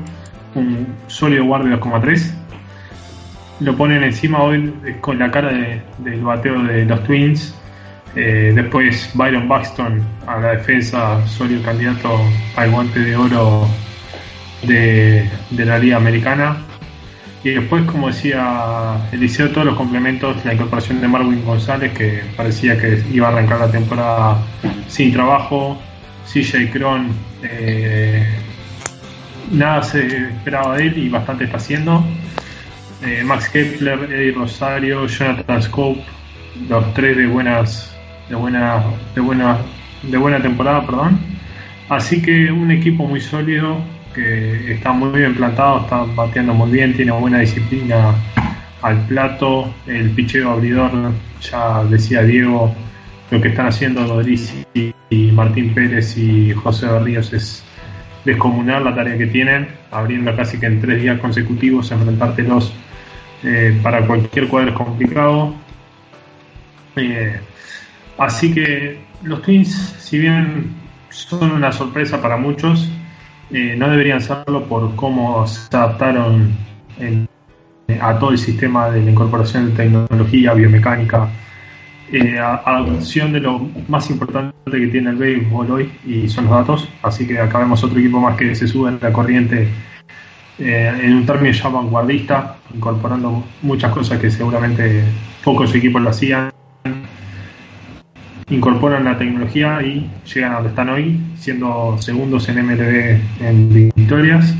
un 0.56 0.88
sólido 1.08 1.45
guardia 1.45 1.76
de 1.76 1.82
2,3 1.82 2.39
lo 3.60 3.76
ponen 3.76 4.03
encima 4.03 4.41
hoy 4.41 4.74
con 5.01 5.20
la 5.20 5.30
cara 5.32 5.51
de, 5.51 5.82
del 5.99 6.22
bateo 6.22 6.62
de 6.64 6.86
los 6.86 7.03
Twins. 7.03 7.55
Eh, 8.16 8.53
después 8.55 9.12
Byron 9.14 9.47
Buxton 9.47 10.01
a 10.26 10.39
la 10.39 10.51
defensa, 10.53 11.26
sólido 11.28 11.62
candidato 11.62 12.20
al 12.55 12.72
guante 12.72 12.99
de 12.99 13.16
oro 13.16 13.68
de, 14.64 15.30
de, 15.51 15.66
la 15.66 15.78
Liga 15.78 15.97
Americana. 15.97 16.57
Y 17.43 17.51
después, 17.51 17.84
como 17.86 18.07
decía 18.07 18.97
Eliseo, 19.12 19.49
todos 19.51 19.68
los 19.68 19.76
complementos, 19.76 20.43
la 20.43 20.53
incorporación 20.53 20.99
de 20.99 21.07
Marvin 21.07 21.45
González, 21.45 21.93
que 21.93 22.22
parecía 22.36 22.78
que 22.78 23.01
iba 23.14 23.28
a 23.28 23.32
arrancar 23.32 23.60
la 23.60 23.72
temporada 23.72 24.38
sin 24.88 25.14
trabajo, 25.14 25.80
CJ 26.26 26.72
Cron, 26.72 27.10
eh, 27.43 28.26
nada 29.51 29.84
se 29.84 30.05
esperaba 30.05 30.78
de 30.78 30.88
él 30.88 30.97
y 30.97 31.10
bastante 31.10 31.45
está 31.45 31.57
haciendo. 31.57 32.03
Eh, 33.02 33.24
Max 33.24 33.50
Kepler, 33.50 34.12
Eddie 34.12 34.34
Rosario, 34.34 35.08
Jonathan 35.08 35.62
Scope, 35.62 36.02
los 36.68 36.93
tres 36.93 37.16
de 37.16 37.28
buenas, 37.28 37.95
de 38.28 38.36
buena, 38.36 38.84
de 39.16 39.22
buena, 39.22 39.58
de 40.04 40.18
buena 40.18 40.41
temporada, 40.41 40.86
perdón. 40.86 41.18
Así 41.88 42.22
que 42.22 42.52
un 42.52 42.72
equipo 42.72 43.06
muy 43.08 43.22
sólido 43.22 43.78
que 44.14 44.74
está 44.74 44.91
muy 44.91 45.18
bien 45.18 45.34
plantado, 45.34 45.82
está 45.82 46.04
bateando 46.04 46.54
muy 46.54 46.72
bien, 46.72 46.93
tiene 46.93 47.14
buena 47.14 47.39
disciplina 47.39 48.14
al 48.82 48.97
plato, 49.08 49.74
el 49.88 50.10
picheo 50.10 50.52
abridor, 50.52 50.91
ya 51.41 51.84
decía 51.86 52.24
Diego, 52.24 52.74
lo 53.32 53.41
que 53.41 53.47
están 53.50 53.68
haciendo 53.68 54.06
Rodríguez 54.06 54.54
y 54.74 55.32
Martín 55.32 55.74
Pérez 55.74 56.18
y 56.18 56.52
José 56.52 56.88
Berríos 56.88 57.32
es 57.32 57.64
descomunal 58.26 58.84
la 58.84 58.93
tarea 58.93 59.18
que 59.18 59.28
tienen, 59.28 59.70
abriendo 59.91 60.36
casi 60.36 60.60
que 60.60 60.66
en 60.66 60.82
tres 60.82 61.02
días 61.02 61.20
consecutivos, 61.20 61.91
enfrentártelos 61.91 62.74
eh, 63.44 63.80
para 63.82 64.06
cualquier 64.06 64.48
cuadro 64.48 64.70
es 64.70 64.76
complicado. 64.76 65.54
Eh, 66.96 67.40
así 68.18 68.54
que 68.54 69.00
los 69.24 69.42
Twins, 69.42 69.96
si 70.00 70.20
bien 70.20 70.74
son 71.10 71.52
una 71.52 71.72
sorpresa 71.72 72.22
para 72.22 72.38
muchos, 72.38 72.90
eh, 73.52 73.76
no 73.78 73.90
deberían 73.90 74.22
serlo 74.22 74.66
por 74.66 74.96
cómo 74.96 75.46
se 75.48 75.76
adaptaron 75.76 76.52
a 78.02 78.20
todo 78.20 78.32
el 78.32 78.38
sistema 78.38 78.90
de 78.92 79.02
la 79.02 79.12
incorporación 79.12 79.70
de 79.70 79.84
tecnología, 79.84 80.54
biomecánica, 80.54 81.30
eh, 82.12 82.40
adopción 82.40 83.32
de 83.34 83.40
lo 83.40 83.70
más 83.88 84.10
importante 84.10 84.56
que 84.66 84.88
tiene 84.88 85.12
el 85.12 85.18
béisbol 85.18 85.72
hoy 85.72 85.92
y 86.06 86.28
son 86.28 86.46
los 86.46 86.54
datos. 86.54 86.90
Así 87.04 87.28
que 87.28 87.40
acá 87.40 87.60
otro 87.72 88.00
equipo 88.00 88.20
más 88.20 88.36
que 88.36 88.56
se 88.56 88.68
sube 88.68 88.90
en 88.90 89.00
la 89.00 89.14
corriente 89.14 89.68
eh, 90.60 90.91
en 91.03 91.16
un 91.16 91.26
término 91.26 91.53
ya 91.53 91.70
vanguardista, 91.70 92.57
incorporando 92.74 93.43
muchas 93.62 93.91
cosas 93.91 94.20
que 94.20 94.30
seguramente 94.30 95.03
pocos 95.43 95.74
equipos 95.76 96.01
lo 96.01 96.10
hacían. 96.10 96.51
Incorporan 98.49 99.05
la 99.05 99.18
tecnología 99.18 99.82
y 99.84 100.10
llegan 100.34 100.51
a 100.51 100.55
donde 100.55 100.70
están 100.70 100.89
hoy, 100.89 101.20
siendo 101.38 101.97
segundos 101.99 102.49
en 102.49 102.66
MLB 102.66 103.20
en 103.41 103.91
victorias 103.95 104.53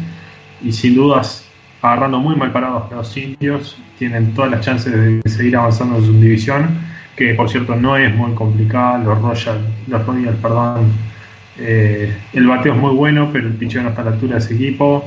y 0.62 0.72
sin 0.72 0.96
dudas 0.96 1.46
agarrando 1.82 2.20
muy 2.20 2.36
mal 2.36 2.52
parados 2.52 2.92
los 2.92 3.18
indios. 3.18 3.78
Tienen 3.98 4.34
todas 4.34 4.52
las 4.52 4.62
chances 4.62 4.94
de 4.94 5.30
seguir 5.30 5.58
avanzando 5.58 5.98
en 5.98 6.06
su 6.06 6.14
división 6.14 6.90
que 7.20 7.34
por 7.34 7.50
cierto 7.50 7.76
no 7.76 7.98
es 7.98 8.16
muy 8.16 8.32
complicada, 8.32 8.98
los 9.00 9.22
Royals, 9.22 9.62
los 9.88 10.06
Royals, 10.08 10.38
perdón, 10.42 10.94
eh, 11.58 12.16
el 12.32 12.48
bateo 12.48 12.74
es 12.74 12.80
muy 12.80 12.96
bueno, 12.96 13.30
pero 13.34 13.48
el 13.48 13.56
picheo 13.56 13.84
no 13.84 13.90
está 13.90 14.04
a 14.04 14.06
la 14.06 14.12
altura 14.12 14.36
de 14.36 14.40
ese 14.40 14.56
equipo. 14.56 15.04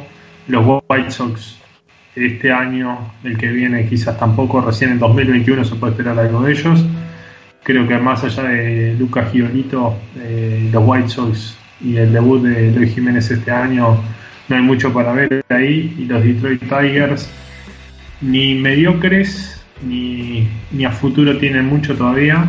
Los 0.48 0.82
White 0.88 1.10
Sox 1.10 1.58
este 2.14 2.52
año, 2.52 3.12
el 3.24 3.38
que 3.38 3.48
viene 3.48 3.86
quizás 3.86 4.18
tampoco, 4.18 4.60
recién 4.60 4.90
en 4.92 4.98
2021 4.98 5.64
se 5.64 5.76
puede 5.76 5.92
esperar 5.92 6.18
algo 6.18 6.42
de 6.42 6.52
ellos. 6.52 6.84
Creo 7.62 7.86
que 7.86 7.96
más 7.98 8.24
allá 8.24 8.42
de 8.44 8.94
Lucas 8.98 9.30
Giolito, 9.32 9.96
eh, 10.16 10.68
los 10.72 10.82
White 10.84 11.08
Sox 11.08 11.56
y 11.80 11.96
el 11.96 12.12
debut 12.12 12.42
de 12.42 12.72
Luis 12.72 12.94
Jiménez 12.94 13.30
este 13.30 13.50
año, 13.50 13.96
no 14.48 14.56
hay 14.56 14.62
mucho 14.62 14.92
para 14.92 15.12
ver 15.12 15.44
ahí. 15.48 15.94
Y 15.98 16.04
los 16.04 16.22
Detroit 16.22 16.60
Tigers, 16.60 17.30
ni 18.20 18.56
mediocres 18.56 19.62
ni, 19.86 20.48
ni 20.70 20.84
a 20.84 20.90
futuro 20.90 21.38
tienen 21.38 21.66
mucho 21.66 21.96
todavía. 21.96 22.44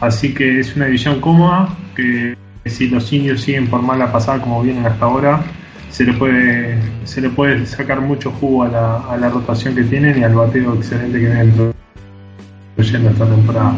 Así 0.00 0.32
que 0.32 0.60
es 0.60 0.76
una 0.76 0.86
división 0.86 1.20
cómoda 1.20 1.68
que 1.96 2.36
si 2.66 2.88
los 2.88 3.12
indios 3.12 3.40
siguen 3.40 3.66
por 3.66 3.82
mala 3.82 4.12
pasada 4.12 4.40
como 4.40 4.62
vienen 4.62 4.86
hasta 4.86 5.04
ahora, 5.04 5.42
se 5.90 6.04
le 6.04 6.12
puede, 6.12 6.78
se 7.04 7.20
le 7.20 7.30
puede 7.30 7.66
sacar 7.66 8.00
mucho 8.00 8.30
jugo 8.32 8.64
a 8.64 8.68
la, 8.68 8.96
a 9.10 9.16
la 9.16 9.28
rotación 9.28 9.74
que 9.74 9.82
tienen 9.84 10.18
y 10.18 10.24
al 10.24 10.34
bateo 10.34 10.74
excelente 10.74 11.18
que 11.18 11.26
vienen 11.26 11.72
incluyendo 12.76 13.10
esta 13.10 13.26
temporada. 13.26 13.76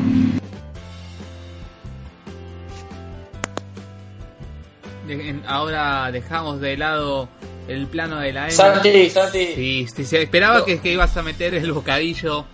Ahora 5.47 6.13
dejamos 6.13 6.61
de 6.61 6.77
lado 6.77 7.29
el 7.67 7.87
plano 7.87 8.21
de 8.21 8.33
la 8.33 8.45
M. 8.45 8.53
Santi, 8.53 9.11
Santi. 9.11 9.47
Sí, 9.55 9.87
sí, 9.95 10.05
se 10.05 10.23
esperaba 10.23 10.65
que, 10.65 10.81
que 10.81 10.93
ibas 10.93 11.17
a 11.17 11.23
meter 11.23 11.55
el 11.55 11.73
bocadillo 11.73 12.45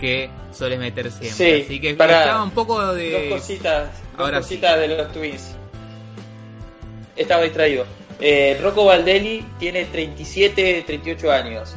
que 0.00 0.30
suele 0.52 0.78
meter 0.78 1.10
siempre. 1.10 1.64
Así 1.64 1.80
que 1.80 1.94
para 1.94 2.42
un 2.42 2.50
poco 2.52 2.94
de. 2.94 3.28
Dos 3.28 3.40
cositas, 3.40 3.90
dos 4.16 4.30
cositas 4.30 4.78
de 4.78 4.88
los 4.88 5.12
Twins. 5.12 5.54
Estaba 7.16 7.42
distraído. 7.42 7.84
Eh, 8.20 8.58
Rocco 8.60 8.84
Valdelli 8.84 9.44
tiene 9.58 9.84
37, 9.84 10.82
38 10.86 11.32
años. 11.32 11.76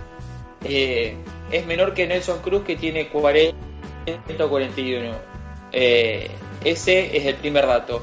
Eh, 0.63 1.15
es 1.51 1.65
menor 1.65 1.93
que 1.93 2.07
Nelson 2.07 2.39
Cruz, 2.41 2.63
que 2.63 2.75
tiene 2.75 3.09
40 3.09 3.55
o 4.39 4.49
41. 4.49 5.11
Eh, 5.71 6.29
ese 6.63 7.15
es 7.15 7.25
el 7.25 7.35
primer 7.35 7.67
dato. 7.67 8.01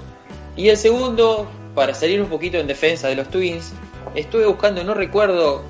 Y 0.57 0.69
el 0.69 0.77
segundo, 0.77 1.49
para 1.75 1.95
salir 1.95 2.21
un 2.21 2.29
poquito 2.29 2.59
en 2.59 2.67
defensa 2.67 3.09
de 3.09 3.17
los 3.17 3.29
Twins, 3.29 3.73
estuve 4.15 4.47
buscando, 4.47 4.85
no 4.85 4.95
recuerdo, 4.95 5.63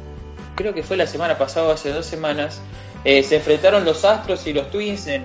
creo 0.55 0.75
que 0.75 0.83
fue 0.83 0.97
la 0.97 1.07
semana 1.07 1.37
pasada, 1.39 1.73
hace 1.75 1.91
dos 1.91 2.07
semanas, 2.07 2.61
se 3.05 3.37
enfrentaron 3.37 3.85
los 3.85 4.05
Astros 4.05 4.47
y 4.47 4.53
los 4.53 4.71
Twins 4.71 5.07
en, 5.07 5.25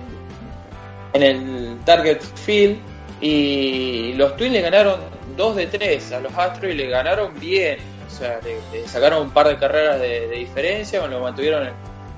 en 1.12 1.22
el 1.22 1.78
Target 1.84 2.20
Field 2.20 2.78
y 3.20 4.12
los 4.14 4.36
Twins 4.36 4.52
le 4.52 4.60
ganaron 4.60 5.13
2 5.36 5.56
de 5.56 5.66
3 5.66 6.12
a 6.12 6.20
los 6.20 6.32
Astros 6.34 6.72
y 6.72 6.74
le 6.74 6.88
ganaron 6.88 7.38
bien. 7.38 7.78
O 8.06 8.10
sea, 8.10 8.40
le, 8.42 8.86
sacaron 8.86 9.22
un 9.22 9.30
par 9.30 9.48
de 9.48 9.56
carreras 9.58 10.00
de, 10.00 10.28
diferencia, 10.30 11.06
lo 11.06 11.20
mantuvieron 11.20 11.68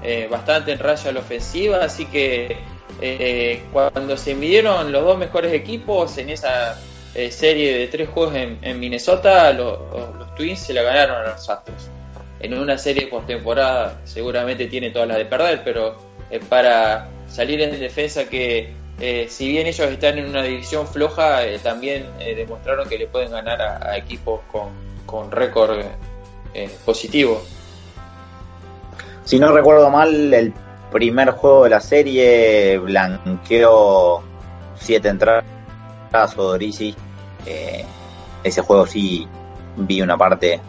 eh, 0.02 0.28
bastante 0.30 0.72
en 0.72 0.78
raya 0.78 1.12
la 1.12 1.20
ofensiva, 1.20 1.78
así 1.82 2.06
que 2.06 2.56
eh, 3.00 3.62
cuando 3.72 4.16
se 4.16 4.34
midieron 4.34 4.92
los 4.92 5.04
dos 5.04 5.18
mejores 5.18 5.52
equipos 5.52 6.18
en 6.18 6.30
esa 6.30 6.78
serie 7.30 7.78
de 7.78 7.86
tres 7.86 8.10
juegos 8.10 8.34
en, 8.34 8.78
Minnesota, 8.78 9.50
los 9.54 10.34
Twins 10.34 10.60
se 10.60 10.74
la 10.74 10.82
ganaron 10.82 11.24
a 11.24 11.30
los 11.30 11.48
Astros 11.48 11.88
en 12.40 12.58
una 12.58 12.78
serie 12.78 13.06
postemporada 13.06 14.00
seguramente 14.04 14.66
tiene 14.66 14.90
todas 14.90 15.08
las 15.08 15.16
de 15.18 15.24
perder, 15.26 15.62
pero 15.64 15.96
eh, 16.30 16.40
para 16.48 17.08
salir 17.26 17.60
en 17.60 17.78
defensa 17.78 18.28
que 18.28 18.72
eh, 19.00 19.26
si 19.28 19.48
bien 19.48 19.66
ellos 19.66 19.90
están 19.90 20.18
en 20.18 20.26
una 20.26 20.42
división 20.42 20.86
floja, 20.86 21.44
eh, 21.44 21.58
también 21.58 22.06
demostraron 22.18 22.88
que 22.88 22.98
le 22.98 23.06
pueden 23.06 23.30
ganar 23.30 23.60
a, 23.60 23.96
equipos 23.96 24.40
con, 24.50 24.70
con 25.04 25.30
récord 25.30 25.84
positivo. 26.84 27.42
Si 29.24 29.38
no 29.38 29.52
recuerdo 29.52 29.90
mal, 29.90 30.32
el 30.32 30.54
primer 30.90 31.30
juego 31.32 31.64
de 31.64 31.70
la 31.70 31.80
serie 31.80 32.78
blanqueó 32.78 34.22
siete 34.76 35.08
entradas 35.08 35.44
o 36.36 36.56
ese 38.42 38.62
juego 38.62 38.86
sí 38.86 39.28
vi 39.76 40.00
una 40.00 40.16
parte 40.16 40.60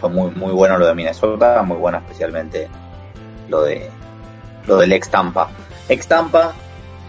fue 0.00 0.08
muy, 0.08 0.30
muy 0.30 0.52
bueno 0.52 0.78
lo 0.78 0.86
de 0.86 0.94
Minnesota, 0.94 1.62
muy 1.62 1.76
bueno 1.76 1.98
especialmente 1.98 2.68
lo 3.48 3.62
de 3.62 3.90
lo 4.66 4.78
del 4.78 4.92
ex 4.92 5.10
Tampa. 5.10 5.50
Ex 5.88 6.06
Tampa, 6.06 6.52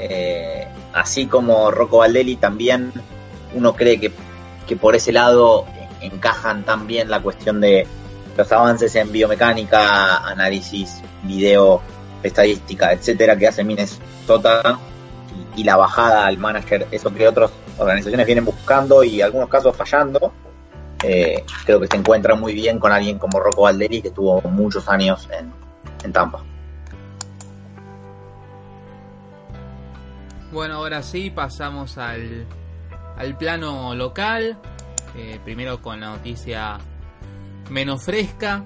eh, 0.10 0.68
así 0.94 1.28
como 1.28 1.72
Rocco 1.72 1.98
Valdelli, 2.00 2.36
también 2.36 2.92
uno 3.54 3.74
cree 3.76 4.00
que, 4.00 4.12
que 4.68 4.76
por 4.76 4.96
ese 4.96 5.12
lado 5.12 5.66
encajan 6.02 6.64
también 6.64 7.10
la 7.10 7.22
cuestión 7.22 7.62
de 7.62 7.86
los 8.38 8.52
avances 8.52 8.96
en 8.96 9.12
biomecánica, 9.12 10.18
análisis, 10.28 11.02
video, 11.24 11.82
estadística, 12.24 12.92
etcétera, 12.94 13.38
que 13.38 13.48
hace 13.48 13.64
Minnesota 13.64 14.80
y, 15.56 15.62
y 15.62 15.64
la 15.64 15.76
bajada 15.78 16.26
al 16.26 16.38
manager, 16.38 16.88
eso 16.92 17.14
que 17.14 17.28
otras 17.28 17.52
organizaciones 17.78 18.26
vienen 18.26 18.46
buscando 18.46 19.04
y 19.04 19.20
en 19.20 19.26
algunos 19.26 19.50
casos 19.50 19.76
fallando 19.76 20.32
eh, 21.04 21.44
creo 21.66 21.80
que 21.80 21.88
se 21.88 21.98
encuentra 21.98 22.36
muy 22.36 22.54
bien 22.54 22.80
con 22.80 22.92
alguien 22.92 23.18
como 23.18 23.40
Rocco 23.40 23.64
Valderi, 23.64 24.02
que 24.02 24.12
tuvo 24.12 24.42
muchos 24.42 24.88
años 24.88 25.28
en, 25.32 25.52
Tampa. 26.12 26.44
Bueno, 30.52 30.76
ahora 30.76 31.02
sí 31.02 31.30
pasamos 31.30 31.98
al, 31.98 32.46
al 33.18 33.38
plano 33.38 33.96
local. 33.96 34.60
Eh, 35.16 35.40
primero 35.44 35.82
con 35.82 36.00
la 36.00 36.10
noticia 36.10 36.78
menos 37.70 38.04
fresca, 38.04 38.66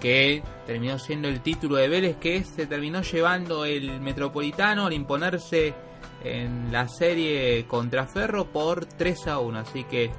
que 0.00 0.42
terminó 0.66 0.98
siendo 0.98 1.28
el 1.28 1.40
título 1.40 1.76
de 1.76 1.88
Vélez, 1.88 2.16
que 2.16 2.44
se 2.44 2.66
terminó 2.66 3.02
llevando 3.02 3.64
el 3.64 4.00
Metropolitano 4.00 4.86
al 4.86 4.92
imponerse 4.92 5.74
en 6.22 6.70
la 6.70 6.88
serie 6.88 7.66
contra 7.66 8.06
Ferro 8.06 8.46
por 8.46 8.86
3 8.86 9.26
a 9.28 9.38
1. 9.40 9.58
Así 9.58 9.84
que 9.84 10.10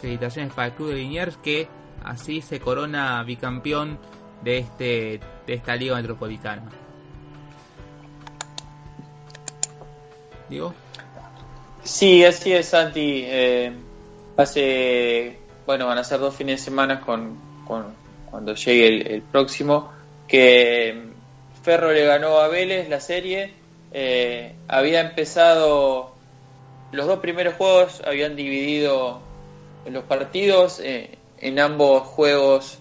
Felicitaciones 0.00 0.52
para 0.52 0.68
el 0.68 0.74
club 0.74 0.88
de 0.88 0.94
Liniers 0.96 1.36
que 1.36 1.68
así 2.04 2.40
se 2.40 2.58
corona 2.58 3.22
bicampeón 3.22 3.98
de 4.42 4.58
este 4.58 5.20
de 5.46 5.54
esta 5.54 5.76
liga 5.76 5.96
metropolitana. 5.96 6.79
¿Digo? 10.50 10.74
Sí, 11.84 12.24
así 12.24 12.52
es, 12.52 12.66
Santi. 12.66 13.22
Eh, 13.24 13.72
hace, 14.36 15.38
bueno, 15.64 15.86
van 15.86 15.98
a 15.98 16.04
ser 16.04 16.18
dos 16.18 16.34
fines 16.34 16.60
de 16.60 16.64
semana 16.64 17.00
con, 17.00 17.38
cuando 18.30 18.54
llegue 18.54 19.14
el, 19.14 19.22
próximo, 19.22 19.92
que 20.26 21.04
Ferro 21.62 21.92
le 21.92 22.04
ganó 22.04 22.38
a 22.38 22.48
Vélez 22.48 22.88
la 22.88 23.00
serie. 23.00 23.54
Eh, 23.92 24.54
había 24.66 25.00
empezado, 25.00 26.14
los 26.92 27.06
dos 27.06 27.20
primeros 27.20 27.54
juegos 27.54 28.02
habían 28.04 28.34
dividido 28.34 29.20
los 29.86 30.04
partidos. 30.04 30.80
Eh, 30.80 31.16
en 31.38 31.58
ambos 31.58 32.02
juegos 32.02 32.78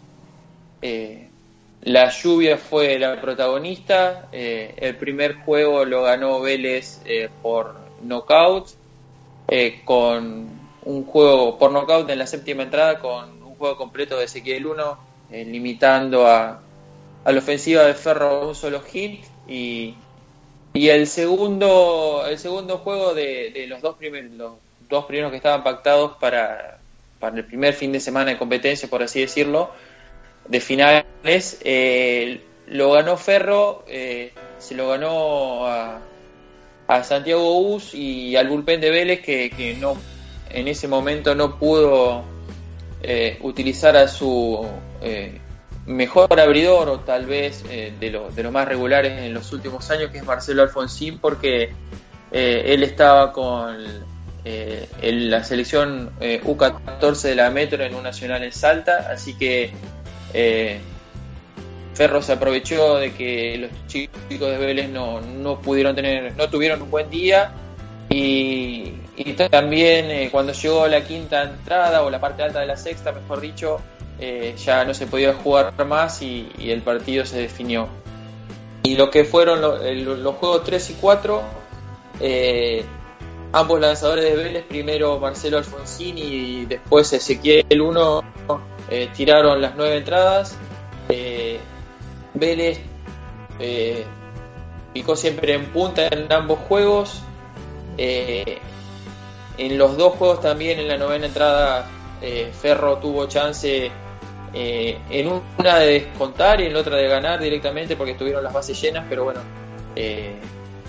la 1.82 2.10
lluvia 2.10 2.58
fue 2.58 3.00
la 3.00 3.20
protagonista. 3.22 4.28
el 4.32 4.96
primer 4.98 5.36
juego 5.36 5.86
lo 5.86 6.04
ganó 6.04 6.42
Vélez 6.42 7.02
por 7.42 7.76
knockout, 8.02 8.68
con 9.86 10.50
un 10.84 11.06
juego 11.06 11.58
por 11.58 11.72
knockout 11.72 12.10
en 12.10 12.20
la 12.20 12.28
séptima 12.28 12.64
entrada, 12.64 13.00
con 13.00 13.42
un 13.44 13.56
juego 13.56 13.78
completo 13.78 14.18
de 14.18 14.26
Ezequiel 14.26 14.66
1, 14.68 14.98
limitando 15.32 16.28
a, 16.28 16.62
a 17.24 17.32
la 17.32 17.40
ofensiva 17.40 17.84
de 17.84 17.94
Ferro 17.94 18.48
un 18.50 18.56
solo 18.56 18.82
hit 18.82 19.24
y, 19.48 19.96
y 20.74 20.90
el 20.90 21.08
segundo 21.08 22.24
el 22.28 22.38
segundo 22.38 22.78
juego 22.78 23.14
de, 23.14 23.66
los 23.68 23.82
dos 23.82 23.96
primeros 23.98 24.32
los 24.38 24.54
dos 24.90 25.06
primeros 25.06 25.32
que 25.32 25.38
estaban 25.38 25.64
pactados 25.64 26.18
para, 26.18 26.80
para 27.20 27.38
el 27.38 27.46
primer 27.46 27.74
fin 27.74 27.92
de 27.92 28.00
semana 28.00 28.32
de 28.32 28.38
competencia 28.38 28.90
por 28.90 29.04
así 29.04 29.22
decirlo 29.22 29.72
de 30.50 30.60
finales 30.60 31.60
eh, 31.64 32.42
lo 32.68 32.92
ganó 32.92 33.16
Ferro 33.16 33.86
eh, 33.88 34.34
se 34.58 34.76
lo 34.76 34.90
ganó 34.90 35.66
a, 35.66 36.02
a 36.88 37.04
Santiago 37.04 37.58
Us 37.60 37.94
y 37.94 38.36
al 38.36 38.50
bullpen 38.50 38.82
de 38.82 38.90
Vélez 38.90 39.22
que, 39.22 39.50
que 39.50 39.76
no 39.76 39.96
en 40.50 40.68
ese 40.68 40.88
momento 40.88 41.34
no 41.36 41.58
pudo 41.58 42.24
eh, 43.02 43.38
utilizar 43.42 43.96
a 43.96 44.08
su 44.08 44.68
mejor 45.90 46.40
abridor 46.40 46.88
o 46.88 47.00
tal 47.00 47.26
vez 47.26 47.64
eh, 47.70 47.92
de, 48.00 48.12
lo, 48.12 48.30
de 48.30 48.44
los 48.44 48.52
más 48.52 48.68
regulares 48.68 49.20
en 49.24 49.34
los 49.34 49.52
últimos 49.52 49.90
años, 49.90 50.12
que 50.12 50.20
es 50.20 50.24
Marcelo 50.24 50.62
Alfonsín, 50.62 51.18
porque 51.18 51.74
eh, 52.32 52.64
él 52.68 52.84
estaba 52.84 53.34
con 53.34 53.76
eh, 54.46 54.88
la 55.02 55.44
selección 55.44 56.12
U14 56.20 57.22
de 57.24 57.36
la 57.36 57.50
Metro 57.50 57.84
en 57.84 57.96
un 57.96 58.04
nacional 58.04 58.44
en 58.44 58.52
Salta, 58.52 59.10
así 59.12 59.34
que 59.34 59.72
Ferro 60.34 62.22
se 62.22 62.34
aprovechó 62.34 62.96
de 62.96 63.14
que 63.14 63.58
los 63.58 63.88
chicos 63.88 64.50
de 64.50 64.58
Vélez 64.58 64.90
no, 64.90 65.22
no 65.22 65.60
pudieron 65.60 65.96
tener, 65.96 66.36
no 66.36 66.50
tuvieron 66.50 66.82
un 66.82 66.92
buen 66.92 67.10
día 67.10 67.54
y, 68.10 68.94
también 69.52 70.30
cuando 70.32 70.54
llegó 70.54 70.88
la 70.88 71.04
quinta 71.04 71.44
entrada 71.44 72.04
o 72.04 72.10
la 72.10 72.20
parte 72.20 72.44
alta 72.44 72.60
de 72.60 72.66
la 72.66 72.78
sexta, 72.78 73.12
mejor 73.12 73.40
dicho, 73.42 73.80
eh, 74.20 74.56
ya 74.58 74.84
no 74.84 74.94
se 74.94 75.08
podía 75.08 75.34
jugar 75.34 75.74
más 75.86 76.22
y, 76.22 76.50
el 76.60 76.82
partido 76.82 77.26
se 77.26 77.38
definió. 77.38 77.88
Y 78.84 78.96
lo 78.96 79.10
que 79.12 79.26
fueron 79.26 79.62
los 79.62 80.36
juegos 80.36 80.64
3 80.64 80.90
y 80.90 80.94
4, 80.96 81.42
eh, 82.22 82.84
ambos 83.52 83.80
lanzadores 83.80 84.26
de 84.26 84.36
Vélez, 84.36 84.64
primero 84.64 85.20
Marcelo 85.20 85.58
Alfonsín 85.58 86.18
y 86.18 86.66
después 86.66 87.14
Ezequiel 87.14 87.82
1, 87.82 88.24
eh, 88.90 89.10
tiraron 89.16 89.62
las 89.62 89.76
nueve 89.76 89.98
entradas. 89.98 90.58
Vélez 92.34 92.80
picó 94.94 95.16
siempre 95.16 95.54
en 95.54 95.66
punta 95.68 96.08
en 96.08 96.32
ambos 96.32 96.60
juegos. 96.60 97.22
en 97.98 99.78
los 99.78 99.98
dos 99.98 100.14
juegos 100.14 100.42
también 100.42 100.80
en 100.80 100.88
la 100.88 100.98
novena 100.98 101.26
entrada 101.26 101.90
Ferro 102.62 102.98
tuvo 102.98 103.28
chance 103.28 103.92
eh, 104.52 104.98
en 105.12 105.42
una 105.60 105.78
de 105.78 105.94
descontar 105.94 106.60
y 106.60 106.66
en 106.66 106.74
la 106.74 106.80
otra 106.80 106.98
de 106.98 107.08
ganar 107.08 107.40
directamente 107.40 107.96
porque 107.96 108.14
estuvieron 108.14 108.44
las 108.44 108.52
bases 108.52 108.82
llenas, 108.82 109.06
pero 109.08 109.24
bueno, 109.26 109.42
eh, 109.96 110.40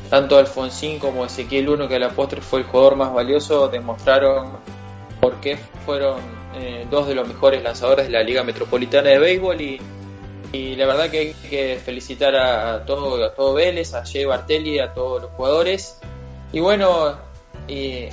tanto 0.08 0.38
Alfonsín 0.38 0.98
como 0.98 1.26
Ezequiel 1.26 1.68
1, 1.68 1.86
que 1.86 1.96
a 1.96 1.98
la 1.98 2.10
postre 2.10 2.40
fue 2.40 2.60
el 2.60 2.66
jugador 2.66 2.96
más 2.96 3.12
valioso, 3.12 3.68
demostraron 3.68 4.52
por 5.20 5.40
qué 5.40 5.58
fueron 5.84 6.39
eh, 6.54 6.86
dos 6.90 7.06
de 7.06 7.14
los 7.14 7.28
mejores 7.28 7.62
lanzadores 7.62 8.06
de 8.06 8.12
la 8.12 8.22
Liga 8.22 8.44
Metropolitana 8.44 9.10
de 9.10 9.18
Béisbol 9.18 9.60
y, 9.60 9.80
la 10.52 10.86
verdad 10.86 11.10
que 11.10 11.18
hay 11.18 11.34
que 11.48 11.78
felicitar 11.84 12.34
a, 12.34 12.84
todo, 12.84 13.24
a 13.24 13.32
todo 13.34 13.54
Vélez, 13.54 13.94
a 13.94 14.04
Jay 14.04 14.24
Bartelli, 14.24 14.80
a 14.80 14.92
todos 14.92 15.22
los 15.22 15.30
jugadores 15.32 16.00
y 16.52 16.58
bueno, 16.58 17.16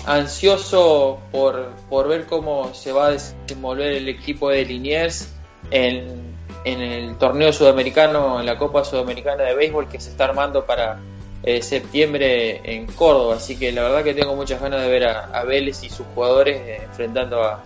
ansioso 0.05 1.19
por, 1.31 1.71
por 1.89 2.07
ver 2.07 2.27
cómo 2.27 2.73
se 2.75 2.91
va 2.91 3.07
a 3.07 3.11
desenvolver 3.11 3.91
el 3.93 4.07
equipo 4.07 4.49
de 4.49 4.65
Liniers 4.65 5.33
en, 5.71 6.35
el 6.65 7.17
torneo 7.17 7.53
sudamericano, 7.53 8.39
en 8.39 8.45
la 8.45 8.57
Copa 8.57 8.83
Sudamericana 8.83 9.43
de 9.43 9.55
Béisbol 9.55 9.87
que 9.87 9.99
se 9.99 10.09
está 10.09 10.25
armando 10.25 10.65
para 10.65 10.99
eh, 11.43 11.61
septiembre 11.61 12.61
en 12.63 12.87
Córdoba. 12.87 13.35
Así 13.35 13.57
que 13.57 13.71
la 13.71 13.83
verdad 13.83 14.03
que 14.03 14.13
tengo 14.13 14.35
muchas 14.35 14.61
ganas 14.61 14.81
de 14.81 14.89
ver 14.89 15.05
a, 15.05 15.43
Vélez 15.43 15.83
y 15.83 15.89
sus 15.89 16.05
jugadores 16.13 16.59
eh, 16.61 16.81
enfrentando 16.83 17.41
a, 17.41 17.63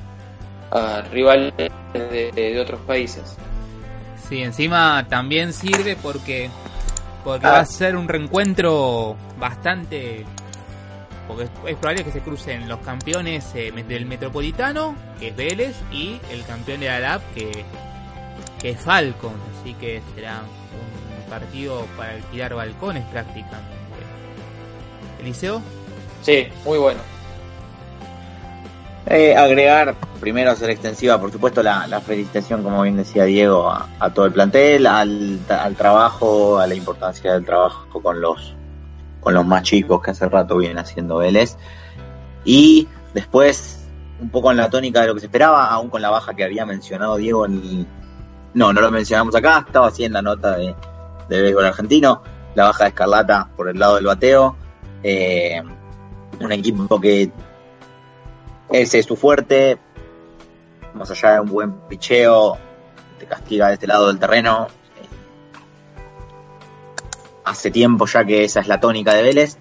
rivales 1.11 1.53
de, 1.93 2.59
otros 2.61 2.82
países. 2.82 3.38
Sí, 4.28 4.41
encima 4.41 5.05
también 5.09 5.53
sirve 5.53 5.97
porque, 6.01 6.49
porque 7.24 7.47
va 7.47 7.57
a 7.57 7.61
ah. 7.61 7.65
ser 7.65 7.95
un 7.95 8.07
reencuentro 8.07 9.15
bastante 9.38 10.26
porque 11.28 11.43
es, 11.43 11.78
probable 11.78 12.03
que 12.03 12.11
se 12.11 12.19
crucen 12.22 12.67
los 12.67 12.80
campeones 12.80 13.51
eh, 13.55 13.72
del 13.88 14.05
Metropolitano, 14.05 14.95
que 15.19 15.30
es 15.30 15.36
Vélez, 15.36 15.76
y 15.91 16.19
el 16.30 16.43
campeón 16.45 16.82
de 16.82 16.88
la 16.88 16.99
LAP, 16.99 17.22
que 17.34 17.65
que 18.61 18.69
es 18.72 18.80
Falcon, 18.80 19.34
así 19.59 19.74
que 19.74 20.01
será 20.13 20.41
un 20.41 21.30
partido 21.30 21.86
para 21.97 22.11
alquilar 22.13 22.53
balcones 22.53 23.03
prácticamente. 23.05 23.72
¿Eliseo? 25.19 25.61
Sí, 26.22 26.47
muy 26.63 26.78
bueno. 26.78 26.99
Eh, 29.07 29.36
agregar, 29.36 29.95
primero 30.22 30.51
hacer 30.51 30.69
extensiva, 30.69 31.19
por 31.19 31.32
supuesto, 31.32 31.61
la, 31.63 31.99
felicitación, 31.99 32.63
como 32.63 32.84
bien 32.84 32.95
decía 32.95 33.26
Diego, 33.26 33.69
a, 33.69 34.13
todo 34.13 34.28
el 34.28 34.32
plantel, 34.32 34.86
al, 34.86 35.39
trabajo, 35.76 36.59
a 36.59 36.67
la 36.67 36.76
importancia 36.76 37.34
del 37.34 37.43
trabajo 37.43 38.01
con 38.01 38.22
los, 38.22 38.55
con 39.19 39.34
los 39.34 39.45
más 39.45 39.63
chicos 39.63 40.01
que 40.01 40.11
hace 40.11 40.30
rato 40.30 40.57
vienen 40.57 40.78
haciendo 40.78 41.17
Vélez. 41.17 41.57
Y 42.45 42.88
después, 43.13 43.84
un 44.22 44.30
poco 44.30 44.51
en 44.51 44.57
la 44.57 44.69
tónica 44.69 45.01
de 45.01 45.07
lo 45.07 45.15
que 45.15 45.22
se 45.22 45.26
esperaba, 45.26 45.65
aún 45.65 45.89
con 45.89 46.01
la 46.01 46.11
baja 46.11 46.36
que 46.36 46.43
había 46.43 46.65
mencionado 46.65 47.17
Diego 47.17 47.45
en, 47.45 47.88
no, 48.53 48.72
no 48.72 48.80
lo 48.80 48.91
mencionamos 48.91 49.36
acá, 49.36 49.65
estaba 49.65 49.91
en 49.97 50.13
la 50.13 50.22
nota 50.22 50.55
de, 50.55 50.76
de 51.30 51.41
béisbol 51.41 51.65
argentino, 51.65 52.22
la 52.53 52.65
baja 52.65 52.84
de 52.84 52.89
Escarlata 52.89 53.49
por 53.55 53.69
el 53.69 53.80
lado 53.80 53.95
del 53.95 54.05
bateo, 54.05 54.55
eh, 55.01 55.61
un 56.39 56.51
equipo 56.51 57.01
que 57.01 57.32
ese 58.72 58.99
es 58.99 59.05
su 59.05 59.15
fuerte, 59.15 59.80
más 60.93 61.09
allá 61.11 61.33
de 61.33 61.39
un 61.41 61.47
buen 61.47 61.71
picheo, 61.87 62.57
te 63.19 63.25
castiga 63.25 63.67
de 63.67 63.75
este 63.75 63.87
lado 63.87 64.07
del 64.07 64.19
terreno. 64.19 64.67
hace 67.43 67.71
tiempo 67.71 68.05
ya 68.05 68.23
que 68.23 68.43
esa 68.43 68.59
es 68.59 68.67
la 68.67 68.79
tónica 68.79 69.13
de 69.13 69.23
Vélez. 69.23 69.57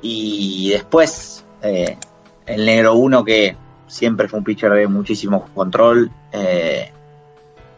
Y 0.00 0.70
después, 0.70 1.44
eh, 1.62 1.96
el 2.46 2.66
negro 2.66 2.94
1 2.94 3.24
que 3.24 3.56
siempre 3.86 4.28
fue 4.28 4.38
un 4.38 4.44
pitcher 4.44 4.70
de 4.72 4.86
muchísimo 4.86 5.46
control, 5.54 6.10
eh, 6.32 6.90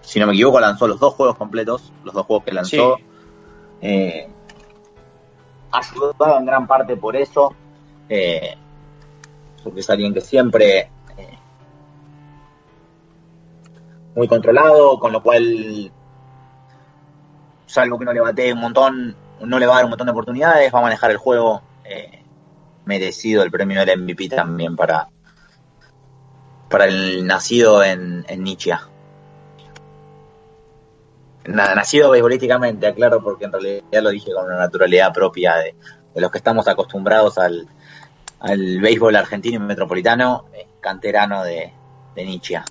si 0.00 0.18
no 0.18 0.26
me 0.26 0.32
equivoco, 0.32 0.58
lanzó 0.60 0.86
los 0.88 0.98
dos 0.98 1.14
juegos 1.14 1.36
completos, 1.36 1.92
los 2.04 2.14
dos 2.14 2.26
juegos 2.26 2.44
que 2.44 2.52
lanzó. 2.52 2.96
Eh, 3.80 4.28
ayudado 5.70 6.38
en 6.38 6.46
gran 6.46 6.66
parte 6.66 6.96
por 6.96 7.14
eso, 7.16 7.54
porque 9.62 9.80
es 9.80 9.90
alguien 9.90 10.14
que 10.14 10.20
siempre 10.20 10.90
muy 14.16 14.26
controlado, 14.26 14.98
con 14.98 15.12
lo 15.12 15.22
cual, 15.22 15.92
salvo 17.66 17.98
que 17.98 18.04
no 18.04 18.12
le 18.12 18.20
bate 18.20 18.52
un 18.52 18.58
montón, 18.58 19.16
no 19.40 19.58
le 19.58 19.66
va 19.66 19.74
a 19.74 19.76
dar 19.76 19.84
un 19.84 19.90
montón 19.90 20.06
de 20.06 20.12
oportunidades, 20.12 20.74
va 20.74 20.80
a 20.80 20.82
manejar 20.82 21.12
el 21.12 21.18
juego. 21.18 21.62
Eh, 21.84 22.16
merecido 22.86 23.42
el 23.42 23.50
premio 23.50 23.84
del 23.84 24.00
MVP 24.00 24.30
también 24.30 24.76
para, 24.76 25.08
para 26.70 26.86
el 26.86 27.26
nacido 27.26 27.84
en, 27.84 28.24
en 28.28 28.44
nacido 31.44 32.10
beisbolísticamente, 32.10 32.86
aclaro, 32.86 33.22
porque 33.22 33.44
en 33.44 33.52
realidad 33.52 34.02
lo 34.02 34.10
dije 34.10 34.32
con 34.32 34.46
una 34.46 34.56
naturalidad 34.56 35.12
propia 35.12 35.56
de, 35.56 35.74
los 36.14 36.30
que 36.30 36.38
estamos 36.38 36.66
acostumbrados 36.66 37.36
al, 37.38 37.68
al 38.40 38.80
béisbol 38.80 39.16
argentino 39.16 39.56
y 39.56 39.58
metropolitano, 39.58 40.46
eh, 40.54 40.66
canterano 40.80 41.44
de, 41.44 41.72
de. 42.14 42.64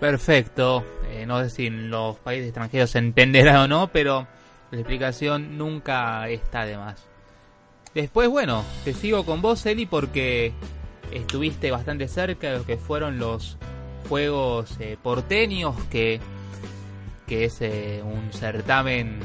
Perfecto. 0.00 0.84
Eh, 1.10 1.26
no 1.26 1.42
sé 1.42 1.50
si 1.50 1.70
los 1.70 2.16
países 2.18 2.46
extranjeros 2.46 2.90
se 2.90 2.98
o 2.98 3.68
no, 3.68 3.88
pero 3.88 4.26
la 4.70 4.78
explicación 4.78 5.56
nunca 5.56 6.28
está 6.28 6.64
de 6.64 6.76
más. 6.76 7.06
Después, 7.94 8.28
bueno, 8.28 8.64
te 8.84 8.92
sigo 8.92 9.24
con 9.24 9.40
vos, 9.40 9.64
Eli, 9.66 9.86
porque 9.86 10.52
estuviste 11.12 11.70
bastante 11.70 12.08
cerca 12.08 12.50
de 12.50 12.58
lo 12.58 12.66
que 12.66 12.76
fueron 12.76 13.18
los 13.18 13.56
Juegos 14.08 14.76
eh, 14.80 14.98
Porteños, 15.02 15.76
que, 15.90 16.20
que 17.26 17.44
es 17.44 17.60
eh, 17.62 18.02
un 18.04 18.32
certamen 18.32 19.20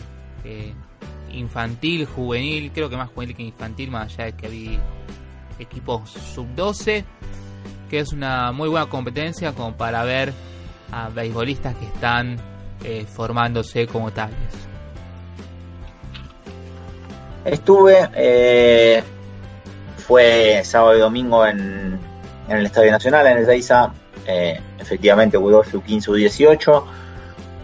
infantil, 1.34 2.06
juvenil, 2.06 2.72
creo 2.72 2.90
que 2.90 2.98
más 2.98 3.10
juvenil 3.10 3.36
que 3.36 3.44
infantil, 3.44 3.92
más 3.92 4.14
allá 4.14 4.26
de 4.26 4.34
que 4.34 4.48
había 4.48 4.80
equipos 5.60 6.10
sub-12, 6.10 7.04
que 7.90 8.00
es 8.00 8.14
una 8.14 8.52
muy 8.52 8.70
buena 8.70 8.88
competencia 8.88 9.54
como 9.54 9.76
para 9.76 10.04
ver 10.04 10.34
a 10.92 11.10
beisbolistas 11.10 11.76
que 11.76 11.86
están 11.86 12.38
formándose 13.14 13.88
como 13.88 14.12
tales. 14.12 14.38
Estuve, 17.44 19.04
fue 19.98 20.62
sábado 20.64 20.98
y 20.98 21.00
domingo 21.02 21.46
en, 21.46 22.00
en 22.50 22.58
el 22.58 22.66
Estadio 22.66 22.92
Nacional, 22.92 23.28
en 23.28 23.38
el 23.38 23.46
Zaiza, 23.46 23.92
eh, 24.26 24.60
efectivamente 24.80 25.38
U12, 25.38 25.82
U15, 25.82 26.08
U18. 26.08 26.84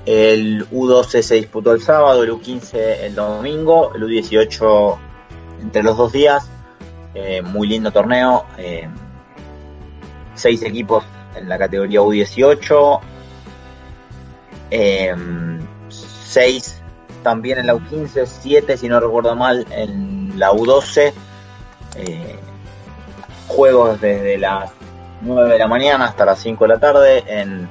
El 0.05 0.67
U12 0.69 1.21
se 1.21 1.35
disputó 1.35 1.73
el 1.73 1.81
sábado, 1.81 2.23
el 2.23 2.31
U15 2.31 2.75
el 3.01 3.15
domingo, 3.15 3.91
el 3.95 4.03
U18 4.03 4.97
entre 5.61 5.83
los 5.83 5.97
dos 5.97 6.11
días. 6.11 6.47
Eh, 7.15 7.41
muy 7.41 7.67
lindo 7.67 7.91
torneo. 7.91 8.45
Eh, 8.57 8.87
seis 10.35 10.61
equipos 10.61 11.03
en 11.35 11.49
la 11.49 11.57
categoría 11.57 12.01
U18. 12.01 12.99
Seis 15.89 16.81
también 17.23 17.59
en 17.59 17.67
la 17.67 17.75
U15, 17.75 18.25
siete 18.25 18.77
si 18.77 18.87
no 18.87 18.99
recuerdo 18.99 19.35
mal 19.35 19.65
en 19.71 20.37
la 20.37 20.51
U12. 20.51 21.13
juegos 23.47 24.01
desde 24.01 24.37
las 24.37 24.71
9 25.21 25.53
de 25.53 25.59
la 25.59 25.67
mañana 25.67 26.05
hasta 26.05 26.25
las 26.25 26.39
5 26.39 26.63
de 26.65 26.67
la 26.67 26.79
tarde 26.79 27.23
en 27.27 27.67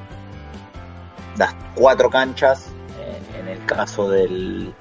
las 1.36 1.54
cuatro 1.74 2.10
canchas, 2.10 2.68
eh, 2.98 3.40
en 3.40 3.48
el 3.48 3.64
caso 3.64 4.08
del, 4.10 4.74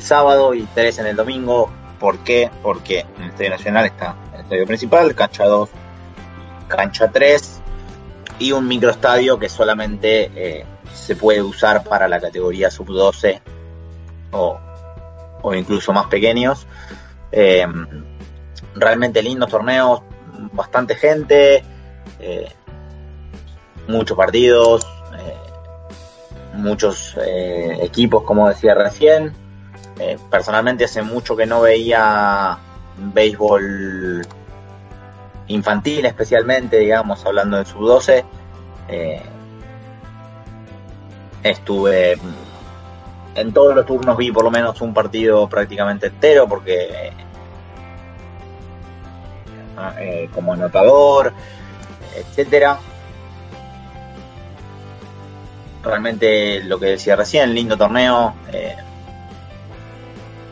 sábado 0.00 0.54
y 0.54 0.62
tres 0.74 0.98
en 0.98 1.06
el 1.06 1.16
domingo. 1.16 1.70
¿Por 2.00 2.18
qué? 2.18 2.50
Porque 2.62 3.06
en 3.16 3.22
el 3.22 3.30
Estadio 3.30 3.50
Nacional 3.50 3.86
está 3.86 4.16
el 4.34 4.40
estadio 4.40 4.66
principal, 4.66 5.14
cancha 5.14 5.44
2, 5.44 5.70
cancha 6.68 7.10
3 7.10 7.60
y 8.38 8.52
un 8.52 8.68
microestadio 8.68 9.38
que 9.38 9.48
solamente 9.48 10.30
eh, 10.34 10.66
se 10.96 11.16
puede 11.16 11.42
usar 11.42 11.84
para 11.84 12.08
la 12.08 12.20
categoría 12.20 12.70
sub-12 12.70 13.40
o, 14.32 14.58
o, 15.42 15.54
incluso 15.54 15.92
más 15.92 16.06
pequeños. 16.06 16.66
Eh, 17.30 17.66
realmente 18.74 19.22
lindos 19.22 19.50
torneos, 19.50 20.02
bastante 20.52 20.94
gente, 20.94 21.64
eh, 22.18 22.48
muchos 23.88 24.16
partidos, 24.16 24.86
eh, 25.18 25.36
muchos 26.54 27.16
equipos, 27.80 28.22
como 28.24 28.48
decía 28.48 28.74
recién. 28.74 29.32
personalmente 30.30 30.84
hace 30.84 31.02
mucho 31.02 31.36
que 31.36 31.46
no 31.46 31.62
veía 31.62 32.58
béisbol 32.98 34.26
infantil, 35.48 36.04
especialmente, 36.06 36.78
digamos, 36.78 37.24
hablando 37.24 37.56
del 37.56 37.66
sub-12. 37.66 38.24
Estuve 41.50 42.18
en 43.34 43.52
todos 43.52 43.74
los 43.74 43.84
turnos 43.84 44.16
vi 44.16 44.32
por 44.32 44.44
lo 44.44 44.50
menos 44.50 44.80
un 44.80 44.94
partido 44.94 45.48
prácticamente 45.48 46.06
entero 46.06 46.48
porque 46.48 47.12
como 50.32 50.54
anotador 50.54 51.32
etcétera. 52.16 52.78
Realmente 55.82 56.62
lo 56.64 56.78
que 56.78 56.86
decía 56.86 57.16
recién, 57.16 57.54
lindo 57.54 57.76
torneo. 57.76 58.34
Eh, 58.52 58.76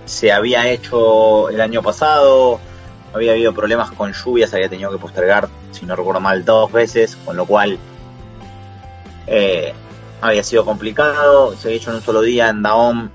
se 0.04 0.30
había 0.30 0.68
hecho 0.68 1.48
el 1.48 1.60
año 1.60 1.82
pasado, 1.82 2.60
había 3.12 3.32
habido 3.32 3.54
problemas 3.54 3.90
con 3.90 4.12
lluvias, 4.12 4.52
había 4.54 4.68
tenido 4.68 4.90
que 4.90 4.98
postergar, 4.98 5.48
si 5.72 5.86
no 5.86 5.96
recuerdo 5.96 6.20
mal, 6.20 6.44
dos 6.44 6.70
veces, 6.70 7.16
con 7.24 7.36
lo 7.36 7.46
cual 7.46 7.78
eh, 9.26 9.72
había 10.24 10.42
sido 10.42 10.64
complicado. 10.64 11.54
Se 11.56 11.68
había 11.68 11.76
hecho 11.76 11.90
en 11.90 11.96
un 11.96 12.02
solo 12.02 12.22
día 12.22 12.48
en 12.48 12.62
Daom, 12.62 13.10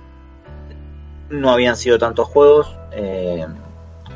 no 1.30 1.52
habían 1.52 1.76
sido 1.76 1.98
tantos 1.98 2.28
juegos. 2.28 2.76
Eh, 2.92 3.48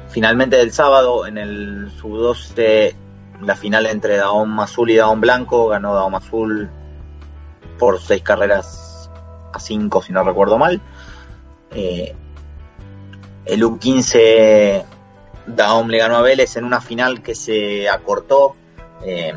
finalmente 0.10 0.58
del 0.58 0.72
sábado 0.72 1.26
en 1.26 1.38
el 1.38 1.92
sub-12 2.00 2.96
la 3.42 3.56
final 3.56 3.88
entre 3.88 4.18
Daom 4.18 4.60
Azul 4.60 4.92
y 4.92 4.96
Daom 4.96 5.20
Blanco, 5.20 5.68
ganó 5.68 5.96
Daom 5.96 6.16
Azul 6.16 6.70
por 7.80 8.00
seis 8.00 8.22
carreras 8.22 9.10
a 9.52 9.60
cinco, 9.60 10.02
si 10.02 10.14
no 10.14 10.24
recuerdo 10.24 10.58
mal. 10.58 10.80
Eh, 11.72 12.16
el 13.46 13.64
U15 13.64 14.86
Daom 15.48 15.90
le 15.90 15.98
ganó 15.98 16.18
a 16.18 16.22
Vélez 16.22 16.56
en 16.58 16.64
una 16.64 16.80
final 16.80 17.24
que 17.24 17.34
se 17.34 17.90
acortó. 17.90 18.56
Eh, 19.04 19.34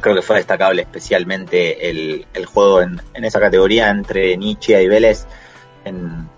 creo 0.00 0.14
que 0.14 0.22
fue 0.22 0.36
destacable 0.36 0.82
especialmente 0.82 1.90
el, 1.90 2.26
juego 2.46 2.82
en, 2.82 3.00
esa 3.14 3.40
categoría 3.40 3.90
entre 3.90 4.36
Nietzsche 4.36 4.82
y 4.82 4.88
Vélez 4.88 5.26
en, 5.84 6.28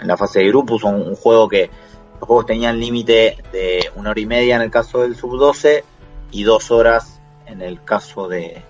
la 0.00 0.16
fase 0.16 0.40
de 0.40 0.48
grupos, 0.48 0.84
un, 0.84 1.14
juego 1.16 1.48
que 1.48 1.70
los 2.20 2.26
juegos 2.26 2.46
tenían 2.46 2.78
límite 2.78 3.36
de 3.52 3.90
una 3.96 4.10
hora 4.10 4.20
y 4.20 4.26
media 4.26 4.56
en 4.56 4.62
el 4.62 4.70
caso 4.70 5.02
del 5.02 5.16
sub-12 5.16 5.82
y 6.30 6.42
dos 6.44 6.70
horas 6.70 7.20
en 7.46 7.62
el 7.62 7.82
caso 7.82 8.28
de, 8.28 8.62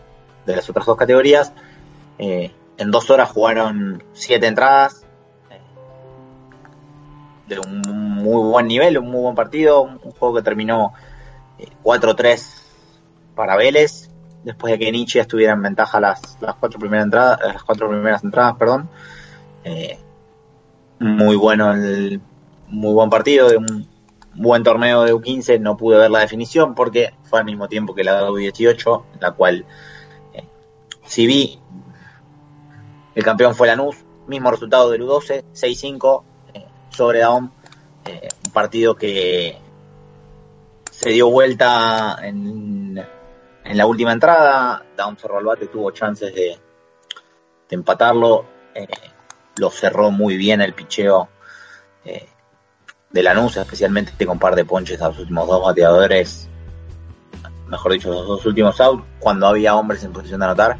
las 0.46 0.68
otras 0.70 0.86
dos 0.86 0.96
categorías. 0.96 1.52
Eh, 2.18 2.52
en 2.78 2.90
dos 2.90 3.10
horas 3.10 3.30
jugaron 3.30 4.02
siete 4.12 4.46
entradas 4.46 5.04
eh, 5.50 5.60
de 7.48 7.58
un 7.58 7.80
muy 7.82 8.50
buen 8.50 8.66
nivel, 8.66 8.98
un 8.98 9.10
muy 9.10 9.20
buen 9.20 9.34
partido, 9.34 9.82
un, 9.82 9.98
juego 9.98 10.36
que 10.36 10.42
terminó 10.42 10.94
4-3 11.82 12.24
eh, 12.24 12.38
para 13.34 13.56
Vélez, 13.56 14.07
después 14.44 14.72
de 14.72 14.78
que 14.78 14.92
Nietzsche 14.92 15.20
estuviera 15.20 15.52
en 15.52 15.62
ventaja 15.62 16.00
las, 16.00 16.38
las 16.40 16.54
cuatro 16.56 16.78
primeras 16.78 17.04
entradas, 17.04 17.40
las 17.42 17.62
cuatro 17.62 17.88
primeras 17.88 18.24
entradas, 18.24 18.56
perdón. 18.56 18.88
muy 21.00 21.36
bueno 21.36 21.72
el 21.72 22.20
muy 22.68 22.92
buen 22.92 23.10
partido 23.10 23.48
de 23.48 23.56
un 23.56 23.88
buen 24.34 24.62
torneo 24.62 25.02
de 25.02 25.14
U15, 25.14 25.60
no 25.60 25.76
pude 25.76 25.98
ver 25.98 26.10
la 26.10 26.20
definición 26.20 26.74
porque 26.74 27.12
fue 27.24 27.40
al 27.40 27.44
mismo 27.44 27.68
tiempo 27.68 27.94
que 27.94 28.04
la 28.04 28.22
de 28.22 28.30
U18, 28.30 29.04
la 29.20 29.32
cual, 29.32 29.66
eh, 30.32 30.44
si 31.04 31.26
vi, 31.26 31.58
el 33.14 33.24
campeón 33.24 33.54
fue 33.54 33.66
Lanús, 33.66 33.96
mismo 34.28 34.50
resultado 34.50 34.90
del 34.90 35.02
U12, 35.02 35.44
6-5 35.54 36.22
eh, 36.54 36.66
sobre 36.90 37.20
Daom, 37.20 37.50
eh, 38.04 38.28
un 38.46 38.52
partido 38.52 38.94
que 38.94 39.58
se 40.90 41.10
dio 41.10 41.30
vuelta 41.30 42.18
en, 42.22 43.04
en 43.68 43.76
la 43.76 43.86
última 43.86 44.12
entrada, 44.12 44.84
Daom 44.96 45.16
cerró 45.16 45.38
el 45.38 45.44
bate, 45.44 45.66
tuvo 45.66 45.90
chances 45.90 46.34
de, 46.34 46.58
empatarlo, 47.70 48.46
lo 49.58 49.70
cerró 49.70 50.10
muy 50.10 50.36
bien 50.36 50.62
el 50.62 50.72
picheo 50.72 51.28
de 53.10 53.22
Lanús, 53.22 53.56
especialmente 53.56 54.26
con 54.26 54.38
par 54.38 54.54
de 54.54 54.64
ponches 54.64 55.00
a 55.00 55.08
los 55.08 55.18
últimos 55.18 55.46
dos 55.46 55.62
bateadores, 55.62 56.48
mejor 57.68 57.92
dicho, 57.92 58.10
los 58.10 58.26
dos 58.26 58.46
últimos 58.46 58.80
outs, 58.80 59.04
cuando 59.18 59.46
había 59.46 59.76
hombres 59.76 60.02
en 60.04 60.12
posición 60.12 60.40
de 60.40 60.46
anotar, 60.46 60.78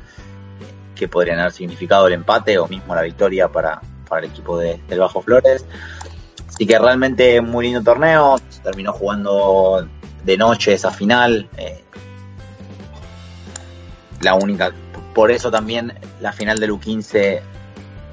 que 0.95 1.09
podrían 1.09 1.39
haber 1.39 1.53
significado 1.53 2.07
el 2.07 2.15
empate 2.15 2.59
o 2.59 2.67
mismo 2.67 2.95
la 2.95 3.03
victoria 3.03 3.49
para, 3.49 3.81
el 4.17 4.25
equipo 4.25 4.59
de, 4.59 4.81
del 4.89 5.01
Bajo 5.01 5.23
Flores. 5.23 5.65
Así 6.47 6.67
que 6.67 6.79
realmente 6.79 7.41
muy 7.41 7.67
lindo 7.67 7.83
torneo, 7.83 8.37
se 8.49 8.61
terminó 8.63 8.93
jugando 8.93 9.87
de 10.25 10.37
noche 10.37 10.73
esa 10.73 10.91
final. 10.91 11.49
Eh, 11.57 11.85
la 14.21 14.35
única, 14.35 14.73
por 15.15 15.31
eso 15.31 15.51
también 15.51 15.95
la 16.21 16.33
final 16.33 16.59
del 16.59 16.73
U15 16.73 17.41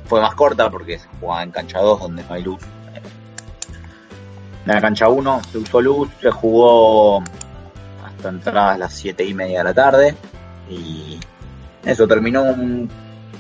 fue 0.06 0.22
más 0.22 0.36
corta 0.36 0.70
porque 0.70 1.00
se 1.00 1.08
jugaba 1.20 1.44
en 1.44 1.52
cancha 1.52 1.80
2 1.80 2.00
donde 2.00 2.24
no 2.24 2.34
hay 2.34 2.44
luz. 2.44 2.62
En 4.66 4.74
la 4.74 4.82
cancha 4.82 5.10
1 5.10 5.42
se 5.52 5.58
usó 5.60 5.82
luz, 5.82 6.10
se 6.22 6.32
jugó 6.32 7.24
hasta 8.04 8.30
entradas 8.30 8.80
las 8.80 8.94
7 8.94 9.24
y 9.24 9.34
media 9.34 9.60
de 9.60 9.64
la 9.64 9.74
tarde 9.74 10.16
y 10.70 11.20
eso 11.84 12.08
terminó 12.08 12.44
un 12.44 12.90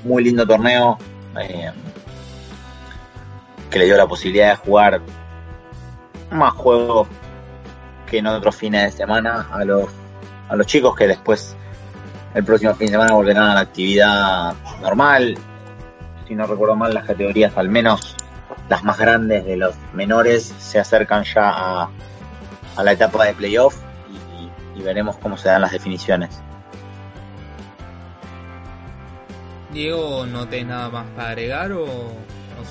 muy 0.03 0.24
lindo 0.24 0.45
torneo 0.45 0.97
eh, 1.39 1.72
que 3.70 3.80
le 3.80 3.86
dio 3.86 3.97
la 3.97 4.07
posibilidad 4.07 4.51
de 4.51 4.55
jugar 4.57 5.01
más 6.32 6.53
juegos 6.53 7.07
que 8.05 8.20
en 8.20 8.28
otros 8.28 8.55
fines 8.55 8.84
de 8.84 8.91
semana 8.91 9.47
a 9.51 9.63
los, 9.66 9.89
a 10.47 10.55
los 10.55 10.68
chicos 10.68 10.95
que 10.95 11.07
después 11.07 11.55
el 12.36 12.43
próximo 12.43 12.75
fin 12.75 12.88
de 12.88 12.91
semana 12.91 13.13
volverán 13.13 13.45
a 13.45 13.55
la 13.55 13.61
actividad 13.61 14.53
normal. 14.81 15.38
Si 16.27 16.36
no 16.36 16.45
recuerdo 16.45 16.75
mal, 16.75 16.93
las 16.93 17.05
categorías 17.05 17.57
al 17.57 17.69
menos 17.69 18.15
las 18.67 18.83
más 18.83 18.97
grandes 18.97 19.45
de 19.45 19.55
los 19.55 19.73
menores 19.93 20.53
se 20.57 20.77
acercan 20.77 21.23
ya 21.23 21.49
a, 21.49 21.89
la 22.83 22.91
etapa 22.91 23.25
de 23.25 23.33
playoff 23.33 23.77
y 24.75 24.81
veremos 24.81 25.17
cómo 25.17 25.38
se 25.38 25.47
dan 25.47 25.61
las 25.61 25.71
definiciones. 25.71 26.41
Diego, 29.71 30.25
¿no 30.25 30.47
tenés 30.47 30.67
nada 30.67 30.89
más 30.89 31.05
para 31.15 31.29
agregar 31.29 31.71
o, 31.71 31.88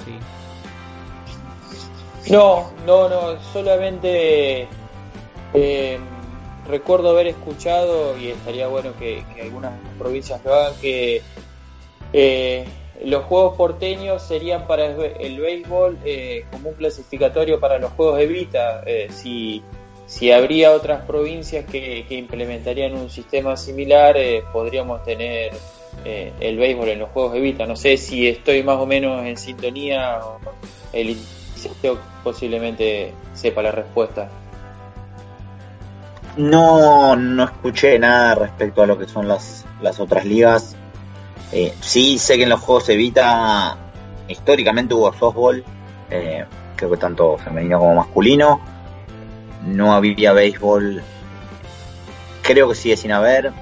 sí? 0.04 0.18
No, 2.30 2.70
no, 2.86 3.08
no, 3.08 3.40
solamente 3.52 4.68
eh, 5.54 6.00
recuerdo 6.68 7.10
haber 7.10 7.28
escuchado, 7.28 8.18
y 8.18 8.28
estaría 8.28 8.66
bueno 8.68 8.92
que, 8.98 9.22
algunas 9.40 9.72
provincias 9.98 10.40
lo 10.44 10.54
hagan, 10.54 10.74
que 10.80 11.22
eh, 12.12 12.64
los 13.04 13.24
juegos 13.24 13.56
porteños 13.56 14.22
serían 14.22 14.66
para 14.66 14.86
el, 14.86 15.40
béisbol 15.40 15.98
eh, 16.04 16.44
como 16.50 16.70
un 16.70 16.74
clasificatorio 16.74 17.60
para 17.60 17.78
los 17.78 17.92
juegos 17.92 18.18
de 18.18 18.26
Vita. 18.26 18.84
si, 19.10 19.62
si 20.06 20.30
habría 20.30 20.72
otras 20.72 21.04
provincias 21.04 21.64
que, 21.64 22.06
que 22.08 22.14
implementarían 22.14 22.94
un 22.94 23.10
sistema 23.10 23.56
similar, 23.56 24.16
podríamos 24.52 25.02
tener 25.04 25.52
eh, 26.04 26.32
el 26.40 26.58
béisbol 26.58 26.88
en 26.88 26.98
los 26.98 27.10
juegos 27.10 27.32
de 27.32 27.40
Vita. 27.40 27.66
No 27.66 27.76
sé 27.76 27.96
si 27.96 28.28
estoy 28.28 28.62
más 28.62 28.78
o 28.78 28.86
menos 28.86 29.24
en 29.24 29.36
sintonía 29.36 30.20
o 30.22 30.38
el 30.92 31.16
posiblemente 32.22 33.12
sepa 33.32 33.62
la 33.62 33.70
respuesta. 33.70 34.28
No, 36.36 37.14
no 37.14 37.44
escuché 37.44 37.98
nada 37.98 38.34
respecto 38.34 38.82
a 38.82 38.86
lo 38.86 38.98
que 38.98 39.06
son 39.06 39.28
las, 39.28 39.64
las 39.80 40.00
otras 40.00 40.24
ligas. 40.24 40.76
Eh, 41.52 41.72
sí 41.80 42.18
sé 42.18 42.36
que 42.36 42.42
en 42.42 42.48
los 42.48 42.60
juegos 42.60 42.86
de 42.88 42.96
Vita 42.96 43.76
históricamente 44.26 44.94
hubo 44.94 45.12
softball, 45.12 45.64
eh, 46.10 46.44
creo 46.74 46.90
que 46.90 46.96
tanto 46.96 47.36
femenino 47.38 47.78
como 47.78 47.94
masculino. 47.94 48.60
No 49.64 49.94
había 49.94 50.32
béisbol, 50.32 51.02
creo 52.42 52.68
que 52.68 52.74
sigue 52.74 52.96
sin 52.96 53.12
haber. 53.12 53.52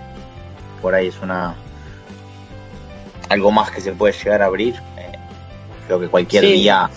Por 0.80 0.94
ahí 0.94 1.08
es 1.08 1.20
una, 1.20 1.54
algo 3.28 3.50
más 3.50 3.70
que 3.70 3.80
se 3.80 3.92
puede 3.92 4.14
llegar 4.14 4.42
a 4.42 4.46
abrir. 4.46 4.74
Eh, 4.96 5.12
creo 5.86 6.00
que 6.00 6.08
cualquier 6.08 6.44
día. 6.44 6.90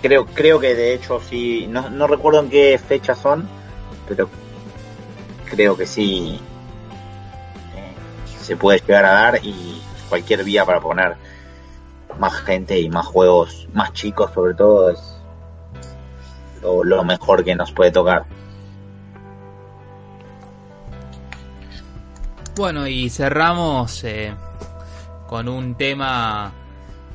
Creo, 0.00 0.24
creo 0.26 0.58
que 0.60 0.74
de 0.74 0.94
hecho 0.94 1.20
sí. 1.20 1.66
No, 1.68 1.90
no 1.90 2.06
recuerdo 2.06 2.40
en 2.40 2.48
qué 2.48 2.78
fecha 2.78 3.14
son, 3.14 3.46
pero 4.08 4.30
creo 5.50 5.76
que 5.76 5.86
sí 5.86 6.40
eh, 7.76 7.94
se 8.40 8.56
puede 8.56 8.78
llegar 8.78 9.04
a 9.04 9.12
dar 9.12 9.40
y 9.42 9.82
cualquier 10.08 10.44
día 10.44 10.64
para 10.64 10.80
poner 10.80 11.16
más 12.18 12.34
gente 12.40 12.80
y 12.80 12.88
más 12.88 13.06
juegos 13.06 13.68
más 13.72 13.92
chicos 13.92 14.30
sobre 14.32 14.54
todo 14.54 14.90
es 14.90 14.98
lo, 16.62 17.04
mejor 17.04 17.42
que 17.44 17.54
nos 17.54 17.72
puede 17.72 17.90
tocar. 17.90 18.26
Bueno, 22.56 22.86
y 22.86 23.08
cerramos 23.08 24.04
eh, 24.04 24.34
con 25.26 25.48
un 25.48 25.74
tema 25.76 26.52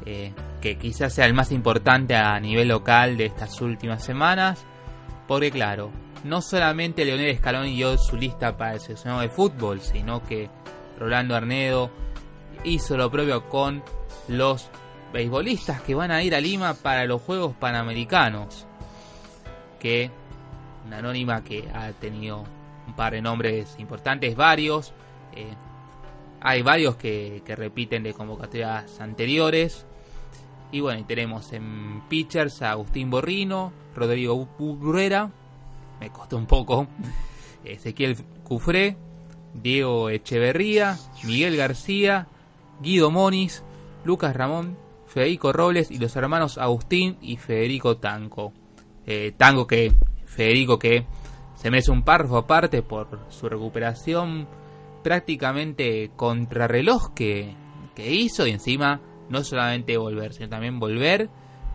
eh, 0.06 0.34
que 0.62 0.78
quizás 0.78 1.14
sea 1.14 1.26
el 1.26 1.36
más 1.36 1.52
importante 1.52 2.16
a 2.16 2.40
nivel 2.40 2.70
local 2.70 3.18
de 3.18 3.26
estas 3.26 3.62
últimas 3.62 4.04
semanas, 4.04 4.64
porque 5.28 5.52
claro, 5.52 5.92
no 6.26 6.42
solamente 6.42 7.06
Leonel 7.06 7.38
Scaloni 7.38 7.76
dio 7.76 7.98
su 8.00 8.18
lista 8.18 8.58
para 8.58 8.74
el 8.74 8.80
seleccionado 8.80 9.22
de 9.22 9.30
fútbol, 9.30 9.80
sino 9.80 10.24
que 10.24 10.50
Rolando 11.00 11.36
Arnedo 11.36 11.92
hizo 12.64 12.98
lo 12.98 13.12
propio 13.12 13.48
con 13.48 13.84
los 14.28 14.68
beisbolistas 15.14 15.82
que 15.82 15.94
van 15.94 16.10
a 16.10 16.24
ir 16.24 16.34
a 16.34 16.42
Lima 16.42 16.74
para 16.74 17.06
los 17.06 17.22
Juegos 17.22 17.56
Panamericanos. 17.56 18.66
Que 19.80 20.10
una 20.88 20.98
anónima 20.98 21.44
que 21.44 21.70
ha 21.72 21.92
tenido 21.92 22.44
un 22.88 22.96
par 22.96 23.14
de 23.14 23.22
nombres 23.22 23.76
importantes, 23.78 24.36
varios. 24.36 24.94
Eh, 25.36 25.54
hay 26.42 26.64
varios 26.64 26.96
que, 26.96 27.44
repiten 27.46 28.02
de 28.02 28.14
convocatorias 28.14 29.00
anteriores. 29.00 29.86
Y 30.72 30.80
bueno, 30.80 31.06
tenemos 31.06 31.54
en 31.54 32.02
pitchers 32.10 32.64
a 32.64 32.72
Agustín 32.72 33.12
Borrino, 33.12 33.72
Rodrigo 33.96 34.48
Burrera, 34.58 35.30
me 36.00 36.10
costó 36.10 36.38
un 36.38 36.46
poco, 36.46 36.88
Ezequiel 37.64 38.18
Cufré, 38.44 38.98
Diego 39.54 40.10
Echeverría, 40.10 40.98
Miguel 41.24 41.58
García, 41.58 42.28
Guido 42.82 43.12
Moniz, 43.12 43.64
Lucas 44.04 44.36
Ramón, 44.36 44.78
Federico 45.08 45.54
Robles 45.54 45.92
y 45.92 45.98
los 45.98 46.16
hermanos 46.16 46.58
Agustín 46.58 47.18
y 47.22 47.38
Federico 47.38 47.98
Tanco. 47.98 48.54
Eh, 49.06 49.34
Tanco 49.38 49.66
que, 49.66 49.94
Federico 50.26 50.78
que 50.78 51.06
se 51.56 51.72
merece 51.72 51.92
un 51.92 52.04
párrafo 52.04 52.38
aparte 52.38 52.82
por 52.82 53.20
su 53.30 53.48
recuperación 53.48 54.48
prácticamente 55.04 56.12
contrarreloj 56.16 57.14
que, 57.14 57.56
que 57.96 58.14
hizo 58.14 58.46
y 58.46 58.52
encima 58.52 59.00
no 59.30 59.44
solamente 59.44 59.98
volver, 59.98 60.34
sino 60.34 60.50
también 60.50 60.80
volver 60.80 61.30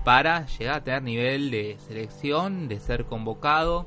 para 0.05 0.47
llegar 0.47 0.77
a 0.77 0.85
tener 0.85 1.03
nivel 1.03 1.51
de 1.51 1.77
selección, 1.79 2.69
de 2.69 2.81
ser 2.81 3.07
convocado 3.07 3.87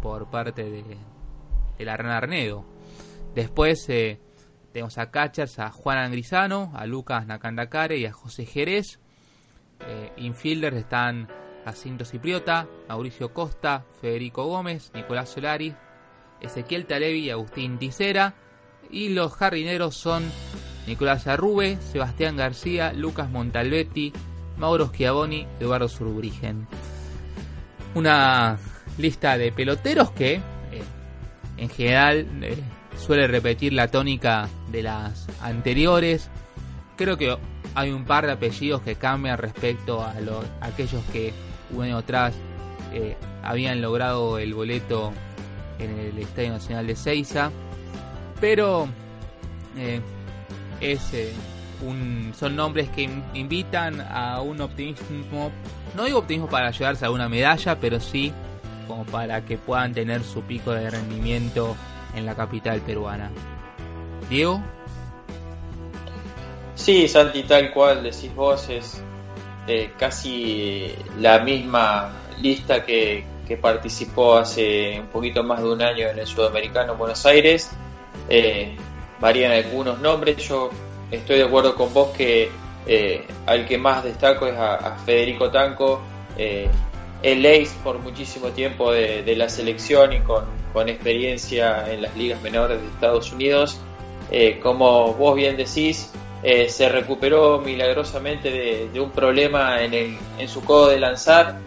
por 0.00 0.30
parte 0.30 0.64
de, 0.64 0.84
de 1.78 1.84
la 1.84 1.96
Rana 1.96 2.18
Arnedo. 2.18 2.64
Después 3.34 3.88
eh, 3.88 4.20
tenemos 4.72 4.98
a 4.98 5.10
catchers 5.10 5.58
a 5.58 5.70
Juan 5.70 5.98
Angrisano, 5.98 6.72
a 6.74 6.86
Lucas 6.86 7.26
Nakandakare 7.26 7.98
y 7.98 8.06
a 8.06 8.12
José 8.12 8.46
Jerez. 8.46 8.98
Eh, 9.80 10.12
infielders 10.16 10.76
están 10.76 11.28
Jacinto 11.64 12.04
Cipriota, 12.04 12.66
Mauricio 12.88 13.32
Costa, 13.32 13.84
Federico 14.00 14.44
Gómez, 14.44 14.90
Nicolás 14.94 15.30
Solari, 15.30 15.74
Ezequiel 16.40 16.86
Talevi 16.86 17.26
y 17.26 17.30
Agustín 17.30 17.78
Ticera. 17.78 18.34
Y 18.90 19.10
los 19.10 19.34
jardineros 19.34 19.96
son 19.96 20.24
Nicolás 20.86 21.26
Arrube, 21.26 21.76
Sebastián 21.76 22.36
García, 22.36 22.92
Lucas 22.92 23.30
Montalbetti, 23.30 24.12
Mauro 24.56 24.86
Schiavoni, 24.88 25.46
Eduardo 25.60 25.88
Surbrigen. 25.88 26.66
Una 27.94 28.58
lista 28.98 29.38
de 29.38 29.52
peloteros 29.52 30.10
que 30.10 30.34
eh, 30.34 30.40
en 31.56 31.68
general 31.70 32.26
eh, 32.42 32.56
suele 32.96 33.26
repetir 33.26 33.72
la 33.72 33.88
tónica 33.88 34.48
de 34.70 34.82
las 34.82 35.26
anteriores. 35.40 36.30
Creo 36.96 37.16
que 37.16 37.36
hay 37.74 37.90
un 37.90 38.04
par 38.04 38.26
de 38.26 38.32
apellidos 38.32 38.82
que 38.82 38.96
cambian 38.96 39.38
respecto 39.38 40.02
a, 40.02 40.14
aquellos 40.60 41.02
que 41.12 41.32
un 41.70 41.84
año 41.84 41.98
atrás 41.98 42.34
habían 43.42 43.82
logrado 43.82 44.38
el 44.38 44.54
boleto 44.54 45.12
en 45.78 45.98
el 45.98 46.18
Estadio 46.18 46.50
Nacional 46.50 46.86
de 46.86 46.96
Ceiza 46.96 47.52
pero 48.40 48.88
eh, 49.76 50.00
es, 50.80 51.12
un, 51.86 52.32
son 52.36 52.56
nombres 52.56 52.88
que 52.90 53.08
invitan 53.34 54.00
a 54.00 54.40
un 54.40 54.60
optimismo, 54.60 55.50
no 55.96 56.04
digo 56.04 56.18
optimismo 56.18 56.48
para 56.48 56.70
llevarse 56.70 57.04
a 57.04 57.10
una 57.10 57.28
medalla, 57.28 57.78
pero 57.78 58.00
sí 58.00 58.32
como 58.88 59.04
para 59.04 59.44
que 59.44 59.58
puedan 59.58 59.92
tener 59.92 60.24
su 60.24 60.42
pico 60.42 60.72
de 60.72 60.90
rendimiento 60.90 61.76
en 62.16 62.26
la 62.26 62.34
capital 62.34 62.80
peruana. 62.80 63.30
Diego. 64.28 64.60
Sí, 66.74 67.06
Santi, 67.06 67.42
tal 67.44 67.72
cual 67.72 68.02
decís 68.02 68.34
vos, 68.34 68.68
es 68.68 69.00
eh, 69.66 69.92
casi 69.98 70.92
la 71.20 71.38
misma 71.40 72.10
lista 72.40 72.84
que, 72.84 73.24
que 73.46 73.56
participó 73.56 74.38
hace 74.38 74.98
un 75.00 75.08
poquito 75.08 75.42
más 75.42 75.60
de 75.60 75.68
un 75.70 75.82
año 75.82 76.08
en 76.08 76.18
el 76.18 76.26
Sudamericano 76.26 76.92
en 76.92 76.98
Buenos 76.98 77.24
Aires 77.26 77.70
eh, 78.28 78.76
varían 79.20 79.52
algunos 79.52 79.98
nombres. 80.00 80.36
Yo 80.36 80.70
estoy 81.10 81.38
de 81.38 81.44
acuerdo 81.44 81.74
con 81.74 81.92
vos 81.92 82.08
que 82.16 82.50
eh, 82.86 83.26
al 83.46 83.66
que 83.66 83.78
más 83.78 84.04
destaco 84.04 84.46
es 84.46 84.56
a, 84.56 84.96
Federico 85.04 85.50
Tanco, 85.50 86.00
el 87.22 87.44
ace 87.44 87.74
por 87.82 87.98
muchísimo 87.98 88.48
tiempo 88.48 88.92
de, 88.92 89.34
la 89.36 89.48
selección 89.48 90.12
y 90.12 90.20
con, 90.20 90.58
experiencia 90.88 91.92
en 91.92 92.02
las 92.02 92.16
ligas 92.16 92.40
menores 92.40 92.80
de 92.80 92.86
Estados 92.86 93.32
Unidos. 93.32 93.80
Eh, 94.30 94.60
como 94.62 95.14
vos 95.14 95.34
bien 95.34 95.56
decís, 95.56 96.12
se 96.68 96.88
recuperó 96.88 97.58
milagrosamente 97.58 98.88
de, 98.92 99.00
un 99.00 99.10
problema 99.10 99.82
en, 99.82 100.18
en, 100.38 100.48
su 100.48 100.62
codo 100.62 100.88
de 100.88 101.00
lanzar. 101.00 101.58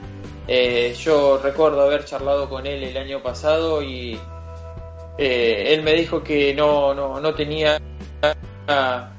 yo 1.03 1.39
recuerdo 1.43 1.81
haber 1.81 2.05
charlado 2.05 2.49
con 2.49 2.65
él 2.65 2.83
el 2.83 2.95
año 2.95 3.21
pasado 3.21 3.81
y 3.83 4.17
eh, 5.17 5.73
él 5.73 5.83
me 5.83 5.93
dijo 5.93 6.23
que 6.23 6.53
no, 6.53 6.95
no, 6.95 7.19
no 7.19 7.33
tenía 7.35 7.79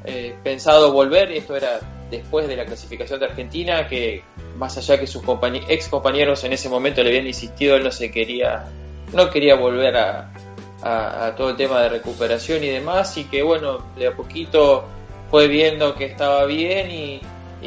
eh, 0.04 0.34
pensado 0.42 0.92
volver, 0.92 1.30
esto 1.30 1.54
era 1.54 1.78
después 2.10 2.48
de 2.48 2.56
la 2.56 2.64
clasificación 2.64 3.20
de 3.20 3.26
Argentina, 3.26 3.86
que 3.86 4.22
más 4.62 4.78
allá 4.78 4.96
que 5.00 5.08
sus 5.08 5.24
ex 5.68 5.88
compañeros 5.88 6.44
en 6.44 6.52
ese 6.52 6.68
momento 6.68 7.02
le 7.02 7.08
habían 7.08 7.26
insistido, 7.26 7.74
él 7.74 7.82
no 7.82 7.90
se 7.90 8.12
quería, 8.12 8.64
no 9.12 9.28
quería 9.28 9.56
volver 9.56 9.96
a, 9.96 11.34
todo 11.36 11.50
el 11.50 11.56
tema 11.56 11.80
de 11.82 11.88
recuperación 11.88 12.62
y 12.62 12.68
demás, 12.68 13.16
y 13.16 13.24
que 13.24 13.42
bueno, 13.42 13.78
de 13.96 14.06
a 14.06 14.16
poquito 14.16 14.84
fue 15.32 15.48
viendo 15.48 15.96
que 15.96 16.04
estaba 16.04 16.44
bien 16.44 16.90
y, 16.92 17.20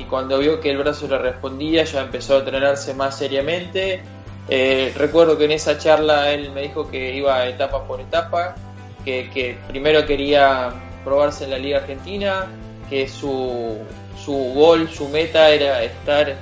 cuando 0.09 0.39
vio 0.39 0.61
que 0.61 0.71
el 0.71 0.77
brazo 0.77 1.07
le 1.07 1.17
respondía 1.17 1.83
ya 1.83 2.01
empezó 2.01 2.35
a 2.35 2.39
entrenarse 2.39 2.93
más 2.93 3.17
seriamente. 3.17 4.01
Eh, 4.49 4.93
recuerdo 4.95 5.37
que 5.37 5.45
en 5.45 5.51
esa 5.51 5.77
charla 5.77 6.31
él 6.31 6.51
me 6.51 6.61
dijo 6.61 6.89
que 6.89 7.13
iba 7.13 7.45
etapa 7.47 7.85
por 7.85 7.99
etapa, 7.99 8.55
que, 9.03 9.57
primero 9.67 10.05
quería 10.05 10.73
probarse 11.03 11.43
en 11.45 11.51
la 11.51 11.57
Liga 11.57 11.79
Argentina, 11.79 12.45
que 12.89 13.07
su, 13.07 13.79
su 14.23 14.33
gol, 14.53 14.89
su 14.89 15.07
meta 15.09 15.49
era 15.49 15.83
estar 15.83 16.35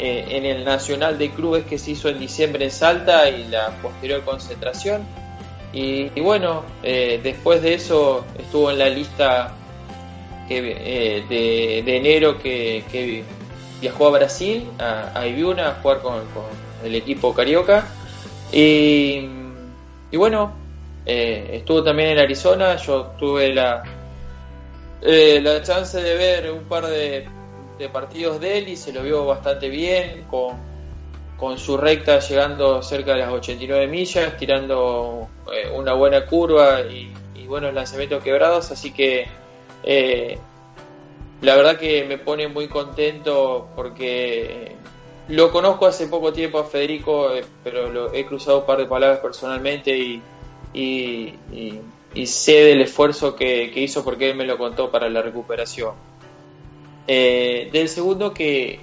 eh, 0.00 0.24
en 0.30 0.44
el 0.46 0.64
Nacional 0.64 1.18
de 1.18 1.30
Clubes 1.30 1.64
que 1.64 1.78
se 1.78 1.92
hizo 1.92 2.08
en 2.08 2.18
diciembre 2.18 2.64
en 2.64 2.70
Salta 2.70 3.28
y 3.28 3.46
la 3.48 3.70
posterior 3.82 4.24
concentración. 4.24 5.02
Y, 5.72 6.08
bueno, 6.20 6.64
eh, 6.82 7.20
después 7.22 7.62
de 7.62 7.74
eso 7.74 8.24
estuvo 8.36 8.72
en 8.72 8.78
la 8.78 8.88
lista 8.88 9.54
que, 10.48 10.60
de, 10.60 11.96
enero 11.96 12.38
que, 12.38 13.24
viajó 13.80 14.08
a 14.08 14.10
Brasil, 14.10 14.68
a, 14.80 15.12
a 15.14 15.26
Ibiuna, 15.28 15.68
a 15.68 15.74
jugar 15.74 16.00
con 16.00 16.24
el 16.84 16.94
equipo 16.94 17.32
carioca. 17.32 17.86
Y, 18.52 19.28
y 20.10 20.16
bueno, 20.16 20.52
eh, 21.06 21.50
estuvo 21.54 21.82
también 21.82 22.10
en 22.10 22.18
Arizona, 22.18 22.76
yo 22.76 23.12
tuve 23.18 23.54
la, 23.54 23.82
eh, 25.02 25.40
la 25.42 25.62
chance 25.62 26.00
de 26.00 26.14
ver 26.14 26.50
un 26.50 26.64
par 26.64 26.86
de, 26.86 27.26
partidos 27.88 28.40
de 28.40 28.58
él 28.58 28.68
y 28.68 28.76
se 28.76 28.92
lo 28.92 29.02
vio 29.02 29.24
bastante 29.26 29.68
bien, 29.68 30.24
con, 30.30 30.56
con 31.36 31.58
su 31.58 31.76
recta 31.76 32.18
llegando 32.18 32.82
cerca 32.82 33.12
de 33.12 33.20
las 33.20 33.32
89 33.32 33.86
millas, 33.86 34.36
tirando 34.36 35.28
eh, 35.52 35.70
una 35.74 35.94
buena 35.94 36.26
curva 36.26 36.82
y, 36.82 37.12
y, 37.34 37.46
buenos 37.46 37.74
lanzamientos 37.74 38.22
quebrados, 38.22 38.70
así 38.70 38.92
que 38.92 39.26
la 41.40 41.56
verdad 41.56 41.78
que 41.78 42.04
me 42.04 42.18
pone 42.18 42.48
muy 42.48 42.68
contento 42.68 43.68
porque 43.74 44.76
lo 45.28 45.50
conozco 45.52 45.86
hace 45.86 46.06
poco 46.08 46.32
tiempo 46.32 46.58
a 46.58 46.64
Federico, 46.64 47.32
eh, 47.32 47.44
pero 47.62 47.90
lo, 47.90 48.12
he 48.12 48.26
cruzado 48.26 48.60
un 48.60 48.66
par 48.66 48.78
de 48.78 48.86
palabras 48.86 49.20
personalmente 49.20 49.96
y, 49.96 50.22
y, 50.74 52.26
sé 52.26 52.64
del 52.64 52.82
esfuerzo 52.82 53.36
que, 53.36 53.72
hizo 53.76 54.04
porque 54.04 54.30
él 54.30 54.36
me 54.36 54.44
lo 54.44 54.58
contó 54.58 54.90
para 54.90 55.08
la 55.08 55.22
recuperación. 55.22 55.94
Eh, 57.12 57.68
del 57.72 57.88
segundo 57.88 58.32
que, 58.32 58.78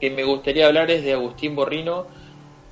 me 0.00 0.24
gustaría 0.24 0.66
hablar 0.66 0.90
es 0.90 1.04
de 1.04 1.12
Agustín 1.12 1.54
Borrino. 1.54 2.06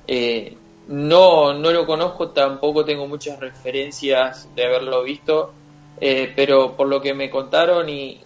Eh, 0.07 0.57
no, 0.87 1.53
no 1.53 1.69
lo 1.69 1.85
conozco, 1.85 2.29
tampoco 2.29 2.83
tengo 2.83 3.07
muchas 3.07 3.39
referencias 3.39 4.49
de 4.55 4.65
haberlo 4.65 5.03
visto, 5.03 5.53
pero 5.99 6.75
por 6.75 6.87
lo 6.87 6.99
que 6.99 7.13
me 7.13 7.29
contaron 7.29 7.87
y, 7.89 8.21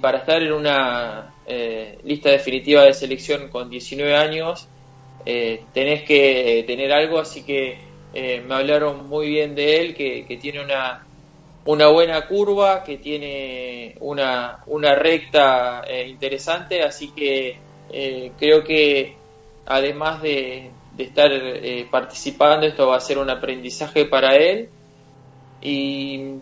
para 0.00 0.18
estar 0.18 0.42
en 0.42 0.52
una 0.52 1.32
eh, 1.46 2.00
lista 2.02 2.30
definitiva 2.30 2.82
de 2.82 2.92
selección 2.92 3.48
con 3.48 3.70
19 3.70 4.16
años, 4.16 4.66
eh, 5.24 5.62
tenés 5.72 6.02
que 6.02 6.64
tener 6.66 6.92
algo, 6.92 7.20
así 7.20 7.44
que 7.44 7.78
eh, 8.12 8.42
me 8.44 8.56
hablaron 8.56 9.08
muy 9.08 9.28
bien 9.28 9.54
de 9.54 9.80
él, 9.80 9.94
que, 9.94 10.38
tiene 10.42 10.60
una, 10.60 11.06
una 11.66 11.88
buena 11.88 12.26
curva, 12.26 12.84
que 12.84 12.98
tiene 12.98 13.96
una, 14.00 14.62
una 14.66 14.94
recta 14.94 15.82
interesante, 16.06 16.82
así 16.82 17.10
que 17.12 17.58
creo 18.38 18.64
que 18.64 19.16
además 19.66 20.20
de, 20.20 20.70
de 20.96 21.04
estar 21.04 21.30
participando, 21.90 22.66
esto 22.66 22.88
va 22.88 22.96
a 22.96 23.00
ser 23.00 23.18
un 23.18 23.30
aprendizaje 23.30 24.04
para 24.04 24.36
él. 24.36 24.68
Y 25.62 26.34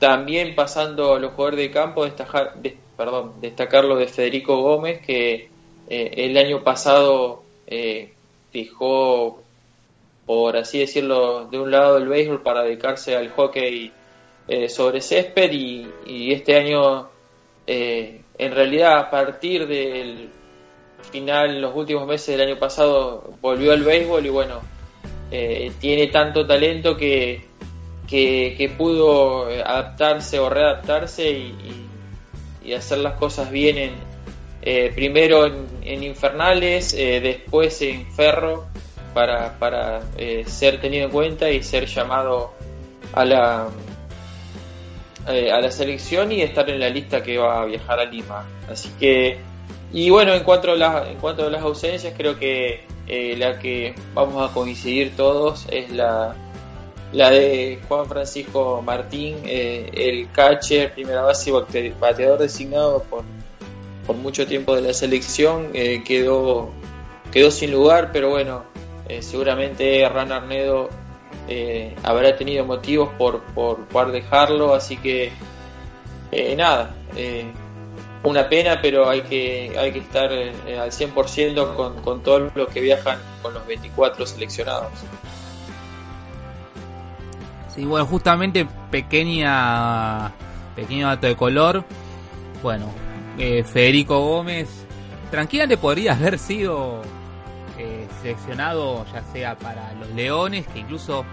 también 0.00 0.54
pasando 0.54 1.14
a 1.14 1.18
los 1.20 1.32
jugadores 1.34 1.60
de 1.60 1.70
campo, 1.70 2.04
destacar, 2.04 2.54
perdón, 2.96 3.34
destacar 3.40 3.84
lo 3.84 3.96
de 3.96 4.08
Federico 4.08 4.60
Gómez, 4.62 5.00
que 5.06 5.50
eh, 5.88 6.14
el 6.16 6.36
año 6.38 6.64
pasado 6.64 7.42
eh, 7.66 8.14
fijó, 8.50 9.42
por 10.26 10.56
así 10.56 10.78
decirlo, 10.78 11.46
de 11.46 11.60
un 11.60 11.70
lado 11.70 11.98
el 11.98 12.08
béisbol 12.08 12.42
para 12.42 12.62
dedicarse 12.62 13.14
al 13.14 13.30
hockey 13.30 13.92
eh, 14.48 14.68
sobre 14.68 15.00
césped 15.00 15.52
y, 15.52 16.32
este 16.32 16.56
año, 16.56 17.08
en 17.66 18.52
realidad 18.52 18.98
a 18.98 19.10
partir 19.10 19.66
del 19.66 20.28
final, 21.10 21.60
los 21.60 21.74
últimos 21.74 22.06
meses 22.06 22.36
del 22.36 22.48
año 22.48 22.58
pasado, 22.58 23.34
volvió 23.40 23.72
al 23.72 23.82
béisbol 23.82 24.26
y 24.26 24.28
bueno, 24.28 24.60
tiene 25.80 26.08
tanto 26.08 26.46
talento 26.46 26.96
que 26.96 27.50
que, 28.10 28.72
pudo 28.76 29.48
eh, 29.48 29.62
adaptarse 29.64 30.38
o 30.40 30.50
readaptarse 30.50 31.30
y, 31.30 31.86
hacer 32.76 32.98
las 32.98 33.14
cosas 33.14 33.50
bien 33.50 33.78
en, 33.78 33.90
eh, 34.62 34.92
primero 34.94 35.44
en, 35.82 36.04
Infernales, 36.04 36.94
eh, 36.94 37.20
después 37.20 37.82
en 37.82 38.06
Ferro, 38.12 38.66
para, 39.12 39.58
para 39.58 40.02
ser 40.46 40.80
tenido 40.80 41.06
en 41.06 41.10
cuenta 41.10 41.50
y 41.50 41.64
ser 41.64 41.86
llamado 41.86 42.52
a 43.12 43.24
la, 43.24 43.68
a 45.26 45.60
la 45.60 45.70
selección 45.70 46.32
y 46.32 46.42
estar 46.42 46.68
en 46.70 46.80
la 46.80 46.88
lista 46.88 47.22
que 47.22 47.38
va 47.38 47.62
a 47.62 47.64
viajar 47.66 48.00
a 48.00 48.04
Lima. 48.04 48.46
Así 48.68 48.90
que, 48.98 49.38
y 49.92 50.10
bueno, 50.10 50.34
en 50.34 50.42
cuanto 50.42 50.72
a, 50.72 50.76
la, 50.76 51.10
en 51.10 51.18
cuanto 51.18 51.46
a 51.46 51.50
las 51.50 51.62
ausencias, 51.62 52.14
creo 52.16 52.38
que 52.38 52.84
la 53.36 53.58
que 53.58 53.94
vamos 54.14 54.48
a 54.48 54.52
coincidir 54.52 55.14
todos 55.16 55.66
es 55.70 55.90
la 55.90 56.34
la 57.12 57.30
de 57.30 57.80
Juan 57.88 58.06
Francisco 58.06 58.82
Martín, 58.82 59.38
eh, 59.44 59.90
el 59.92 60.30
catcher, 60.30 60.94
primera 60.94 61.22
base 61.22 61.50
y 61.50 61.90
bateador 61.98 62.38
designado 62.38 63.02
por, 63.04 63.24
por 64.06 64.16
mucho 64.16 64.46
tiempo 64.46 64.76
de 64.76 64.82
la 64.82 64.92
selección, 64.92 65.70
eh, 65.74 66.02
quedó, 66.04 66.70
quedó 67.32 67.50
sin 67.50 67.72
lugar, 67.72 68.10
pero 68.12 68.30
bueno, 68.30 68.64
eh, 69.08 69.22
seguramente 69.22 70.08
Ran 70.08 70.30
Arnedo 70.30 70.88
habrá 72.02 72.36
tenido 72.36 72.64
motivos 72.64 73.10
por, 73.18 73.42
por, 73.54 74.12
dejarlo, 74.12 74.74
así 74.74 74.96
que 74.96 75.32
nada, 76.56 76.94
una 78.22 78.48
pena, 78.48 78.80
pero 78.80 79.08
hay 79.08 79.22
que, 79.22 79.74
hay 79.78 79.92
que 79.92 79.98
estar 79.98 80.30
al 80.32 80.90
100% 80.90 81.74
con, 81.74 82.02
con 82.02 82.22
todos 82.22 82.52
los 82.54 82.68
que 82.68 82.80
viajan 82.80 83.18
con 83.42 83.54
los 83.54 83.66
24 83.66 84.26
seleccionados. 84.26 84.92
Sí, 87.74 87.84
bueno, 87.84 88.04
justamente 88.06 88.66
pequeña 88.90 90.32
pequeño 90.74 91.08
dato 91.08 91.26
de 91.26 91.36
color. 91.36 91.84
Bueno, 92.62 92.86
eh, 93.38 93.64
Federico 93.64 94.18
Gómez 94.18 94.68
tranquilamente 95.30 95.76
podría 95.76 96.12
haber 96.12 96.38
sido 96.38 97.02
eh, 97.02 97.06
seleccionado 98.22 99.04
ya 99.12 99.22
sea 99.32 99.58
para 99.58 99.92
los 99.94 100.10
Leones, 100.10 100.66
que 100.68 100.80
incluso, 100.80 101.24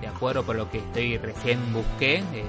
de 0.00 0.06
acuerdo 0.06 0.44
por 0.44 0.56
lo 0.56 0.70
que 0.70 0.78
estoy 0.78 1.18
recién 1.18 1.72
busqué, 1.72 2.16
eh, 2.16 2.44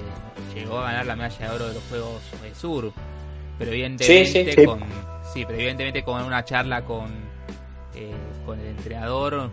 llegó 0.54 0.78
a 0.78 0.84
ganar 0.84 1.06
la 1.06 1.16
medalla 1.16 1.48
de 1.48 1.54
oro 1.54 1.68
de 1.68 1.74
los 1.74 1.82
Juegos 1.84 2.22
del 2.42 2.54
Sur. 2.54 2.92
Pero 3.58 3.70
evidentemente, 3.70 4.66
Con, 4.66 4.80
sí, 5.32 5.44
pero 5.46 5.54
evidentemente 5.54 6.02
con 6.02 6.22
una 6.24 6.44
charla 6.44 6.82
con, 6.82 7.06
con 8.44 8.58
el 8.58 8.66
entrenador 8.66 9.50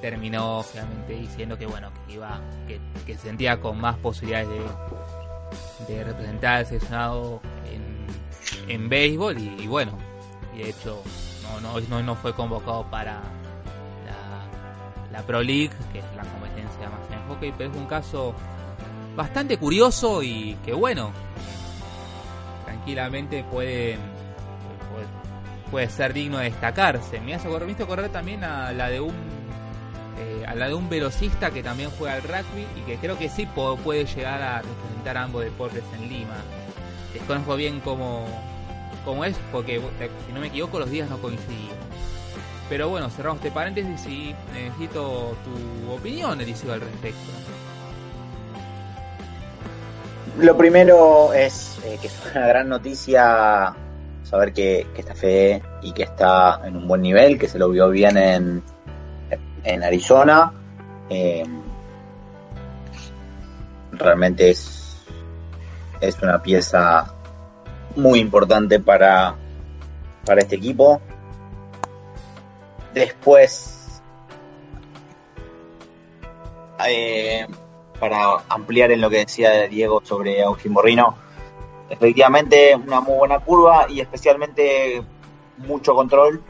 terminó 0.00 0.62
finalmente 0.62 1.14
diciendo 1.14 1.58
que 1.58 1.66
bueno 1.66 1.90
que 2.06 2.14
iba 2.14 2.40
que, 2.66 3.14
se 3.14 3.18
sentía 3.18 3.60
con 3.60 3.80
más 3.80 3.96
posibilidades 3.96 4.48
de, 4.48 5.94
de 5.94 6.04
representar 6.04 6.58
al 6.58 6.66
seleccionado 6.66 7.40
en, 7.72 8.72
en 8.72 8.88
béisbol 8.88 9.38
y, 9.38 9.66
bueno 9.66 9.92
y 10.54 10.58
de 10.58 10.70
hecho 10.70 11.02
no, 11.60 11.80
no, 11.80 12.02
no, 12.02 12.14
fue 12.14 12.34
convocado 12.34 12.84
para 12.90 13.20
la, 15.10 15.22
Pro 15.22 15.42
League 15.42 15.72
que 15.92 15.98
es 15.98 16.04
la 16.16 16.22
competencia 16.22 16.88
más 16.88 17.10
en 17.10 17.28
hockey 17.28 17.52
pero 17.58 17.70
es 17.70 17.76
un 17.76 17.86
caso 17.86 18.34
bastante 19.16 19.58
curioso 19.58 20.22
y 20.22 20.56
que 20.64 20.72
bueno 20.72 21.10
tranquilamente 22.64 23.42
puede 23.42 23.98
puede, 25.70 25.90
ser 25.90 26.12
digno 26.12 26.38
de 26.38 26.44
destacarse 26.44 27.20
me 27.20 27.34
hace 27.34 27.48
visto 27.64 27.86
correr 27.86 28.10
también 28.10 28.44
a 28.44 28.72
la 28.72 28.88
de 28.88 29.00
un 29.00 29.38
eh, 30.18 30.44
a 30.46 30.54
la 30.56 30.66
de 30.66 30.74
un 30.74 30.88
velocista 30.88 31.52
que 31.52 31.62
también 31.62 31.90
juega 31.96 32.14
al 32.14 32.22
rugby 32.22 32.66
y 32.76 32.80
que 32.80 32.96
creo 32.96 33.16
que 33.16 33.28
sí 33.28 33.46
puede 33.46 34.04
llegar 34.04 34.42
a 34.42 34.62
representar 34.62 35.16
ambos 35.16 35.44
deportes 35.44 35.84
en 35.94 36.08
Lima. 36.08 36.36
Desconozco 37.12 37.54
bien 37.54 37.78
cómo, 37.80 38.26
cómo 39.04 39.24
es, 39.24 39.36
porque 39.52 39.76
eh, 39.76 40.10
si 40.26 40.32
no 40.32 40.40
me 40.40 40.48
equivoco 40.48 40.78
los 40.78 40.90
días 40.90 41.08
no 41.08 41.18
coincidían. 41.18 41.76
Pero 42.68 42.88
bueno, 42.88 43.08
cerramos 43.08 43.38
este 43.38 43.50
paréntesis 43.50 44.06
y 44.06 44.34
necesito 44.52 45.34
tu 45.44 45.92
opinión, 45.92 46.40
Eliseo, 46.40 46.72
al 46.72 46.80
respecto. 46.80 47.18
Lo 50.38 50.56
primero 50.56 51.32
es 51.32 51.78
eh, 51.84 51.98
que 52.00 52.08
es 52.08 52.14
una 52.34 52.46
gran 52.46 52.68
noticia 52.68 53.74
saber 54.22 54.52
que, 54.52 54.86
que 54.94 55.00
está 55.00 55.14
Fede 55.14 55.62
y 55.82 55.92
que 55.92 56.02
está 56.02 56.60
en 56.64 56.76
un 56.76 56.86
buen 56.86 57.00
nivel, 57.00 57.38
que 57.38 57.48
se 57.48 57.58
lo 57.58 57.70
vio 57.70 57.88
bien 57.88 58.16
en, 58.18 58.62
en 59.64 59.82
Arizona. 59.82 60.52
Eh, 61.08 61.44
realmente 63.92 64.50
es, 64.50 64.98
es 66.00 66.20
una 66.22 66.42
pieza 66.42 67.14
muy 67.96 68.20
importante 68.20 68.80
para, 68.80 69.34
para 70.24 70.40
este 70.40 70.56
equipo. 70.56 71.00
Después, 72.94 74.02
eh, 76.86 77.46
para 77.98 78.38
ampliar 78.48 78.90
en 78.90 79.00
lo 79.00 79.10
que 79.10 79.18
decía 79.18 79.68
Diego 79.68 80.00
sobre 80.04 80.42
Agustín 80.42 80.72
Morrino, 80.72 81.16
efectivamente 81.90 82.74
una 82.74 83.00
muy 83.00 83.16
buena 83.16 83.40
curva 83.40 83.86
y 83.88 84.00
especialmente 84.00 85.02
mucho 85.58 85.94
control, 85.94 86.42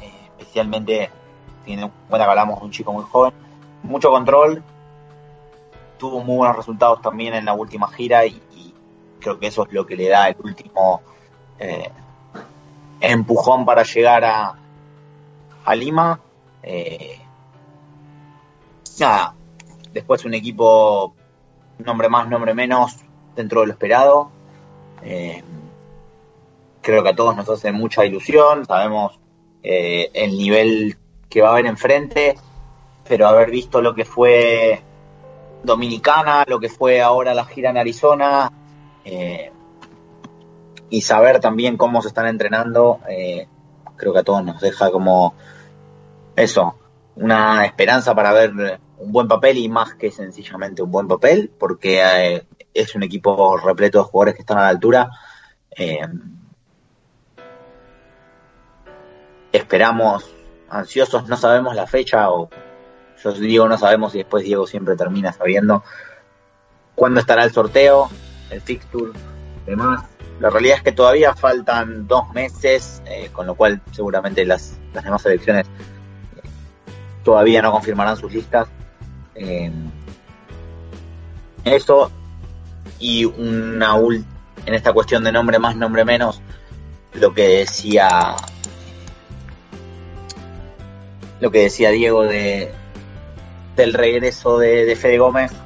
eh, 0.00 0.30
especialmente 0.38 1.10
teniendo 1.64 1.90
en 2.10 2.20
hablamos 2.20 2.60
de 2.60 2.66
un 2.66 2.70
chico 2.70 2.92
muy 2.92 3.04
joven, 3.04 3.32
mucho 3.82 4.10
control, 4.10 4.62
tuvo 5.98 6.20
muy 6.20 6.36
buenos 6.36 6.56
resultados 6.56 7.00
también 7.02 7.34
en 7.34 7.44
la 7.44 7.54
última 7.54 7.88
gira 7.88 8.26
y, 8.26 8.42
creo 9.26 9.40
que 9.40 9.48
eso 9.48 9.66
es 9.66 9.72
lo 9.72 9.84
que 9.84 9.96
le 9.96 10.08
da 10.08 10.28
el 10.28 10.36
último 10.40 11.02
eh, 11.58 11.90
empujón 13.00 13.64
para 13.64 13.82
llegar 13.82 14.24
a, 14.24 14.54
a 15.64 15.74
Lima. 15.74 16.20
Eh, 16.62 17.18
nada, 19.00 19.34
después 19.92 20.24
un 20.24 20.34
equipo, 20.34 21.12
nombre 21.78 22.08
más, 22.08 22.28
nombre 22.28 22.54
menos, 22.54 22.98
dentro 23.34 23.62
de 23.62 23.66
lo 23.66 23.72
esperado. 23.72 24.30
Eh, 25.02 25.42
creo 26.80 27.02
que 27.02 27.08
a 27.08 27.16
todos 27.16 27.34
nos 27.34 27.48
hace 27.48 27.72
mucha 27.72 28.04
ilusión, 28.04 28.64
sabemos 28.64 29.18
el 29.60 30.38
nivel 30.38 30.96
que 31.28 31.42
va 31.42 31.48
a 31.48 31.52
haber 31.54 31.66
enfrente, 31.66 32.36
pero 33.08 33.26
haber 33.26 33.50
visto 33.50 33.82
lo 33.82 33.96
que 33.96 34.04
fue 34.04 34.80
Dominicana, 35.64 36.44
lo 36.46 36.60
que 36.60 36.68
fue 36.68 37.02
ahora 37.02 37.34
la 37.34 37.44
gira 37.44 37.70
en 37.70 37.78
Arizona, 37.78 38.52
eh, 39.06 39.50
y 40.90 41.00
saber 41.00 41.40
también 41.40 41.78
cómo 41.78 42.02
se 42.02 42.08
están 42.08 42.26
entrenando, 42.26 43.00
creo 43.96 44.12
que 44.12 44.18
a 44.18 44.22
todos 44.22 44.44
nos 44.44 44.60
deja 44.60 44.90
como 44.90 45.34
eso, 46.36 46.76
una 47.16 47.64
esperanza 47.64 48.14
para 48.14 48.32
ver 48.32 48.78
un 48.98 49.12
buen 49.12 49.28
papel 49.28 49.56
y 49.58 49.68
más 49.68 49.94
que 49.94 50.10
sencillamente 50.10 50.82
un 50.82 50.90
buen 50.90 51.08
papel, 51.08 51.50
porque 51.58 52.02
eh, 52.02 52.46
es 52.72 52.94
un 52.94 53.02
equipo 53.02 53.56
repleto 53.56 53.98
de 53.98 54.04
jugadores 54.04 54.34
que 54.34 54.42
están 54.42 54.58
a 54.58 54.62
la 54.62 54.68
altura. 54.68 55.10
Eh, 55.70 56.06
esperamos, 59.52 60.30
ansiosos, 60.68 61.26
no 61.28 61.36
sabemos 61.36 61.74
la 61.74 61.86
fecha, 61.86 62.30
o 62.30 62.50
yo 63.22 63.32
digo 63.32 63.68
no 63.68 63.78
sabemos 63.78 64.14
y 64.14 64.18
después 64.18 64.44
Diego 64.44 64.66
siempre 64.66 64.94
termina 64.94 65.32
sabiendo 65.32 65.82
cuándo 66.94 67.20
estará 67.20 67.44
el 67.44 67.52
sorteo, 67.52 68.10
el 68.50 68.60
fixture, 68.60 69.12
demás. 69.66 70.04
La 70.40 70.50
realidad 70.50 70.76
es 70.78 70.82
que 70.82 70.92
todavía 70.92 71.34
faltan 71.34 72.06
dos 72.06 72.32
meses, 72.34 73.02
eh, 73.06 73.30
con 73.32 73.46
lo 73.46 73.54
cual 73.54 73.80
seguramente 73.92 74.44
las, 74.44 74.78
las 74.92 75.04
demás 75.04 75.22
selecciones 75.22 75.66
todavía 77.24 77.62
no 77.62 77.72
confirmarán 77.72 78.16
sus 78.16 78.32
listas. 78.32 78.68
Eh, 79.34 79.70
eso 81.64 82.10
y 82.98 83.24
una 83.24 83.96
en 84.66 84.74
esta 84.74 84.92
cuestión 84.92 85.24
de 85.24 85.32
nombre 85.32 85.58
más, 85.58 85.76
nombre 85.76 86.04
menos, 86.04 86.40
lo 87.14 87.34
que 87.34 87.48
decía 87.48 88.36
lo 91.40 91.50
que 91.50 91.62
decía 91.62 91.90
Diego 91.90 92.22
de 92.24 92.72
del 93.76 93.92
regreso 93.92 94.58
de, 94.58 94.96
Fede 94.96 95.18
Gómez, 95.18 95.52
eh, 95.52 95.56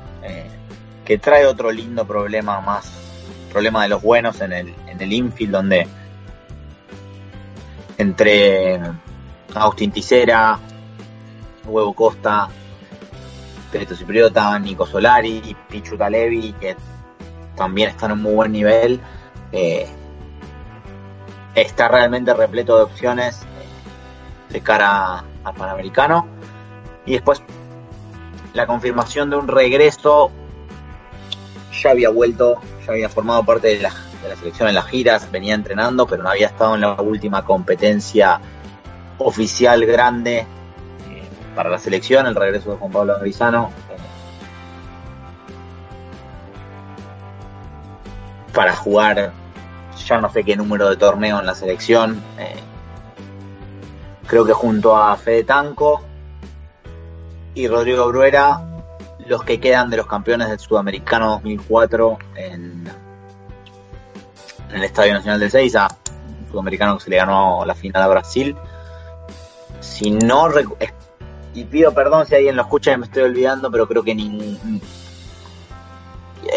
que 1.11 1.19
trae 1.19 1.45
otro 1.45 1.73
lindo 1.73 2.07
problema 2.07 2.61
más, 2.61 2.89
problema 3.51 3.83
de 3.83 3.89
los 3.89 4.01
buenos 4.01 4.41
en 4.43 4.53
el, 4.53 4.73
en 4.87 5.01
el 5.01 5.13
infield, 5.13 5.51
donde 5.51 5.89
entre 7.99 8.81
Agustín 9.53 9.91
Ticera, 9.91 10.57
Huevo 11.65 11.95
Costa, 11.95 12.49
Perito 13.73 13.97
Cipriota, 13.97 14.57
Nico 14.61 14.87
Solari, 14.87 15.57
Pichu 15.69 15.97
Talevi, 15.97 16.53
que 16.53 16.77
también 17.57 17.89
están 17.89 18.13
en 18.13 18.19
un 18.19 18.23
muy 18.23 18.35
buen 18.35 18.53
nivel. 18.53 19.01
Eh, 19.51 19.89
está 21.57 21.89
realmente 21.89 22.33
repleto 22.35 22.77
de 22.77 22.85
opciones 22.85 23.43
eh, 23.43 24.53
de 24.53 24.61
cara 24.61 25.25
al 25.43 25.55
Panamericano. 25.55 26.29
Y 27.05 27.15
después 27.15 27.43
la 28.53 28.69
confirmación 28.69 29.29
de 29.29 29.35
un 29.35 29.49
regreso. 29.49 30.31
Ya 31.73 31.91
había 31.91 32.11
vuelto, 32.11 32.61
ya 32.87 32.93
había 32.93 33.09
formado 33.09 33.45
parte 33.45 33.69
de 33.69 33.81
la, 33.81 33.93
selección 34.37 34.69
en 34.69 34.75
las 34.75 34.87
giras, 34.87 35.31
venía 35.31 35.55
entrenando, 35.55 36.07
pero 36.07 36.23
no 36.23 36.31
había 36.31 36.49
estado 36.49 36.75
en 36.75 36.83
la 36.83 37.01
última 37.01 37.45
competencia 37.45 38.41
oficial 39.19 39.85
grande 39.87 40.47
para 41.55 41.71
la 41.71 41.79
selección, 41.79 42.27
el 42.27 42.35
regreso 42.35 42.71
de 42.73 42.77
Juan 42.77 42.93
Pablo 42.93 43.15
Garizano. 43.19 43.71
Para 48.53 48.75
jugar 48.75 49.33
ya 50.07 50.21
no 50.21 50.31
sé 50.31 50.45
qué 50.45 50.57
número 50.57 50.89
de 50.89 50.97
torneo 50.97 51.41
en 51.41 51.47
la 51.47 51.55
selección. 51.55 52.23
Eh, 52.39 52.57
creo 54.27 54.45
que 54.45 54.53
junto 54.53 54.97
a 54.97 55.17
Fede 55.17 55.45
Tanco 55.45 56.03
y 57.55 57.69
Rodrigo 57.69 58.09
Bruera, 58.09 58.61
los 59.31 59.45
que 59.45 59.61
quedan 59.61 59.89
de 59.91 59.97
los 59.97 60.09
campeones 60.09 60.49
del 60.49 60.59
Sudamericano 60.59 61.31
2004 61.31 62.19
en, 62.35 62.91
en 64.71 64.77
el 64.77 64.83
Estadio 64.83 65.15
Nacional 65.15 65.39
de 65.39 65.49
Seiza, 65.49 65.87
un 66.41 66.51
sudamericano 66.51 66.99
que 66.99 67.05
se 67.05 67.11
le 67.11 67.17
ganó 67.17 67.65
la 67.65 67.77
final 67.77 68.03
a 68.03 68.09
Brasil. 68.09 68.57
Si 69.79 70.11
no 70.11 70.49
y 71.55 71.65
pido 71.65 71.95
perdón 71.95 72.27
si 72.27 72.35
alguien 72.35 72.57
lo 72.57 72.63
escucha 72.63 72.93
y 72.93 72.97
me 72.97 73.07
estoy 73.07 73.23
olvidando, 73.23 73.71
pero 73.71 73.87
creo 73.87 74.03
que 74.03 74.17
ni... 74.17 74.59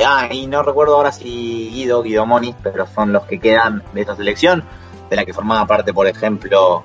Ah, 0.03 0.29
y 0.31 0.47
no 0.47 0.63
recuerdo 0.63 0.95
ahora 0.95 1.11
si 1.11 1.69
Guido, 1.69 2.01
Guido 2.01 2.25
Moniz, 2.25 2.55
pero 2.63 2.87
son 2.87 3.13
los 3.13 3.23
que 3.25 3.39
quedan 3.39 3.83
de 3.93 4.01
esta 4.01 4.15
selección, 4.15 4.63
de 5.11 5.15
la 5.15 5.25
que 5.25 5.33
formaba 5.33 5.67
parte, 5.67 5.93
por 5.93 6.07
ejemplo, 6.07 6.83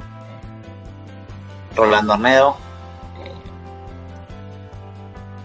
Rolando 1.75 2.13
Arnedo. 2.13 2.68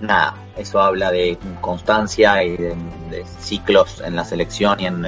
Nada, 0.04 0.34
eso 0.58 0.82
habla 0.82 1.12
de 1.12 1.38
constancia 1.62 2.44
y 2.44 2.58
de, 2.58 3.26
ciclos 3.40 4.02
en 4.02 4.18
la 4.18 4.26
selección 4.26 4.78
y 4.82 4.86
en, 4.86 5.06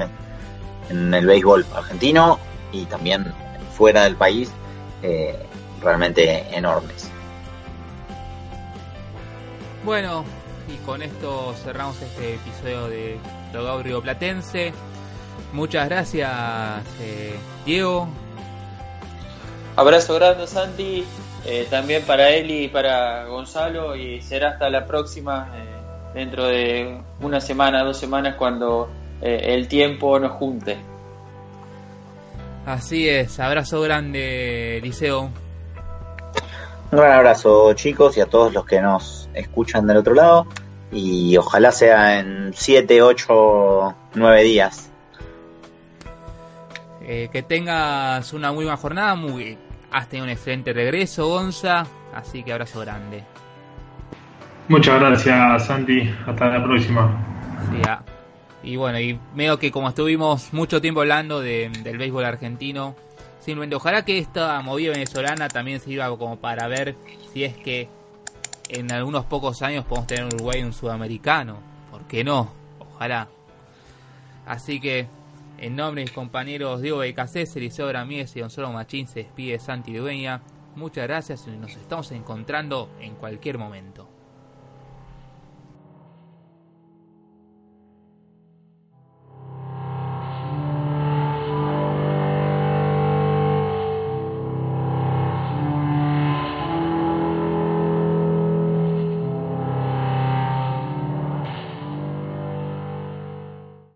en, 0.88 1.12
el 1.12 1.26
béisbol 1.26 1.66
argentino 1.74 2.38
y 2.72 2.86
también 2.86 3.30
fuera 3.76 4.04
del 4.04 4.16
país, 4.16 4.50
eh, 5.02 5.38
realmente 5.82 6.46
enormes. 6.56 7.10
Bueno, 9.84 10.24
y 10.66 10.78
con 10.86 11.02
esto 11.02 11.54
cerramos 11.62 12.00
este 12.00 12.36
episodio 12.36 12.88
de 12.88 13.18
Logado 13.52 13.82
Río 13.82 14.00
Platense. 14.00 14.72
Muchas 15.52 15.90
gracias, 15.90 16.30
eh, 17.02 17.36
Diego. 17.66 18.08
Abrazo 19.76 20.14
grande, 20.14 20.46
Santi. 20.46 21.04
Eh, 21.46 21.66
también 21.70 22.02
para 22.02 22.30
él 22.30 22.50
y 22.50 22.68
para 22.68 23.24
Gonzalo. 23.26 23.94
Y 23.96 24.20
será 24.20 24.50
hasta 24.50 24.68
la 24.68 24.86
próxima, 24.86 25.48
eh, 25.54 26.14
dentro 26.14 26.46
de 26.46 26.98
una 27.20 27.40
semana, 27.40 27.84
dos 27.84 27.98
semanas, 27.98 28.34
cuando 28.36 28.90
el 29.22 29.66
tiempo 29.66 30.18
nos 30.18 30.32
junte. 30.32 30.76
Así 32.66 33.08
es, 33.08 33.40
abrazo 33.40 33.80
grande, 33.80 34.80
Liceo. 34.82 35.30
Un 36.90 36.98
gran 36.98 37.12
abrazo, 37.12 37.72
chicos, 37.74 38.16
y 38.16 38.20
a 38.20 38.26
todos 38.26 38.52
los 38.52 38.64
que 38.64 38.80
nos 38.80 39.28
escuchan 39.34 39.86
del 39.86 39.96
otro 39.98 40.14
lado. 40.14 40.46
Y 40.92 41.36
ojalá 41.36 41.72
sea 41.72 42.20
en 42.20 42.52
7, 42.54 43.02
8, 43.02 43.94
9 44.14 44.42
días. 44.42 44.90
Eh, 47.02 47.28
que 47.32 47.42
tengas 47.42 48.32
una 48.32 48.52
muy 48.52 48.64
buena 48.64 48.76
jornada. 48.76 49.14
Muy, 49.14 49.58
has 49.90 50.08
tenido 50.08 50.24
un 50.24 50.30
excelente 50.30 50.72
regreso, 50.72 51.28
Gonza. 51.28 51.86
Así 52.14 52.42
que 52.42 52.52
abrazo 52.52 52.80
grande. 52.80 53.24
Muchas 54.68 54.98
gracias, 55.00 55.66
Santi. 55.66 56.10
Hasta 56.26 56.48
la 56.48 56.64
próxima. 56.64 57.24
Ah. 57.86 58.02
Y 58.62 58.76
bueno, 58.76 58.98
y 58.98 59.18
veo 59.34 59.58
que 59.58 59.70
como 59.70 59.88
estuvimos 59.88 60.52
mucho 60.52 60.80
tiempo 60.80 61.00
hablando 61.00 61.40
del 61.40 61.98
béisbol 61.98 62.24
argentino, 62.24 62.96
simplemente 63.38 63.76
ojalá 63.76 64.04
que 64.04 64.18
esta 64.18 64.60
movida 64.60 64.90
venezolana 64.90 65.48
también 65.48 65.78
sirva 65.78 66.08
como 66.18 66.36
para 66.38 66.66
ver 66.66 66.96
si 67.32 67.44
es 67.44 67.56
que 67.56 67.88
en 68.68 68.90
algunos 68.90 69.24
pocos 69.24 69.62
años 69.62 69.84
podemos 69.84 70.08
tener 70.08 70.24
un 70.24 70.34
Uruguay 70.34 70.62
un 70.64 70.72
sudamericano. 70.72 71.58
¿Por 71.92 72.02
qué 72.08 72.24
no? 72.24 72.50
Ojalá. 72.80 73.28
Así 74.46 74.80
que, 74.80 75.06
en 75.58 75.76
nombre 75.76 76.00
de 76.00 76.06
mis 76.06 76.14
compañeros 76.14 76.82
Diego 76.82 76.98
Becasés, 76.98 77.54
Eliseo 77.56 77.92
Ramírez 77.92 78.36
y 78.36 78.40
Gonzalo 78.40 78.72
Machín, 78.72 79.06
se 79.06 79.20
despide 79.20 79.58
Santi 79.58 79.94
Dueña. 79.94 80.42
Muchas 80.74 81.06
gracias 81.06 81.46
y 81.46 81.56
nos 81.56 81.76
estamos 81.76 82.12
encontrando 82.12 82.90
en 83.00 83.14
cualquier 83.14 83.58
momento. 83.58 84.15